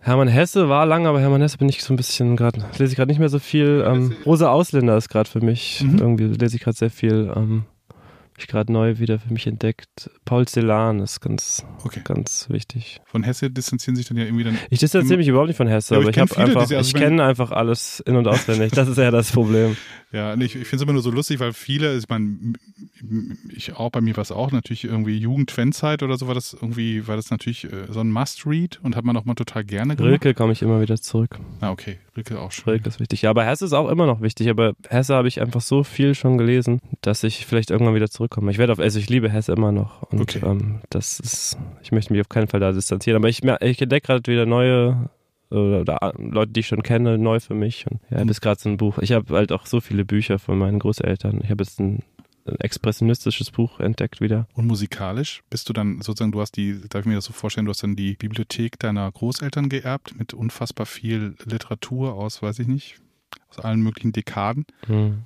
Hermann 0.00 0.28
Hesse 0.28 0.68
war 0.68 0.86
lange, 0.86 1.08
aber 1.08 1.20
Hermann 1.20 1.40
Hesse 1.42 1.58
bin 1.58 1.68
ich 1.68 1.82
so 1.82 1.92
ein 1.92 1.96
bisschen 1.96 2.36
gerade, 2.36 2.60
lese 2.78 2.92
ich 2.92 2.96
gerade 2.96 3.10
nicht 3.10 3.18
mehr 3.18 3.28
so 3.28 3.38
viel. 3.38 3.84
Ähm, 3.86 4.14
Rosa 4.24 4.48
Ausländer 4.50 4.96
ist 4.96 5.08
gerade 5.08 5.28
für 5.28 5.40
mich, 5.40 5.82
Mhm. 5.82 5.98
irgendwie 5.98 6.24
lese 6.24 6.56
ich 6.56 6.62
gerade 6.62 6.76
sehr 6.76 6.90
viel. 6.90 7.32
Ähm, 7.34 7.64
Habe 7.90 8.44
ich 8.44 8.46
gerade 8.46 8.72
neu 8.72 9.00
wieder 9.00 9.18
für 9.18 9.32
mich 9.32 9.48
entdeckt. 9.48 10.10
Paul 10.24 10.46
Celan 10.46 11.00
ist 11.00 11.20
ganz, 11.20 11.66
Okay. 11.84 12.02
ganz 12.04 12.46
wichtig. 12.48 13.00
Von 13.06 13.24
Hesse 13.24 13.50
distanzieren 13.50 13.96
sich 13.96 14.06
dann 14.06 14.16
ja 14.16 14.22
irgendwie 14.26 14.44
dann. 14.44 14.56
Ich 14.70 14.78
distanziere 14.78 15.16
mich 15.18 15.26
überhaupt 15.26 15.48
nicht 15.48 15.56
von 15.56 15.66
Hesse, 15.66 15.94
Ja, 15.94 16.00
aber 16.00 16.10
ich 16.10 16.10
ich, 16.10 16.14
kenn 16.14 16.22
habe 16.22 16.34
viele, 16.34 16.46
einfach, 16.60 16.76
also 16.76 16.80
ich 16.80 16.94
kenne 16.94 17.24
einfach 17.24 17.50
alles 17.50 17.98
in- 18.06 18.14
und 18.14 18.28
auswendig. 18.28 18.70
Das 18.70 18.86
ist 18.86 18.96
ja 18.96 19.10
das 19.10 19.32
Problem. 19.32 19.76
Ja, 20.10 20.34
ich, 20.34 20.56
ich 20.56 20.66
finde 20.66 20.76
es 20.76 20.82
immer 20.82 20.92
nur 20.94 21.02
so 21.02 21.10
lustig, 21.10 21.38
weil 21.38 21.52
viele, 21.52 21.96
ich 21.98 22.08
meine, 22.08 22.54
ich 23.54 23.74
auch, 23.76 23.90
bei 23.90 24.00
mir 24.00 24.16
war 24.16 24.22
es 24.22 24.32
auch 24.32 24.50
natürlich 24.52 24.84
irgendwie 24.84 25.18
Jugend-Fanzeit 25.18 26.02
oder 26.02 26.16
so, 26.16 26.26
war 26.26 26.34
das 26.34 26.54
irgendwie, 26.54 27.06
war 27.06 27.16
das 27.16 27.30
natürlich 27.30 27.64
äh, 27.64 27.86
so 27.90 28.00
ein 28.00 28.10
Must-Read 28.10 28.80
und 28.82 28.96
hat 28.96 29.04
man 29.04 29.16
auch 29.18 29.26
mal 29.26 29.34
total 29.34 29.64
gerne 29.64 29.96
gemacht. 29.96 30.10
Rilke 30.10 30.32
komme 30.32 30.52
ich 30.54 30.62
immer 30.62 30.80
wieder 30.80 30.96
zurück. 30.96 31.38
Ah, 31.60 31.70
okay. 31.70 31.98
Rilke 32.16 32.40
auch 32.40 32.52
schon. 32.52 32.72
Rilke 32.72 32.88
ist 32.88 33.00
wichtig. 33.00 33.22
Ja, 33.22 33.30
aber 33.30 33.44
Hesse 33.44 33.66
ist 33.66 33.74
auch 33.74 33.88
immer 33.90 34.06
noch 34.06 34.22
wichtig. 34.22 34.48
Aber 34.48 34.72
Hesse 34.88 35.14
habe 35.14 35.28
ich 35.28 35.40
einfach 35.42 35.60
so 35.60 35.84
viel 35.84 36.14
schon 36.14 36.38
gelesen, 36.38 36.80
dass 37.02 37.22
ich 37.22 37.44
vielleicht 37.46 37.70
irgendwann 37.70 37.94
wieder 37.94 38.08
zurückkomme. 38.08 38.50
Ich 38.50 38.58
werde 38.58 38.72
auf, 38.72 38.78
also 38.78 38.98
ich 38.98 39.10
liebe 39.10 39.30
Hesse 39.30 39.52
immer 39.52 39.72
noch. 39.72 40.02
Und 40.04 40.22
Okay. 40.22 40.40
ähm, 40.42 40.80
das 40.90 41.20
ist, 41.20 41.58
ich 41.82 41.92
möchte 41.92 42.12
mich 42.12 42.20
auf 42.22 42.28
keinen 42.28 42.48
Fall 42.48 42.60
da 42.60 42.72
distanzieren. 42.72 43.16
Aber 43.16 43.28
ich, 43.28 43.42
ich 43.44 43.82
entdecke 43.82 44.06
gerade 44.06 44.32
wieder 44.32 44.46
neue 44.46 45.10
oder, 45.50 45.80
oder 45.80 46.14
Leute, 46.18 46.52
die 46.52 46.60
ich 46.60 46.66
schon 46.66 46.82
kenne, 46.82 47.18
neu 47.18 47.40
für 47.40 47.54
mich. 47.54 47.86
Und 47.90 48.00
ja, 48.10 48.22
Mhm. 48.22 48.26
bis 48.28 48.40
gerade 48.40 48.60
so 48.60 48.68
ein 48.68 48.76
Buch. 48.76 48.98
Ich 48.98 49.12
habe 49.12 49.34
halt 49.34 49.52
auch 49.52 49.66
so 49.66 49.80
viele 49.80 50.04
Bücher 50.04 50.38
von 50.38 50.58
meinen 50.58 50.78
Großeltern. 50.78 51.40
Ich 51.42 51.50
habe 51.50 51.62
jetzt 51.64 51.78
ein, 51.80 52.02
ein 52.46 52.56
expressionistisches 52.60 53.50
Buch 53.50 53.78
entdeckt 53.80 54.20
wieder. 54.20 54.46
Und 54.54 54.66
musikalisch 54.66 55.42
bist 55.50 55.68
du 55.68 55.72
dann 55.72 56.00
sozusagen, 56.00 56.32
du 56.32 56.40
hast 56.40 56.56
die, 56.56 56.80
darf 56.88 57.00
ich 57.02 57.06
mir 57.06 57.14
das 57.16 57.24
so 57.26 57.32
vorstellen, 57.32 57.66
du 57.66 57.70
hast 57.70 57.82
dann 57.82 57.96
die 57.96 58.14
Bibliothek 58.14 58.78
deiner 58.78 59.10
Großeltern 59.12 59.68
geerbt 59.68 60.18
mit 60.18 60.32
unfassbar 60.34 60.86
viel 60.86 61.34
Literatur 61.44 62.14
aus, 62.14 62.42
weiß 62.42 62.58
ich 62.60 62.66
nicht, 62.68 62.96
aus 63.50 63.58
allen 63.58 63.80
möglichen 63.80 64.12
Dekaden. 64.12 64.64
Hm. 64.86 65.22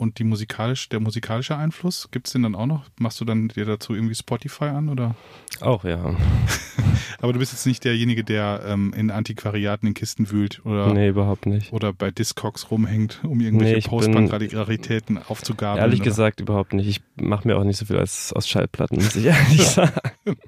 Und 0.00 0.18
die 0.18 0.24
musikalisch, 0.24 0.88
der 0.88 0.98
musikalische 0.98 1.58
Einfluss, 1.58 2.08
gibt's 2.10 2.32
den 2.32 2.42
dann 2.42 2.54
auch 2.54 2.64
noch? 2.64 2.86
Machst 2.98 3.20
du 3.20 3.26
dann 3.26 3.48
dir 3.48 3.66
dazu 3.66 3.94
irgendwie 3.94 4.14
Spotify 4.14 4.64
an 4.64 4.88
oder? 4.88 5.14
Auch, 5.60 5.84
ja. 5.84 6.16
Aber 7.20 7.34
du 7.34 7.38
bist 7.38 7.52
jetzt 7.52 7.66
nicht 7.66 7.84
derjenige, 7.84 8.24
der 8.24 8.62
ähm, 8.64 8.94
in 8.96 9.10
Antiquariaten 9.10 9.86
in 9.86 9.92
Kisten 9.92 10.30
wühlt 10.30 10.64
oder, 10.64 10.90
Nee, 10.94 11.08
überhaupt 11.08 11.44
nicht. 11.44 11.70
oder 11.74 11.92
bei 11.92 12.10
Discogs 12.10 12.70
rumhängt, 12.70 13.20
um 13.24 13.40
irgendwelche 13.42 13.74
Nee, 13.74 13.82
Postbank-Raritäten 13.82 15.18
aufzugabeln. 15.18 15.82
Ehrlich 15.84 16.00
oder? 16.00 16.08
gesagt 16.08 16.40
überhaupt 16.40 16.72
nicht. 16.72 16.88
Ich 16.88 17.02
mache 17.22 17.46
mir 17.46 17.58
auch 17.58 17.64
nicht 17.64 17.76
so 17.76 17.84
viel 17.84 17.98
als, 17.98 18.32
aus 18.32 18.48
Schallplatten, 18.48 18.96
muss 18.96 19.16
ich 19.16 19.24
ehrlich 19.26 19.66
sagen. 19.68 20.00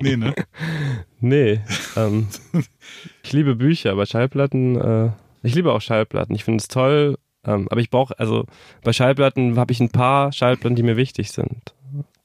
Nee, 0.00 0.16
ne? 0.16 0.34
Nee. 1.20 1.60
Ähm, 1.94 2.28
ich 3.22 3.32
liebe 3.34 3.54
Bücher, 3.54 3.92
aber 3.92 4.06
Schallplatten, 4.06 4.76
äh, 4.80 5.10
ich 5.42 5.54
liebe 5.54 5.72
auch 5.74 5.82
Schallplatten. 5.82 6.34
Ich 6.34 6.44
finde 6.44 6.62
es 6.62 6.68
toll, 6.68 7.18
ähm, 7.44 7.68
aber 7.70 7.80
ich 7.80 7.90
brauche, 7.90 8.18
also 8.18 8.44
bei 8.82 8.92
Schallplatten 8.92 9.58
habe 9.58 9.72
ich 9.72 9.80
ein 9.80 9.90
paar 9.90 10.32
Schallplatten, 10.32 10.76
die 10.76 10.82
mir 10.82 10.96
wichtig 10.96 11.30
sind. 11.32 11.74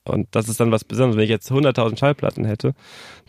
Und 0.06 0.28
das 0.32 0.50
ist 0.50 0.60
dann 0.60 0.72
was 0.72 0.84
Besonderes. 0.84 1.16
Wenn 1.18 1.24
ich 1.24 1.30
jetzt 1.30 1.50
100.000 1.52 1.98
Schallplatten 1.98 2.44
hätte, 2.46 2.74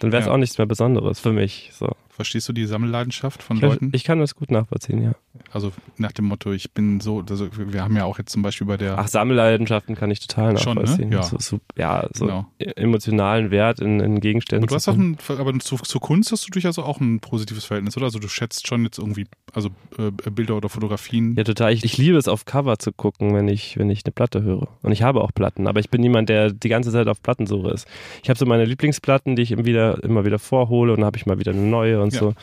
dann 0.01 0.11
wäre 0.11 0.21
es 0.23 0.27
Ja. 0.27 0.33
auch 0.33 0.39
nichts 0.39 0.59
mehr 0.59 0.67
Besonderes 0.67 1.21
für 1.21 1.33
mich. 1.33 1.71
So. 1.73 1.89
Verstehst 2.17 2.49
du 2.49 2.53
die 2.53 2.65
Sammelleidenschaft 2.67 3.43
von 3.43 3.57
Ich, 3.57 3.63
Leuten? 3.63 3.91
ich 3.93 4.05
kann 4.05 4.21
das 4.21 4.37
gut 4.37 4.51
nachvollziehen, 4.51 5.03
ja. 5.03 5.13
Also 5.51 5.73
nach 5.99 6.13
dem 6.13 6.27
Motto, 6.27 6.53
ich 6.53 6.71
bin 6.73 7.01
so, 7.01 7.25
also 7.29 7.49
wir 7.57 7.83
haben 7.83 7.97
ja 7.97 8.05
auch 8.05 8.19
jetzt 8.19 8.31
zum 8.31 8.43
Beispiel 8.43 8.69
bei 8.69 8.77
der 8.77 8.97
Ach, 8.99 9.09
Sammelleidenschaften 9.09 9.97
kann 9.97 10.11
ich 10.13 10.21
total 10.21 10.57
Schon, 10.59 10.77
ne? 10.77 10.83
nachvollziehen. 10.83 11.11
Ja. 11.11 11.25
So, 11.25 11.39
so, 11.41 11.61
ja, 11.77 12.07
so 12.13 12.27
Genau. 12.27 12.47
emotionalen 12.77 13.51
Wert 13.51 13.81
in, 13.81 13.99
in 13.99 14.21
Gegenständen. 14.21 14.63
Aber 14.65 14.69
du 14.69 14.75
hast 14.77 14.85
zu 14.85 14.93
auch 14.93 14.97
ein, 14.97 15.19
aber 15.29 15.59
zu, 15.59 15.77
zur 15.77 16.01
Kunst 16.01 16.31
hast 16.31 16.47
du 16.47 16.51
durchaus 16.53 16.79
auch 16.79 17.01
ein 17.01 17.19
positives 17.19 17.65
Verhältnis, 17.65 17.97
oder? 17.97 18.07
Also 18.07 18.21
du 18.21 18.29
schätzt 18.29 18.69
schon 18.69 18.85
jetzt 18.85 18.99
irgendwie, 18.99 19.27
also 19.53 19.71
äh, 19.99 20.11
Bilder 20.31 20.57
oder 20.57 20.69
Fotografien. 20.69 21.35
Ja, 21.37 21.43
total. 21.43 21.73
Ich, 21.73 21.85
ich 21.85 21.99
liebe 21.99 22.17
es, 22.17 22.29
auf 22.29 22.45
Cover 22.45 22.79
zu 22.79 22.93
gucken, 22.93 23.35
wenn 23.35 23.49
ich, 23.49 23.77
wenn 23.77 23.91
ich 23.91 24.05
eine 24.05 24.13
Platte 24.13 24.43
höre. 24.43 24.69
Und 24.83 24.93
ich 24.93 25.03
habe 25.03 25.21
auch 25.23 25.33
Platten, 25.35 25.67
aber 25.67 25.81
ich 25.81 25.91
bin 25.91 26.01
niemand, 26.01 26.29
der 26.29 26.53
die 26.53 26.69
ganze 26.69 26.93
Zeit 26.93 27.09
auf 27.09 27.21
Plattensuche 27.23 27.71
ist. 27.73 27.89
Ich 28.23 28.29
habe 28.31 28.39
so 28.39 28.47
meine 28.47 28.65
Lieblingsplatten, 28.65 29.35
die 29.35 29.43
ich 29.43 29.51
immer 29.51 29.65
wieder, 29.65 30.03
immer 30.05 30.25
wieder 30.25 30.39
vorhole 30.39 30.93
und 30.93 31.01
dann 31.01 31.07
habe 31.07 31.17
ich 31.17 31.27
mal 31.27 31.41
wieder 31.41 31.51
eine 31.51 31.61
neue 31.63 32.04
und 32.05 32.13
Ja. 32.15 32.21
so. 32.21 32.35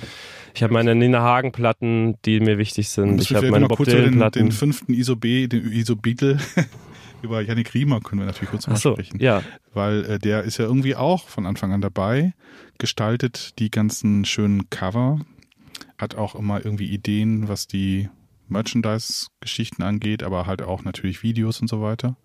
Ich 0.54 0.64
habe 0.64 0.74
meine 0.74 0.94
Nina 0.96 1.22
Hagen 1.22 1.54
Platten, 1.54 2.16
die 2.26 2.42
mir 2.42 2.58
wichtig 2.58 2.90
sind. 2.90 3.22
Ich 3.22 3.34
habe 3.34 3.50
meine 3.52 3.68
Bob 3.68 3.86
Dylan 3.86 4.04
den, 4.04 4.16
Platten. 4.18 4.40
den 4.40 4.52
fünften 4.52 4.94
ISO-B, 4.94 5.48
den 5.48 5.72
ISO-Beatle, 5.72 6.40
über 7.22 7.42
Yannick 7.42 7.74
Riemer 7.74 8.02
können 8.02 8.20
wir 8.22 8.26
natürlich 8.26 8.50
kurz 8.50 8.68
mal 8.68 8.76
so, 8.76 8.94
sprechen. 8.94 9.20
ja. 9.22 9.44
Weil 9.74 10.04
äh, 10.06 10.20
der 10.20 10.44
ist 10.44 10.58
ja 10.58 10.66
irgendwie 10.66 10.96
auch 10.96 11.30
von 11.30 11.46
Anfang 11.46 11.72
an 11.72 11.80
dabei, 11.80 12.34
gestaltet 12.80 13.60
die 13.60 13.72
ganzen 13.72 14.26
schönen 14.26 14.70
Cover, 14.70 15.22
hat 15.98 16.16
auch 16.16 16.36
immer 16.36 16.66
irgendwie 16.66 16.88
Ideen, 16.88 17.48
was 17.48 17.68
die 17.68 18.10
Merchandise-Geschichten 18.50 19.84
angeht, 19.84 20.24
aber 20.24 20.46
halt 20.46 20.62
auch 20.62 20.84
natürlich 20.84 21.24
Videos 21.24 21.62
und 21.62 21.68
so 21.70 21.82
weiter. 21.82 22.18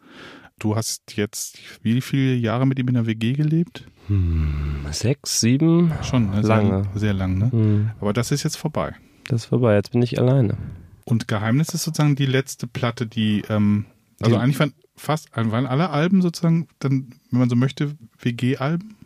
Du 0.59 0.75
hast 0.75 1.17
jetzt 1.17 1.59
wie 1.83 2.01
viele 2.01 2.35
Jahre 2.35 2.67
mit 2.67 2.79
ihm 2.79 2.89
in 2.89 2.95
der 2.95 3.07
WG 3.07 3.35
gelebt? 3.35 3.87
Hm, 4.07 4.87
sechs, 4.91 5.41
sieben. 5.41 5.93
Schon, 6.03 6.31
ne? 6.31 6.41
Lange. 6.41 6.85
Sehr, 6.93 7.01
sehr 7.01 7.13
lang, 7.15 7.37
ne? 7.39 7.51
Hm, 7.53 7.91
Aber 8.01 8.13
das 8.15 8.31
ist 8.31 8.43
jetzt 8.43 8.57
vorbei. 8.57 8.95
das 9.29 9.43
ist 9.43 9.47
vorbei. 9.47 9.75
Jetzt 9.75 9.93
bin 9.93 10.01
ich 10.03 10.19
alleine. 10.19 10.57
Und 11.05 11.29
Geheimnis 11.29 11.69
ist 11.75 11.85
sozusagen 11.85 12.17
die 12.17 12.27
letzte 12.27 12.67
Platte, 12.67 13.07
die, 13.07 13.43
ähm, 13.51 13.85
also 14.21 14.35
Die- 14.37 14.41
eigentlich 14.41 14.59
waren 14.59 14.73
fast, 14.97 15.29
waren 15.37 15.67
alle 15.67 15.91
Alben 15.91 16.23
sozusagen 16.23 16.69
dann, 16.79 17.11
wenn 17.31 17.41
man 17.41 17.51
so 17.51 17.57
möchte, 17.57 17.95
WG-Alben? 18.19 18.97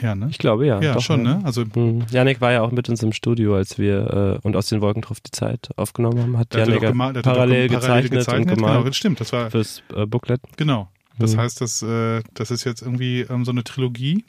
Ja, 0.00 0.14
ne? 0.14 0.28
Ich 0.30 0.38
glaube, 0.38 0.66
ja. 0.66 0.80
Ja, 0.80 0.94
doch, 0.94 1.00
schon, 1.02 1.24
ja. 1.24 1.36
ne? 1.38 1.44
Also 1.44 1.64
Hm. 1.72 2.04
Janik 2.10 2.40
war 2.40 2.52
ja 2.52 2.62
auch 2.62 2.70
mit 2.72 2.88
uns 2.88 3.02
im 3.02 3.12
Studio, 3.12 3.54
als 3.56 3.78
wir 3.78 4.38
äh, 4.42 4.46
und 4.46 4.56
aus 4.56 4.66
den 4.68 4.80
Wolken 4.80 5.02
trifft 5.02 5.26
die 5.26 5.30
Zeit 5.30 5.68
aufgenommen 5.76 6.20
haben. 6.20 6.38
Hat 6.38 6.54
Janik 6.54 6.80
parallel, 6.80 7.22
parallel 7.22 7.68
gezeichnet, 7.68 8.28
und 8.28 8.44
Genau, 8.46 8.66
gemalt 8.68 8.88
das 8.88 8.96
stimmt, 8.96 9.20
das 9.20 9.32
war, 9.32 9.50
fürs 9.50 9.82
äh, 9.94 10.06
Booklet. 10.06 10.40
genau. 10.56 10.88
Das 11.18 11.34
Mhm. 11.34 11.40
heißt, 11.40 11.60
das, 11.62 11.80
äh, 11.82 12.22
das 12.34 12.50
ist 12.50 12.64
jetzt 12.64 12.82
irgendwie 12.82 13.20
ähm, 13.22 13.44
so 13.46 13.50
eine 13.50 13.64
Trilogie. 13.64 14.24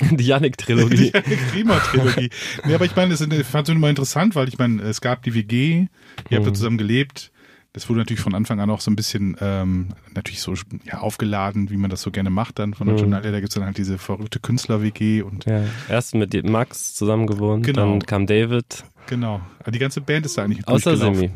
Die 0.12 0.24
Janik-Trilogie. 0.24 1.12
Die 1.28 1.36
Klima-Trilogie. 1.52 2.30
nee, 2.66 2.74
aber 2.74 2.84
ich 2.86 2.96
meine, 2.96 3.10
das 3.14 3.20
fand 3.46 3.68
es 3.68 3.74
immer 3.74 3.90
interessant, 3.90 4.34
weil 4.34 4.48
ich 4.48 4.56
meine, 4.58 4.80
es 4.82 5.00
gab 5.00 5.22
die 5.24 5.34
WG, 5.34 5.88
ihr 6.30 6.36
habt 6.36 6.46
da 6.46 6.50
Mhm. 6.50 6.54
zusammen 6.54 6.78
gelebt. 6.78 7.30
Das 7.78 7.88
wurde 7.88 8.00
natürlich 8.00 8.20
von 8.20 8.34
Anfang 8.34 8.58
an 8.58 8.70
auch 8.70 8.80
so 8.80 8.90
ein 8.90 8.96
bisschen 8.96 9.36
ähm, 9.40 9.90
natürlich 10.12 10.40
so 10.40 10.52
ja, 10.84 10.98
aufgeladen, 10.98 11.70
wie 11.70 11.76
man 11.76 11.90
das 11.90 12.02
so 12.02 12.10
gerne 12.10 12.28
macht 12.28 12.58
dann 12.58 12.74
von 12.74 12.88
der 12.88 12.96
Mhm. 12.96 13.02
Journalie. 13.02 13.30
Da 13.30 13.38
gibt's 13.38 13.54
dann 13.54 13.64
halt 13.64 13.78
diese 13.78 13.98
verrückte 13.98 14.40
Künstler-WG 14.40 15.22
und 15.22 15.44
Ja, 15.44 15.62
erst 15.88 16.16
mit 16.16 16.34
Max 16.48 16.94
zusammen 16.94 17.28
gewohnt, 17.28 17.64
Genau. 17.64 17.82
dann 17.88 18.00
kam 18.00 18.26
David, 18.26 18.82
genau. 19.06 19.40
Aber 19.60 19.70
die 19.70 19.78
ganze 19.78 20.00
Band 20.00 20.26
ist 20.26 20.36
da 20.36 20.42
eigentlich 20.42 20.66
außer. 20.66 20.96
Simi. 20.96 21.30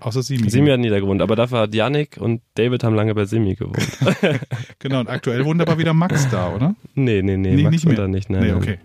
Außer 0.00 0.24
Simi. 0.24 0.50
Simi 0.50 0.70
hat 0.70 0.80
nie 0.80 0.88
da 0.88 0.98
gewohnt, 0.98 1.22
aber 1.22 1.36
dafür 1.36 1.60
hat 1.60 1.74
Yannick 1.74 2.16
und 2.16 2.40
David 2.54 2.82
haben 2.82 2.96
lange 2.96 3.14
bei 3.14 3.26
Simi 3.26 3.54
gewohnt. 3.54 3.78
Genau, 4.80 4.98
und 5.00 5.08
aktuell 5.08 5.44
wohnt 5.44 5.60
aber 5.62 5.78
wieder 5.78 5.94
Max 5.94 6.28
da, 6.30 6.52
oder? 6.52 6.74
nee, 6.94 7.22
nee, 7.22 7.36
nee, 7.36 7.54
Nee, 7.54 7.62
Max 7.62 7.72
nicht 7.72 7.86
mehr. 7.86 7.96
da 7.96 8.08
nicht. 8.08 8.28
Nein, 8.28 8.42
nee, 8.42 8.52
okay. 8.54 8.78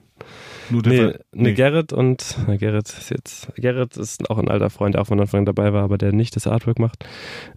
Nur 0.69 0.81
der 0.81 0.91
Nee, 0.91 1.13
nee, 1.33 1.53
Gerrit 1.53 1.93
und 1.93 2.37
na, 2.47 2.55
Gerrit 2.57 2.87
ist 2.89 3.09
jetzt 3.09 3.53
Gerrit 3.55 3.97
ist 3.97 4.29
auch 4.29 4.37
ein 4.37 4.47
alter 4.49 4.69
Freund, 4.69 4.95
der 4.95 5.01
auch 5.01 5.07
von 5.07 5.19
Anfang 5.19 5.39
an 5.39 5.45
dabei 5.45 5.73
war, 5.73 5.83
aber 5.83 5.97
der 5.97 6.11
nicht 6.11 6.35
das 6.35 6.47
Artwork 6.47 6.79
macht. 6.79 7.05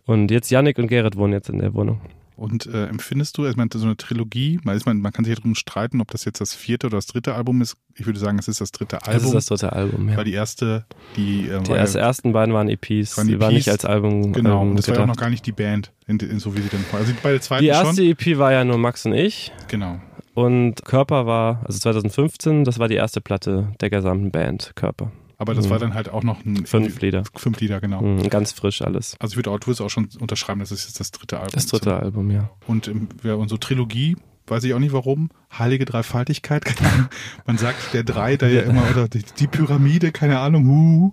Und 0.06 0.30
jetzt 0.30 0.50
Yannick 0.50 0.78
und 0.78 0.88
Gerrit 0.88 1.16
wohnen 1.16 1.32
jetzt 1.32 1.48
in 1.48 1.58
der 1.58 1.74
Wohnung. 1.74 2.00
Und 2.36 2.66
äh, 2.66 2.86
empfindest 2.86 3.36
du, 3.36 3.46
ich 3.46 3.56
meine, 3.56 3.68
so 3.74 3.84
eine 3.84 3.96
Trilogie, 3.96 4.60
man, 4.62 4.76
ist, 4.76 4.86
man, 4.86 5.00
man 5.00 5.12
kann 5.12 5.24
sich 5.24 5.34
darum 5.34 5.56
streiten, 5.56 6.00
ob 6.00 6.12
das 6.12 6.24
jetzt 6.24 6.40
das 6.40 6.54
vierte 6.54 6.86
oder 6.86 6.98
das 6.98 7.06
dritte 7.06 7.34
Album 7.34 7.60
ist. 7.62 7.76
Ich 7.96 8.06
würde 8.06 8.20
sagen, 8.20 8.38
es 8.38 8.46
ist 8.46 8.60
das 8.60 8.70
dritte 8.70 9.02
Album. 9.02 9.14
Das 9.14 9.24
ist 9.24 9.34
das 9.34 9.46
dritte 9.46 9.72
Album, 9.72 10.08
ja. 10.08 10.16
Weil 10.16 10.22
die 10.22 10.34
erste, 10.34 10.84
die, 11.16 11.48
äh, 11.48 11.60
Die 11.64 11.72
erst, 11.72 11.96
ja, 11.96 12.02
ersten 12.02 12.32
beiden 12.32 12.54
waren 12.54 12.68
EPs, 12.68 13.18
Waren 13.18 13.26
die 13.26 13.40
waren 13.40 13.50
EPs, 13.50 13.66
nicht 13.66 13.70
als 13.70 13.84
Album 13.84 14.32
genau, 14.32 14.62
ähm, 14.62 14.70
und 14.70 14.76
das 14.76 14.86
war 14.86 14.94
ja 14.94 15.00
auch 15.00 15.04
gedacht. 15.06 15.16
noch 15.16 15.20
gar 15.20 15.30
nicht 15.30 15.46
die 15.46 15.52
Band, 15.52 15.90
in, 16.06 16.20
in, 16.20 16.38
so 16.38 16.56
wie 16.56 16.60
sie 16.60 16.68
denn 16.68 16.84
war. 16.92 17.00
Also 17.00 17.12
bei 17.24 17.32
der 17.32 17.40
zweiten 17.40 17.64
Die 17.64 17.70
erste 17.70 17.96
schon. 17.96 18.06
EP 18.06 18.38
war 18.38 18.52
ja 18.52 18.64
nur 18.64 18.78
Max 18.78 19.04
und 19.04 19.14
ich 19.14 19.50
Genau. 19.66 20.00
Und 20.38 20.84
Körper 20.84 21.26
war, 21.26 21.62
also 21.66 21.78
2015, 21.80 22.64
das 22.64 22.78
war 22.78 22.86
die 22.88 22.94
erste 22.94 23.20
Platte 23.20 23.72
der 23.80 23.90
gesamten 23.90 24.30
Band, 24.30 24.72
Körper. 24.76 25.10
Aber 25.36 25.54
das 25.54 25.66
Mhm. 25.66 25.70
war 25.70 25.78
dann 25.78 25.94
halt 25.94 26.08
auch 26.08 26.22
noch 26.22 26.44
ein 26.44 26.64
Fünf 26.66 27.00
Lieder. 27.00 27.22
Fünf 27.34 27.60
Lieder, 27.60 27.80
genau. 27.80 28.02
Mhm, 28.02 28.28
ganz 28.28 28.52
frisch 28.52 28.82
alles. 28.82 29.16
Also 29.20 29.32
ich 29.32 29.36
würde 29.36 29.50
würdest 29.50 29.80
auch 29.80 29.88
schon 29.90 30.08
unterschreiben, 30.20 30.60
das 30.60 30.72
ist 30.72 30.84
jetzt 30.84 31.00
das 31.00 31.10
dritte 31.10 31.38
Album. 31.38 31.52
Das 31.54 31.66
dritte 31.66 31.94
Album, 31.96 32.30
ja. 32.30 32.50
Und, 32.66 32.88
ähm, 32.88 33.08
ja, 33.22 33.36
so 33.48 33.56
Trilogie, 33.56 34.16
weiß 34.46 34.64
ich 34.64 34.74
auch 34.74 34.78
nicht 34.78 34.92
warum. 34.92 35.30
Heilige 35.56 35.84
Dreifaltigkeit. 35.84 36.64
Man 37.46 37.58
sagt 37.58 37.94
der 37.94 38.04
Drei, 38.04 38.36
da 38.36 38.46
ja 38.46 38.62
immer, 38.62 38.82
oder 38.90 39.08
die, 39.08 39.22
die 39.38 39.46
Pyramide, 39.46 40.12
keine 40.12 40.38
Ahnung, 40.38 40.66
hu. 40.66 41.12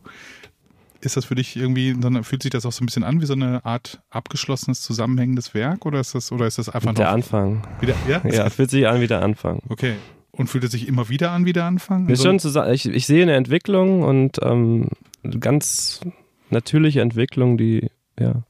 Ist 1.05 1.15
das 1.17 1.25
für 1.25 1.35
dich 1.35 1.55
irgendwie, 1.55 1.93
dann 1.97 2.23
fühlt 2.23 2.41
sich 2.41 2.49
das 2.51 2.65
auch 2.65 2.71
so 2.71 2.83
ein 2.83 2.87
bisschen 2.87 3.03
an 3.03 3.21
wie 3.21 3.25
so 3.27 3.33
eine 3.33 3.63
Art 3.63 4.01
abgeschlossenes, 4.09 4.81
zusammenhängendes 4.81 5.53
Werk 5.53 5.85
oder 5.85 5.99
ist 5.99 6.15
das, 6.15 6.31
oder 6.31 6.47
ist 6.47 6.57
das 6.57 6.67
einfach 6.69 6.93
Der 6.95 7.05
noch 7.05 7.13
Anfang. 7.13 7.61
wieder, 7.79 7.93
ja? 8.09 8.21
Ja, 8.27 8.49
fühlt 8.49 8.71
sich 8.71 8.87
an 8.87 8.99
wie 9.01 9.07
der 9.07 9.21
Anfang. 9.21 9.59
Okay. 9.69 9.93
Und 10.31 10.47
fühlt 10.47 10.63
es 10.63 10.71
sich 10.71 10.87
immer 10.87 11.07
wieder 11.07 11.31
an 11.31 11.45
wie 11.45 11.53
der 11.53 11.65
Anfang? 11.65 12.05
Ist 12.05 12.19
Also- 12.19 12.23
schon 12.23 12.39
zusammen, 12.39 12.73
ich, 12.73 12.87
ich 12.87 13.05
sehe 13.05 13.21
eine 13.21 13.35
Entwicklung 13.35 14.01
und 14.01 14.39
ähm, 14.41 14.89
ganz 15.39 16.01
natürliche 16.49 17.01
Entwicklung, 17.01 17.57
die, 17.57 17.89
ja. 18.19 18.43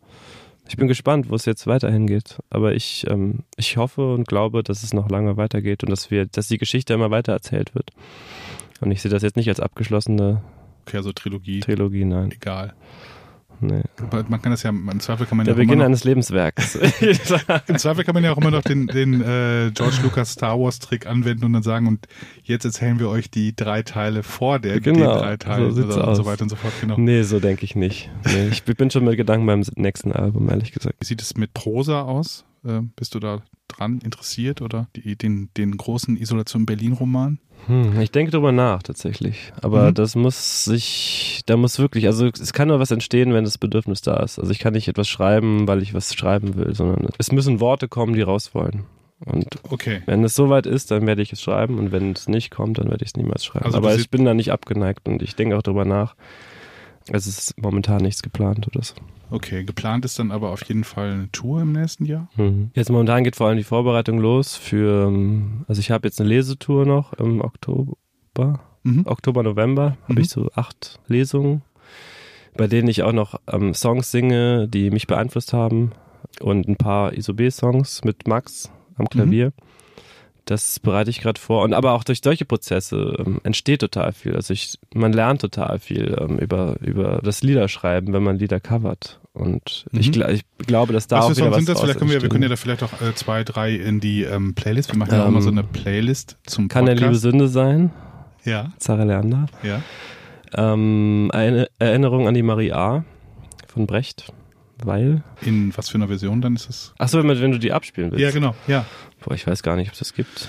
Ich 0.67 0.77
bin 0.77 0.87
gespannt, 0.87 1.29
wo 1.29 1.35
es 1.35 1.45
jetzt 1.45 1.67
weiterhin 1.67 2.07
geht. 2.07 2.39
Aber 2.49 2.73
ich, 2.73 3.05
ähm, 3.07 3.43
ich 3.55 3.77
hoffe 3.77 4.13
und 4.13 4.27
glaube, 4.27 4.63
dass 4.63 4.81
es 4.81 4.93
noch 4.93 5.09
lange 5.09 5.37
weitergeht 5.37 5.83
und 5.83 5.91
dass 5.91 6.09
wir, 6.09 6.25
dass 6.25 6.47
die 6.47 6.57
Geschichte 6.57 6.93
immer 6.95 7.11
weiter 7.11 7.33
erzählt 7.33 7.75
wird. 7.75 7.91
Und 8.81 8.89
ich 8.91 9.01
sehe 9.01 9.11
das 9.11 9.21
jetzt 9.21 9.35
nicht 9.37 9.47
als 9.49 9.59
abgeschlossene 9.59 10.41
okay, 10.87 10.97
also 10.97 11.11
Trilogie, 11.11 11.59
Trilogie, 11.61 12.05
nein. 12.05 12.31
egal. 12.31 12.73
Nee. 13.61 13.81
Aber 14.01 14.25
Man 14.27 14.41
kann 14.41 14.51
das 14.51 14.63
ja, 14.63 14.69
im 14.69 14.99
Zweifel 14.99 15.25
kann 15.25 15.37
man 15.37 15.45
Der 15.45 15.53
ja 15.53 15.55
auch 15.55 15.61
immer 15.61 15.67
Beginn 15.67 15.79
noch, 15.79 15.85
eines 15.85 16.03
Lebenswerks. 16.03 16.75
im 17.67 17.77
Zweifel 17.77 18.03
kann 18.03 18.13
man 18.13 18.23
ja 18.23 18.33
auch 18.33 18.37
immer 18.37 18.51
noch 18.51 18.63
den, 18.63 18.87
den 18.87 19.21
äh, 19.21 19.71
George 19.73 19.97
Lucas 20.03 20.31
Star 20.31 20.59
Wars 20.59 20.79
Trick 20.79 21.07
anwenden 21.07 21.45
und 21.45 21.53
dann 21.53 21.63
sagen, 21.63 21.87
und 21.87 22.07
jetzt 22.43 22.65
erzählen 22.65 22.99
wir 22.99 23.09
euch 23.09 23.29
die 23.29 23.55
drei 23.55 23.83
Teile 23.83 24.23
vor 24.23 24.59
der, 24.59 24.79
Genau, 24.79 25.19
drei 25.19 25.37
Teilen 25.37 25.71
so 25.71 25.83
oder, 25.83 26.07
und 26.07 26.15
so 26.15 26.25
weiter 26.25 26.43
und 26.43 26.49
so 26.49 26.55
fort, 26.55 26.73
genau. 26.81 26.97
nee, 26.97 27.23
so 27.23 27.39
denke 27.39 27.63
ich 27.63 27.75
nicht. 27.75 28.11
Nee, 28.25 28.49
ich 28.49 28.63
bin 28.63 28.91
schon 28.91 29.05
mit 29.05 29.17
Gedanken 29.17 29.45
beim 29.45 29.63
nächsten 29.75 30.11
Album, 30.11 30.49
ehrlich 30.49 30.71
gesagt. 30.71 30.95
Wie 30.99 31.05
sieht 31.05 31.21
es 31.21 31.37
mit 31.37 31.53
Prosa 31.53 32.01
aus? 32.01 32.45
Äh, 32.65 32.81
bist 32.95 33.15
du 33.15 33.19
da 33.19 33.41
dran 33.67 33.99
interessiert 34.03 34.61
oder 34.61 34.87
die, 34.95 35.15
den, 35.15 35.49
den 35.57 35.75
großen 35.77 36.17
Isolation 36.17 36.65
Berlin 36.65 36.93
Roman? 36.93 37.39
Hm, 37.67 37.99
ich 37.99 38.11
denke 38.11 38.31
drüber 38.31 38.51
nach 38.51 38.83
tatsächlich. 38.83 39.51
Aber 39.61 39.89
Mhm. 39.89 39.93
das 39.95 40.15
muss 40.15 40.65
sich, 40.65 41.41
da 41.45 41.57
muss 41.57 41.79
wirklich, 41.79 42.05
also 42.07 42.27
es 42.27 42.53
kann 42.53 42.67
nur 42.67 42.79
was 42.79 42.91
entstehen, 42.91 43.33
wenn 43.33 43.43
das 43.43 43.57
Bedürfnis 43.57 44.01
da 44.01 44.17
ist. 44.17 44.37
Also 44.39 44.51
ich 44.51 44.59
kann 44.59 44.73
nicht 44.73 44.87
etwas 44.87 45.07
schreiben, 45.07 45.67
weil 45.67 45.81
ich 45.81 45.93
was 45.93 46.13
schreiben 46.13 46.55
will, 46.55 46.75
sondern 46.75 47.07
es 47.17 47.31
müssen 47.31 47.59
Worte 47.59 47.87
kommen, 47.87 48.13
die 48.13 48.21
raus 48.21 48.53
wollen. 48.53 48.83
Und 49.25 49.47
Okay. 49.69 50.01
wenn 50.05 50.23
es 50.23 50.35
soweit 50.35 50.65
ist, 50.65 50.91
dann 50.91 51.07
werde 51.07 51.21
ich 51.21 51.31
es 51.31 51.41
schreiben 51.41 51.79
und 51.79 51.91
wenn 51.91 52.11
es 52.11 52.27
nicht 52.27 52.51
kommt, 52.51 52.77
dann 52.77 52.89
werde 52.89 53.03
ich 53.03 53.11
es 53.11 53.15
niemals 53.15 53.45
schreiben. 53.45 53.65
Also 53.65 53.77
Aber 53.77 53.95
ich 53.95 54.09
bin 54.09 54.25
da 54.25 54.33
nicht 54.33 54.51
abgeneigt 54.51 55.07
und 55.07 55.21
ich 55.23 55.35
denke 55.35 55.57
auch 55.57 55.63
drüber 55.63 55.85
nach. 55.85 56.15
Es 57.11 57.27
ist 57.27 57.53
momentan 57.61 58.01
nichts 58.01 58.21
geplant 58.23 58.67
oder 58.67 58.83
so. 58.83 58.95
Okay, 59.31 59.63
geplant 59.63 60.05
ist 60.05 60.17
dann 60.19 60.31
aber 60.31 60.51
auf 60.51 60.63
jeden 60.63 60.83
Fall 60.83 61.11
eine 61.11 61.31
Tour 61.31 61.61
im 61.61 61.71
nächsten 61.71 62.05
Jahr. 62.05 62.29
Mhm. 62.35 62.71
Jetzt 62.73 62.89
momentan 62.89 63.23
geht 63.23 63.35
vor 63.35 63.47
allem 63.47 63.57
die 63.57 63.63
Vorbereitung 63.63 64.19
los 64.19 64.55
für, 64.55 65.07
ähm, 65.07 65.65
also 65.67 65.79
ich 65.79 65.91
habe 65.91 66.07
jetzt 66.07 66.19
eine 66.19 66.29
Lesetour 66.29 66.85
noch 66.85 67.13
im 67.13 67.41
Oktober. 67.41 68.59
Mhm. 68.83 69.03
Oktober, 69.05 69.43
November 69.43 69.91
Mhm. 69.91 70.09
habe 70.09 70.21
ich 70.21 70.29
so 70.29 70.49
acht 70.55 70.99
Lesungen. 71.07 71.61
bei 72.57 72.67
denen 72.67 72.87
ich 72.87 73.03
auch 73.03 73.11
noch 73.11 73.35
ähm, 73.51 73.73
Songs 73.73 74.11
singe, 74.11 74.69
die 74.69 74.89
mich 74.89 75.07
beeinflusst 75.07 75.51
haben 75.51 75.91
und 76.39 76.69
ein 76.69 76.77
paar 76.77 77.11
Isobé-Songs 77.11 78.05
mit 78.05 78.29
Max 78.29 78.71
am 78.95 79.09
Klavier. 79.09 79.51
Das 80.45 80.79
bereite 80.79 81.09
ich 81.09 81.21
gerade 81.21 81.39
vor. 81.39 81.63
Und 81.63 81.73
aber 81.73 81.93
auch 81.93 82.03
durch 82.03 82.21
solche 82.23 82.45
Prozesse 82.45 83.15
ähm, 83.19 83.41
entsteht 83.43 83.81
total 83.81 84.13
viel. 84.13 84.35
Also 84.35 84.53
ich, 84.53 84.77
man 84.93 85.11
lernt 85.11 85.41
total 85.41 85.79
viel 85.79 86.15
ähm, 86.19 86.37
über, 86.37 86.77
über 86.81 87.19
das 87.23 87.41
Liederschreiben, 87.41 88.13
wenn 88.13 88.21
man 88.21 88.37
Lieder 88.37 88.59
covert. 88.59 89.19
Und 89.33 89.85
mhm. 89.91 89.99
ich, 89.99 90.15
ich, 90.15 90.43
glaube, 90.59 90.93
dass 90.93 91.07
da 91.07 91.17
was 91.17 91.25
auch 91.25 91.35
wieder 91.35 91.49
was 91.49 91.57
sind 91.57 91.69
das? 91.69 91.81
Vielleicht 91.81 91.99
können 91.99 92.11
wir, 92.11 92.21
wir 92.21 92.29
können 92.29 92.43
ja 92.43 92.49
da 92.49 92.55
vielleicht 92.55 92.83
auch 92.83 93.01
äh, 93.01 93.13
zwei, 93.15 93.43
drei 93.43 93.73
in 93.73 93.99
die 93.99 94.23
ähm, 94.23 94.53
Playlist. 94.53 94.93
Wir 94.93 94.99
machen 94.99 95.13
ja 95.13 95.25
auch 95.25 95.31
mal 95.31 95.41
so 95.41 95.49
eine 95.49 95.63
Playlist 95.63 96.37
zum 96.45 96.67
Kann 96.67 96.85
Podcast. 96.85 97.01
der 97.01 97.07
Liebe 97.09 97.19
Sünde 97.19 97.47
sein? 97.47 97.91
Ja. 98.43 98.71
Sarah 98.77 99.03
Leander. 99.03 99.47
Ja. 99.63 99.81
Ähm, 100.53 101.31
eine 101.33 101.67
Erinnerung 101.79 102.27
an 102.27 102.35
die 102.35 102.43
Maria 102.43 103.03
von 103.67 103.87
Brecht. 103.87 104.31
Weil? 104.83 105.23
In 105.41 105.75
was 105.77 105.89
für 105.89 105.95
einer 105.95 106.07
Version 106.07 106.41
dann 106.41 106.55
ist 106.55 106.67
das? 106.67 106.93
Achso, 106.97 107.17
wenn, 107.17 107.27
wenn 107.27 107.51
du 107.51 107.59
die 107.59 107.71
abspielen 107.71 108.11
willst. 108.11 108.21
Ja, 108.21 108.31
genau, 108.31 108.55
ja. 108.67 108.85
Boah, 109.23 109.33
ich 109.33 109.47
weiß 109.47 109.63
gar 109.63 109.75
nicht, 109.75 109.89
ob 109.89 109.97
das 109.97 110.13
gibt. 110.13 110.47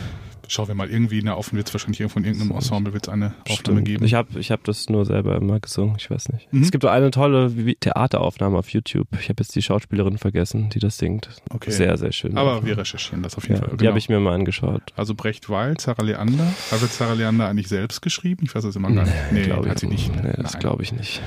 Schauen 0.49 0.69
wir 0.69 0.75
mal, 0.75 0.89
irgendwie 0.89 1.19
in 1.19 1.25
der 1.25 1.39
Offen 1.39 1.57
wird 1.57 1.67
es 1.67 1.75
wahrscheinlich 1.75 2.01
irgendwo 2.01 2.21
in 2.21 2.25
irgendeinem 2.25 2.53
Ensemble 2.53 2.93
wird 2.93 3.09
eine 3.09 3.35
Aufnahme 3.49 3.83
geben. 3.83 4.05
Ich 4.05 4.15
habe 4.15 4.39
ich 4.39 4.53
hab 4.53 4.63
das 4.65 4.89
nur 4.89 5.05
selber 5.05 5.37
immer 5.37 5.59
gesungen, 5.59 5.97
ich 5.99 6.09
weiß 6.09 6.29
nicht. 6.29 6.53
Mhm. 6.53 6.63
Es 6.63 6.71
gibt 6.71 6.85
eine 6.85 7.11
tolle 7.11 7.53
Theateraufnahme 7.75 8.57
auf 8.57 8.69
YouTube. 8.69 9.09
Ich 9.19 9.29
habe 9.29 9.43
jetzt 9.43 9.57
die 9.57 9.63
Schauspielerin 9.63 10.19
vergessen, 10.19 10.71
die 10.71 10.79
das 10.79 10.99
singt. 10.99 11.29
Okay. 11.51 11.71
Sehr, 11.71 11.97
sehr 11.97 12.13
schön. 12.13 12.37
Aber 12.37 12.65
wir 12.65 12.79
recherchieren 12.79 13.23
das 13.25 13.37
auf 13.37 13.45
jeden 13.45 13.57
ja, 13.57 13.61
Fall. 13.61 13.71
Genau. 13.71 13.81
Die 13.81 13.89
habe 13.89 13.99
ich 13.99 14.09
mir 14.09 14.21
mal 14.21 14.35
angeschaut. 14.35 14.83
Also 14.95 15.15
Brecht 15.15 15.51
Weil, 15.51 15.81
Sarah 15.81 16.05
Leander. 16.05 16.53
Also 16.71 16.87
Sarah 16.87 17.15
Leander 17.15 17.49
eigentlich 17.49 17.69
selbst 17.69 18.01
geschrieben? 18.01 18.45
Ich 18.45 18.55
weiß 18.55 18.63
das 18.63 18.77
immer 18.77 18.93
gar 18.93 19.05
nicht. 19.05 19.17
Nee, 19.33 19.47
nee 19.47 19.69
hat 19.69 19.81
sie 19.81 19.89
nicht. 19.89 20.15
Nee, 20.15 20.35
das 20.37 20.59
glaube 20.61 20.85
ich 20.85 20.93
nicht. 20.93 21.23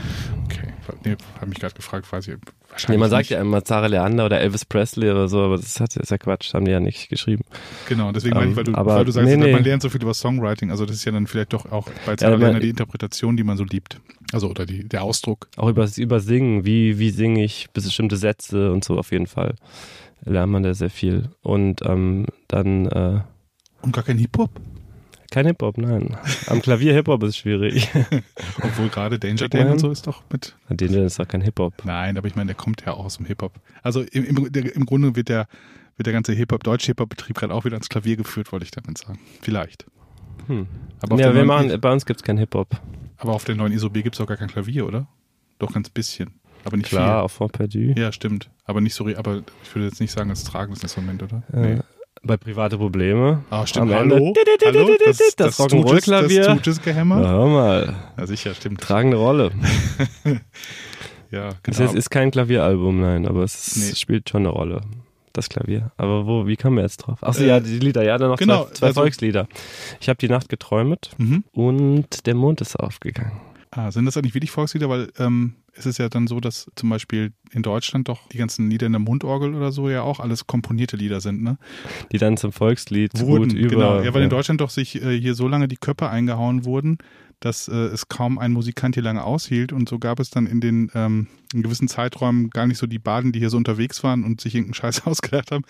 Okay. 0.45 0.69
Nee, 1.03 1.17
habe 1.35 1.47
mich 1.47 1.59
gerade 1.59 1.75
gefragt, 1.75 2.11
weiß 2.11 2.27
ich 2.29 2.37
wahrscheinlich. 2.69 2.97
Nee, 2.97 2.99
man 2.99 3.09
sagt 3.09 3.29
ja 3.29 3.41
immer 3.41 3.61
Sarah 3.65 3.87
Leander 3.87 4.25
oder 4.25 4.39
Elvis 4.39 4.65
Presley 4.65 5.09
oder 5.09 5.27
so, 5.27 5.41
aber 5.41 5.57
das, 5.57 5.79
hat, 5.79 5.95
das 5.95 6.03
ist 6.03 6.09
ja 6.11 6.17
Quatsch, 6.17 6.53
haben 6.53 6.65
die 6.65 6.71
ja 6.71 6.79
nicht 6.79 7.09
geschrieben. 7.09 7.43
Genau, 7.87 8.11
deswegen 8.11 8.35
um, 8.35 8.39
meine 8.39 8.51
ich, 8.51 8.57
weil 8.57 8.63
du, 8.63 8.75
aber, 8.75 8.95
weil 8.95 9.05
du 9.05 9.11
sagst, 9.11 9.27
nee, 9.27 9.37
nee. 9.37 9.51
man 9.51 9.63
lernt 9.63 9.81
so 9.81 9.89
viel 9.89 10.01
über 10.01 10.13
Songwriting, 10.13 10.71
also 10.71 10.85
das 10.85 10.97
ist 10.97 11.05
ja 11.05 11.11
dann 11.11 11.27
vielleicht 11.27 11.53
doch 11.53 11.71
auch 11.71 11.87
bei 12.05 12.15
Sarah 12.17 12.33
ja, 12.33 12.37
Leander 12.37 12.59
die 12.59 12.69
Interpretation, 12.69 13.37
die 13.37 13.43
man 13.43 13.57
so 13.57 13.63
liebt. 13.63 13.99
Also 14.31 14.49
oder 14.49 14.65
die, 14.65 14.87
der 14.87 15.03
Ausdruck. 15.03 15.47
Auch 15.57 15.69
über 15.69 15.81
das 15.81 15.97
Übersingen, 15.97 16.65
wie, 16.65 16.99
wie 16.99 17.09
singe 17.09 17.43
ich 17.43 17.69
bestimmte 17.73 18.17
Sätze 18.17 18.71
und 18.71 18.83
so 18.83 18.97
auf 18.97 19.11
jeden 19.11 19.27
Fall. 19.27 19.55
Lernt 20.23 20.51
man 20.51 20.63
da 20.63 20.73
sehr 20.73 20.89
viel. 20.89 21.29
Und 21.41 21.81
ähm, 21.85 22.25
dann 22.47 22.85
äh, 22.87 23.21
Und 23.81 23.93
gar 23.93 24.03
kein 24.03 24.17
Hip-Hop? 24.17 24.51
Kein 25.31 25.45
Hip-Hop, 25.45 25.77
nein. 25.77 26.17
Am 26.47 26.61
Klavier 26.61 26.93
Hip-Hop 26.93 27.21
ist 27.23 27.37
schwierig. 27.37 27.89
Obwohl 28.63 28.89
gerade 28.89 29.19
Danger 29.19 29.47
Dan 29.47 29.69
und 29.69 29.79
so 29.79 29.91
ist 29.91 30.07
doch 30.07 30.23
mit. 30.31 30.55
Danger 30.69 31.03
ist 31.05 31.19
doch 31.19 31.27
kein 31.27 31.41
Hip-Hop. 31.41 31.85
Nein, 31.85 32.17
aber 32.17 32.27
ich 32.27 32.35
meine, 32.35 32.47
der 32.47 32.55
kommt 32.55 32.83
ja 32.85 32.93
auch 32.93 33.05
aus 33.05 33.17
dem 33.17 33.25
Hip-Hop. 33.27 33.53
Also 33.83 34.01
im, 34.01 34.25
im, 34.25 34.51
der, 34.51 34.75
im 34.75 34.85
Grunde 34.85 35.15
wird 35.15 35.29
der, 35.29 35.47
wird 35.97 36.07
der 36.07 36.13
ganze 36.13 36.33
Hip-Hop, 36.33 36.63
deutsche 36.63 36.87
Hip-Hop-Betrieb 36.87 37.37
gerade 37.37 37.53
auch 37.53 37.65
wieder 37.65 37.75
ans 37.75 37.89
Klavier 37.89 38.17
geführt, 38.17 38.51
wollte 38.51 38.65
ich 38.65 38.71
damit 38.71 38.97
sagen. 38.97 39.19
Vielleicht. 39.41 39.85
Hm. 40.47 40.67
Aber 41.01 41.17
ja, 41.17 41.33
wir 41.33 41.45
machen, 41.45 41.79
bei 41.79 41.91
uns 41.91 42.05
gibt 42.05 42.21
es 42.21 42.23
kein 42.23 42.37
Hip-Hop. 42.37 42.69
Aber 43.17 43.33
auf 43.33 43.43
der 43.43 43.55
neuen 43.55 43.73
ISOB 43.73 43.93
gibt 43.95 44.15
es 44.15 44.21
auch 44.21 44.27
gar 44.27 44.37
kein 44.37 44.47
Klavier, 44.49 44.87
oder? 44.87 45.07
Doch 45.59 45.73
ganz 45.73 45.89
bisschen. 45.89 46.31
Aber 46.63 46.75
nicht 46.75 46.89
Klar, 46.89 47.27
viel. 47.27 47.43
auf 47.45 47.51
perdu. 47.51 47.93
Ja, 47.95 48.11
stimmt. 48.11 48.49
Aber 48.65 48.81
nicht 48.81 48.93
so, 48.95 49.07
aber 49.15 49.43
ich 49.63 49.75
würde 49.75 49.87
jetzt 49.87 50.01
nicht 50.01 50.11
sagen, 50.11 50.29
als 50.29 50.43
tragendes 50.43 50.81
Instrument, 50.81 51.23
oder? 51.23 51.43
Ja. 51.53 51.59
Nee 51.59 51.79
bei 52.29 52.37
private 52.37 52.77
Probleme. 52.77 53.43
Ah, 53.49 53.65
stimmt. 53.65 53.91
Hallo? 53.91 54.33
Hallo? 54.63 54.97
Das, 55.03 55.17
das, 55.17 55.35
das 55.35 55.59
Rock'n'Roll-Klavier. 55.59 56.43
Das 56.43 56.57
tut 56.57 56.67
es 56.67 56.81
gehämmer. 56.81 57.27
hör 57.27 57.47
mal. 57.47 57.95
Ja, 58.17 58.27
sicher, 58.27 58.53
stimmt. 58.53 58.81
Tragende 58.81 59.17
Rolle. 59.17 59.51
ja, 61.31 61.49
genau. 61.63 61.83
Es 61.83 61.93
ist 61.93 62.11
kein 62.11 62.29
Klavieralbum, 62.29 63.01
nein, 63.01 63.27
aber 63.27 63.43
es 63.43 63.75
nee. 63.75 63.95
spielt 63.95 64.29
schon 64.29 64.43
eine 64.43 64.49
Rolle. 64.49 64.81
Das 65.33 65.49
Klavier. 65.49 65.91
Aber 65.97 66.27
wo, 66.27 66.45
wie 66.45 66.55
kamen 66.55 66.77
wir 66.77 66.83
jetzt 66.83 66.97
drauf? 66.97 67.23
Achso, 67.23 67.43
äh, 67.43 67.47
ja, 67.47 67.59
die 67.59 67.79
Lieder, 67.79 68.03
ja, 68.03 68.17
dann 68.19 68.29
noch 68.29 68.37
genau, 68.37 68.65
zwei, 68.65 68.73
zwei 68.73 68.87
also, 68.87 69.01
Volkslieder. 69.01 69.47
Ich 69.99 70.07
habe 70.07 70.17
die 70.17 70.29
Nacht 70.29 70.49
geträumt 70.49 71.11
mhm. 71.17 71.43
und 71.51 72.27
der 72.27 72.35
Mond 72.35 72.61
ist 72.61 72.75
aufgegangen. 72.79 73.39
Ah, 73.71 73.91
sind 73.91 74.05
das 74.05 74.17
eigentlich 74.17 74.35
wirklich 74.35 74.51
Volkslieder? 74.51 74.89
Weil 74.89 75.11
ähm, 75.17 75.55
es 75.79 75.85
ist 75.85 75.97
ja 75.97 76.09
dann 76.09 76.27
so, 76.27 76.39
dass 76.39 76.69
zum 76.75 76.89
Beispiel 76.89 77.31
in 77.51 77.63
Deutschland 77.63 78.09
doch 78.09 78.27
die 78.27 78.37
ganzen 78.37 78.69
Lieder 78.69 78.85
in 78.85 78.91
der 78.91 78.99
Mundorgel 78.99 79.55
oder 79.55 79.71
so 79.71 79.89
ja 79.89 80.01
auch 80.01 80.19
alles 80.19 80.45
komponierte 80.45 80.97
Lieder 80.97 81.21
sind, 81.21 81.41
ne? 81.41 81.57
Die 82.11 82.17
dann 82.17 82.37
zum 82.37 82.51
Volkslied 82.51 83.19
wurden, 83.19 83.49
gut 83.49 83.57
über. 83.57 83.69
Genau, 83.69 84.01
ja, 84.01 84.13
weil 84.13 84.21
ja. 84.21 84.25
in 84.25 84.29
Deutschland 84.29 84.61
doch 84.61 84.69
sich 84.69 85.01
äh, 85.01 85.19
hier 85.19 85.35
so 85.35 85.47
lange 85.47 85.67
die 85.67 85.77
Köpfe 85.77 86.09
eingehauen 86.09 86.65
wurden, 86.65 86.97
dass 87.39 87.69
äh, 87.69 87.75
es 87.75 88.09
kaum 88.09 88.37
ein 88.37 88.51
Musikant 88.51 88.95
hier 88.95 89.03
lange 89.03 89.23
aushielt 89.23 89.71
und 89.71 89.87
so 89.87 89.99
gab 89.99 90.19
es 90.19 90.29
dann 90.29 90.45
in 90.45 90.59
den 90.59 90.91
ähm, 90.93 91.27
in 91.53 91.63
gewissen 91.63 91.87
Zeiträumen 91.87 92.49
gar 92.49 92.67
nicht 92.67 92.77
so 92.77 92.85
die 92.85 92.99
Baden, 92.99 93.31
die 93.31 93.39
hier 93.39 93.49
so 93.49 93.57
unterwegs 93.57 94.03
waren 94.03 94.23
und 94.25 94.41
sich 94.41 94.55
irgendeinen 94.55 94.75
Scheiß 94.75 95.01
ausgedacht 95.07 95.51
haben, 95.51 95.63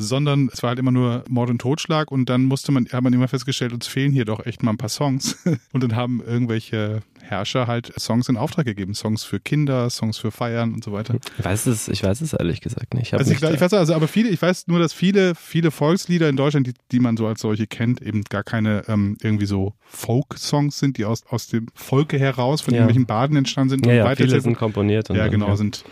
sondern 0.00 0.48
es 0.52 0.62
war 0.62 0.70
halt 0.70 0.78
immer 0.78 0.90
nur 0.90 1.24
Mord 1.28 1.50
und 1.50 1.60
Totschlag 1.60 2.10
und 2.10 2.28
dann 2.28 2.44
musste 2.44 2.72
man, 2.72 2.86
hat 2.90 3.02
man 3.02 3.12
immer 3.12 3.28
festgestellt, 3.28 3.72
uns 3.72 3.86
fehlen 3.86 4.12
hier 4.12 4.24
doch 4.24 4.46
echt 4.46 4.62
mal 4.62 4.72
ein 4.72 4.78
paar 4.78 4.88
Songs. 4.88 5.36
Und 5.72 5.82
dann 5.82 5.94
haben 5.94 6.22
irgendwelche 6.24 7.02
Herrscher 7.20 7.66
halt 7.66 7.92
Songs 7.98 8.28
in 8.28 8.36
Auftrag 8.36 8.64
gegeben. 8.64 8.94
Songs 8.94 9.22
für 9.22 9.38
Kinder, 9.38 9.88
Songs 9.90 10.18
für 10.18 10.30
Feiern 10.30 10.74
und 10.74 10.82
so 10.82 10.92
weiter. 10.92 11.16
Ich 11.38 11.44
weiß 11.44 11.66
es, 11.66 11.88
ich 11.88 12.02
weiß 12.02 12.20
es 12.22 12.32
ehrlich 12.32 12.60
gesagt 12.60 12.94
nicht. 12.94 13.08
Ich, 13.08 13.14
also 13.14 13.30
ich, 13.30 13.42
ich 13.42 13.60
weiß 13.60 13.72
also, 13.74 13.94
aber 13.94 14.08
viele, 14.08 14.30
ich 14.30 14.40
weiß 14.40 14.66
nur, 14.66 14.78
dass 14.78 14.92
viele, 14.92 15.34
viele 15.34 15.70
Volkslieder 15.70 16.28
in 16.28 16.36
Deutschland, 16.36 16.66
die, 16.66 16.74
die 16.90 16.98
man 16.98 17.16
so 17.16 17.26
als 17.26 17.40
solche 17.40 17.66
kennt, 17.66 18.02
eben 18.02 18.22
gar 18.24 18.42
keine 18.42 18.88
ähm, 18.88 19.16
irgendwie 19.22 19.46
so 19.46 19.74
Folk-Songs 19.86 20.78
sind, 20.78 20.98
die 20.98 21.04
aus, 21.04 21.24
aus 21.28 21.46
dem 21.48 21.66
Volke 21.74 22.18
heraus 22.18 22.60
von 22.60 22.74
ja. 22.74 22.80
irgendwelchen 22.80 23.06
Baden 23.06 23.36
entstanden 23.36 23.70
sind. 23.70 23.86
Ja, 23.86 23.92
ja 23.92 24.14
viele 24.14 24.40
sind 24.40 24.56
komponiert. 24.56 25.10
Und 25.10 25.16
ja, 25.16 25.28
genau, 25.28 25.48
ja. 25.48 25.56
sind 25.56 25.84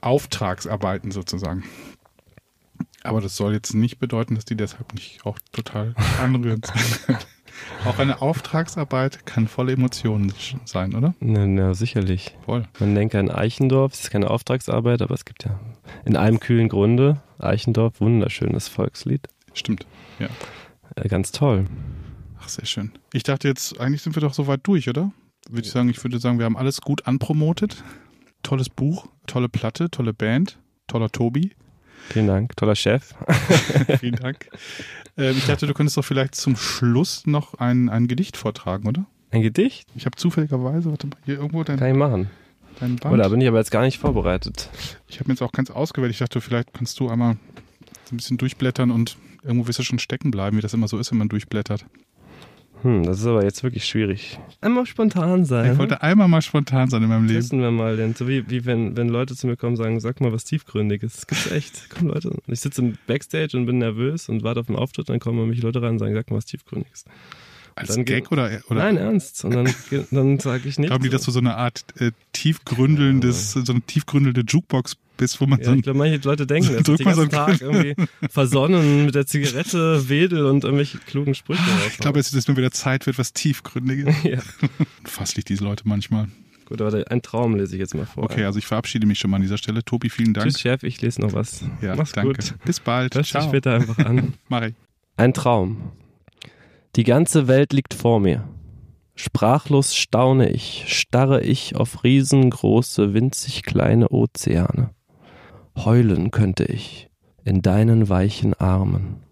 Auftragsarbeiten 0.00 1.10
sozusagen. 1.10 1.64
Aber 3.08 3.20
das 3.20 3.36
soll 3.36 3.54
jetzt 3.54 3.74
nicht 3.74 3.98
bedeuten, 3.98 4.34
dass 4.34 4.44
die 4.44 4.56
deshalb 4.56 4.94
nicht 4.94 5.24
auch 5.24 5.38
total 5.52 5.94
anrührend 6.20 6.66
sind. 6.66 7.18
auch 7.84 7.98
eine 7.98 8.22
Auftragsarbeit 8.22 9.26
kann 9.26 9.48
volle 9.48 9.72
Emotionen 9.72 10.32
sein, 10.64 10.94
oder? 10.94 11.14
Na, 11.20 11.46
na, 11.46 11.74
sicherlich. 11.74 12.36
Voll. 12.44 12.64
Man 12.78 12.94
denke 12.94 13.18
an 13.18 13.30
Eichendorf, 13.30 13.92
es 13.92 14.00
ist 14.00 14.10
keine 14.10 14.30
Auftragsarbeit, 14.30 15.02
aber 15.02 15.14
es 15.14 15.24
gibt 15.24 15.44
ja 15.44 15.58
in 16.04 16.16
einem 16.16 16.40
kühlen 16.40 16.68
Grunde 16.68 17.20
Eichendorf, 17.38 18.00
wunderschönes 18.00 18.68
Volkslied. 18.68 19.28
Stimmt, 19.54 19.86
ja. 20.18 20.28
Äh, 20.96 21.08
ganz 21.08 21.32
toll. 21.32 21.66
Ach, 22.40 22.48
sehr 22.48 22.66
schön. 22.66 22.92
Ich 23.12 23.22
dachte 23.22 23.48
jetzt, 23.48 23.80
eigentlich 23.80 24.02
sind 24.02 24.16
wir 24.16 24.20
doch 24.20 24.34
soweit 24.34 24.60
durch, 24.64 24.88
oder? 24.88 25.12
Würde 25.48 25.66
ich 25.66 25.72
sagen, 25.72 25.88
ich 25.88 26.02
würde 26.02 26.18
sagen, 26.18 26.38
wir 26.38 26.44
haben 26.44 26.56
alles 26.56 26.80
gut 26.80 27.06
anpromotet. 27.06 27.82
Tolles 28.42 28.68
Buch, 28.68 29.08
tolle 29.26 29.48
Platte, 29.48 29.90
tolle 29.90 30.12
Band, 30.12 30.58
toller 30.86 31.10
Tobi. 31.10 31.52
Vielen 32.10 32.26
Dank, 32.26 32.56
toller 32.56 32.76
Chef. 32.76 33.14
Vielen 34.00 34.16
Dank. 34.16 34.48
Ähm, 35.16 35.36
ich 35.36 35.46
dachte, 35.46 35.66
du 35.66 35.74
könntest 35.74 35.96
doch 35.96 36.04
vielleicht 36.04 36.34
zum 36.34 36.56
Schluss 36.56 37.26
noch 37.26 37.54
ein, 37.54 37.88
ein 37.88 38.08
Gedicht 38.08 38.36
vortragen, 38.36 38.88
oder? 38.88 39.06
Ein 39.30 39.42
Gedicht? 39.42 39.88
Ich 39.94 40.06
habe 40.06 40.16
zufälligerweise, 40.16 40.90
warte 40.90 41.06
mal, 41.06 41.16
hier 41.24 41.36
irgendwo 41.36 41.62
dein. 41.64 41.78
Kann 41.78 41.90
ich 41.90 41.96
machen. 41.96 42.30
Dein 42.80 42.96
Band. 42.96 43.14
Oder 43.14 43.28
bin 43.28 43.40
ich 43.40 43.48
aber 43.48 43.58
jetzt 43.58 43.70
gar 43.70 43.82
nicht 43.82 43.98
vorbereitet. 43.98 44.70
Ich 45.06 45.18
habe 45.18 45.28
mir 45.28 45.34
jetzt 45.34 45.42
auch 45.42 45.52
ganz 45.52 45.70
ausgewählt. 45.70 46.12
Ich 46.12 46.18
dachte, 46.18 46.40
vielleicht 46.40 46.72
kannst 46.72 46.98
du 47.00 47.08
einmal 47.08 47.36
so 48.04 48.14
ein 48.14 48.16
bisschen 48.16 48.38
durchblättern 48.38 48.90
und 48.90 49.18
irgendwo 49.42 49.66
wirst 49.66 49.78
du 49.78 49.82
schon 49.82 49.98
stecken 49.98 50.30
bleiben, 50.30 50.56
wie 50.56 50.62
das 50.62 50.74
immer 50.74 50.88
so 50.88 50.98
ist, 50.98 51.10
wenn 51.10 51.18
man 51.18 51.28
durchblättert. 51.28 51.84
Hm, 52.82 53.02
das 53.02 53.20
ist 53.20 53.26
aber 53.26 53.42
jetzt 53.42 53.62
wirklich 53.62 53.84
schwierig. 53.84 54.38
Einmal 54.60 54.86
spontan 54.86 55.44
sein. 55.44 55.72
Ich 55.72 55.78
wollte 55.78 56.02
einmal 56.02 56.28
mal 56.28 56.42
spontan 56.42 56.88
sein 56.88 57.02
in 57.02 57.08
meinem 57.08 57.26
Leben. 57.26 57.40
Testen 57.40 57.60
wir 57.60 57.70
mal, 57.70 57.96
denn 57.96 58.14
so 58.14 58.28
wie, 58.28 58.48
wie 58.50 58.64
wenn, 58.66 58.96
wenn 58.96 59.08
Leute 59.08 59.34
zu 59.34 59.46
mir 59.46 59.56
kommen 59.56 59.72
und 59.72 59.76
sagen, 59.76 59.98
sag 60.00 60.20
mal 60.20 60.32
was 60.32 60.44
Tiefgründiges. 60.44 61.14
Das 61.14 61.26
gibt's 61.26 61.50
echt. 61.50 61.90
Komm 61.90 62.08
Leute. 62.08 62.32
Ich 62.46 62.60
sitze 62.60 62.82
im 62.82 62.98
Backstage 63.06 63.56
und 63.56 63.66
bin 63.66 63.78
nervös 63.78 64.28
und 64.28 64.44
warte 64.44 64.60
auf 64.60 64.66
den 64.66 64.76
Auftritt, 64.76 65.08
dann 65.08 65.18
kommen 65.18 65.48
mich 65.48 65.62
Leute 65.62 65.82
rein 65.82 65.92
und 65.92 65.98
sagen, 65.98 66.14
sag 66.14 66.30
mal 66.30 66.36
was 66.36 66.46
Tiefgründiges. 66.46 67.04
Als 67.74 67.94
dann 67.94 68.04
Gag 68.04 68.32
oder, 68.32 68.50
oder? 68.68 68.80
Nein, 68.80 68.96
ernst. 68.96 69.44
Und 69.44 69.54
dann, 69.54 69.72
dann 70.10 70.38
sage 70.38 70.68
ich 70.68 70.78
nichts. 70.78 70.90
Glauben 70.90 71.04
die, 71.04 71.10
dass 71.10 71.22
du 71.22 71.30
so 71.30 71.38
eine 71.38 71.56
Art 71.56 71.84
äh, 71.98 72.12
tiefgründelndes, 72.32 73.54
ja. 73.54 73.64
so 73.64 73.72
eine 73.72 73.82
tiefgründelnde 73.82 74.42
Jukebox 74.46 74.96
bist, 75.18 75.40
wo 75.40 75.46
man 75.46 75.58
ja, 75.58 75.66
so. 75.66 75.74
Ich 75.74 75.82
glaube, 75.82 75.98
manche 75.98 76.18
Leute 76.26 76.46
denken, 76.46 76.72
dass 76.78 76.88
ich 76.88 76.96
den 76.96 77.04
ganzen 77.04 77.22
so 77.22 77.26
Tag 77.28 77.60
irgendwie 77.60 77.94
versonnen 78.30 79.04
mit 79.04 79.14
der 79.14 79.26
Zigarette 79.26 80.08
wedel 80.08 80.46
und 80.46 80.64
irgendwelche 80.64 80.98
klugen 80.98 81.34
Sprüche 81.34 81.60
ah, 81.62 81.86
Ich 81.88 81.98
glaube, 81.98 82.18
dass 82.18 82.32
es 82.32 82.48
mir 82.48 82.56
wieder 82.56 82.70
Zeit 82.70 83.04
wird, 83.06 83.18
was 83.18 83.34
tiefgründiges. 83.34 84.14
ja. 84.22 84.38
Fasslich 85.04 85.44
diese 85.44 85.64
Leute 85.64 85.82
manchmal. 85.86 86.28
Gut, 86.64 86.82
aber 86.82 87.02
ein 87.10 87.22
Traum 87.22 87.56
lese 87.56 87.76
ich 87.76 87.80
jetzt 87.80 87.94
mal 87.94 88.04
vor. 88.04 88.24
Okay, 88.24 88.44
also 88.44 88.58
ich 88.58 88.66
verabschiede 88.66 89.06
mich 89.06 89.18
schon 89.18 89.30
mal 89.30 89.36
an 89.36 89.42
dieser 89.42 89.56
Stelle. 89.56 89.82
Tobi, 89.84 90.10
vielen 90.10 90.34
Dank. 90.34 90.46
Tschüss, 90.46 90.60
Chef, 90.60 90.82
ich 90.82 91.00
lese 91.00 91.20
noch 91.20 91.32
was. 91.32 91.64
Ja, 91.80 91.96
Mach's 91.96 92.12
danke. 92.12 92.34
gut. 92.34 92.54
Bis 92.64 92.80
bald. 92.80 93.14
Hörst 93.14 93.30
Ciao. 93.30 93.42
dich 93.42 93.50
später 93.50 93.74
einfach 93.74 93.98
an. 93.98 94.34
Mach 94.48 94.62
ich. 94.62 94.74
Ein 95.16 95.32
Traum. 95.32 95.92
Die 96.96 97.04
ganze 97.04 97.48
Welt 97.48 97.72
liegt 97.72 97.94
vor 97.94 98.20
mir. 98.20 98.46
Sprachlos 99.14 99.96
staune 99.96 100.50
ich, 100.50 100.84
starre 100.86 101.42
ich 101.42 101.74
auf 101.74 102.04
riesengroße, 102.04 103.14
winzig 103.14 103.64
kleine 103.64 104.10
Ozeane. 104.10 104.90
Heulen 105.84 106.30
könnte 106.30 106.64
ich 106.64 107.08
in 107.44 107.62
deinen 107.62 108.08
weichen 108.08 108.54
Armen. 108.54 109.22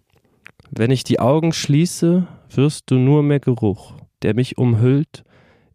Wenn 0.71 0.91
ich 0.91 1.05
die 1.05 1.21
Augen 1.21 1.53
schließe, 1.53 2.27
wirst 2.51 2.91
du 2.91 2.97
nur 2.97 3.23
mehr 3.23 3.41
Geruch, 3.41 3.95
der 4.23 4.35
mich 4.35 4.59
umhüllt 4.59 5.25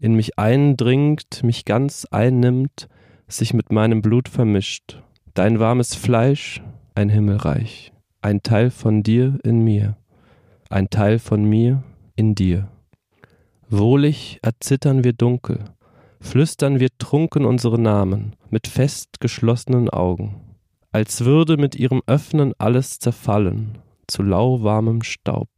in 0.01 0.15
mich 0.15 0.39
eindringt, 0.39 1.43
mich 1.43 1.63
ganz 1.63 2.07
einnimmt, 2.09 2.89
sich 3.27 3.53
mit 3.53 3.71
meinem 3.71 4.01
Blut 4.01 4.27
vermischt. 4.27 5.01
Dein 5.35 5.59
warmes 5.59 5.93
Fleisch, 5.93 6.61
ein 6.95 7.07
Himmelreich, 7.07 7.93
ein 8.21 8.41
Teil 8.41 8.71
von 8.71 9.03
dir 9.03 9.39
in 9.43 9.63
mir, 9.63 9.95
ein 10.69 10.89
Teil 10.89 11.19
von 11.19 11.45
mir 11.45 11.83
in 12.15 12.33
dir. 12.33 12.67
Wohlig 13.69 14.39
erzittern 14.41 15.03
wir 15.03 15.13
dunkel, 15.13 15.59
flüstern 16.19 16.79
wir 16.79 16.89
trunken 16.97 17.45
unsere 17.45 17.79
Namen 17.79 18.35
mit 18.49 18.67
fest 18.67 19.19
geschlossenen 19.19 19.87
Augen, 19.87 20.41
als 20.91 21.25
würde 21.25 21.57
mit 21.57 21.75
ihrem 21.75 22.01
Öffnen 22.05 22.53
alles 22.57 22.99
zerfallen 22.99 23.77
zu 24.07 24.23
lauwarmem 24.23 25.03
Staub. 25.03 25.49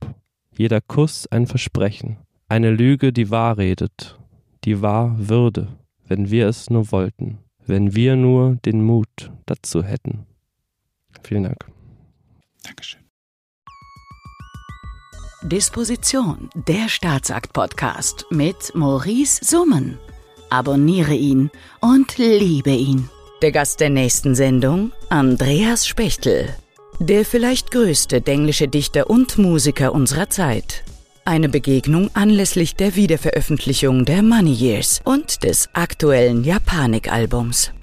Jeder 0.56 0.82
Kuss 0.82 1.28
ein 1.28 1.48
Versprechen, 1.48 2.18
eine 2.48 2.70
Lüge, 2.70 3.12
die 3.12 3.32
wahr 3.32 3.58
redet, 3.58 4.20
die 4.64 4.82
wahr 4.82 5.16
würde, 5.18 5.68
wenn 6.08 6.30
wir 6.30 6.48
es 6.48 6.70
nur 6.70 6.92
wollten, 6.92 7.40
wenn 7.66 7.96
wir 7.96 8.16
nur 8.16 8.56
den 8.66 8.84
Mut 8.84 9.32
dazu 9.46 9.84
hätten. 9.84 10.26
Vielen 11.24 11.44
Dank. 11.44 11.66
Dankeschön. 12.64 13.02
Disposition, 15.42 16.50
der 16.68 16.88
Staatsakt-Podcast 16.88 18.28
mit 18.30 18.74
Maurice 18.76 19.44
Summen. 19.44 19.98
Abonniere 20.50 21.16
ihn 21.16 21.50
und 21.82 22.18
liebe 22.18 22.72
ihn. 22.72 23.10
Der 23.44 23.52
Gast 23.52 23.82
der 23.82 23.90
nächsten 23.90 24.36
Sendung, 24.36 24.94
Andreas 25.10 25.86
Spechtel. 25.86 26.48
Der 27.00 27.26
vielleicht 27.26 27.72
größte 27.72 28.22
denglische 28.22 28.70
Dichter 28.70 29.10
und 29.10 29.38
Musiker 29.38 29.92
unserer 29.92 30.30
Zeit. 30.30 30.86
Eine 31.26 31.50
Begegnung 31.50 32.10
anlässlich 32.14 32.78
der 32.78 32.96
Wiederveröffentlichung 32.96 34.06
der 34.06 34.24
Money 34.24 34.54
Years 34.54 35.02
und 35.04 35.44
des 35.44 35.68
aktuellen 35.74 36.46
Japanik-Albums. 36.46 37.74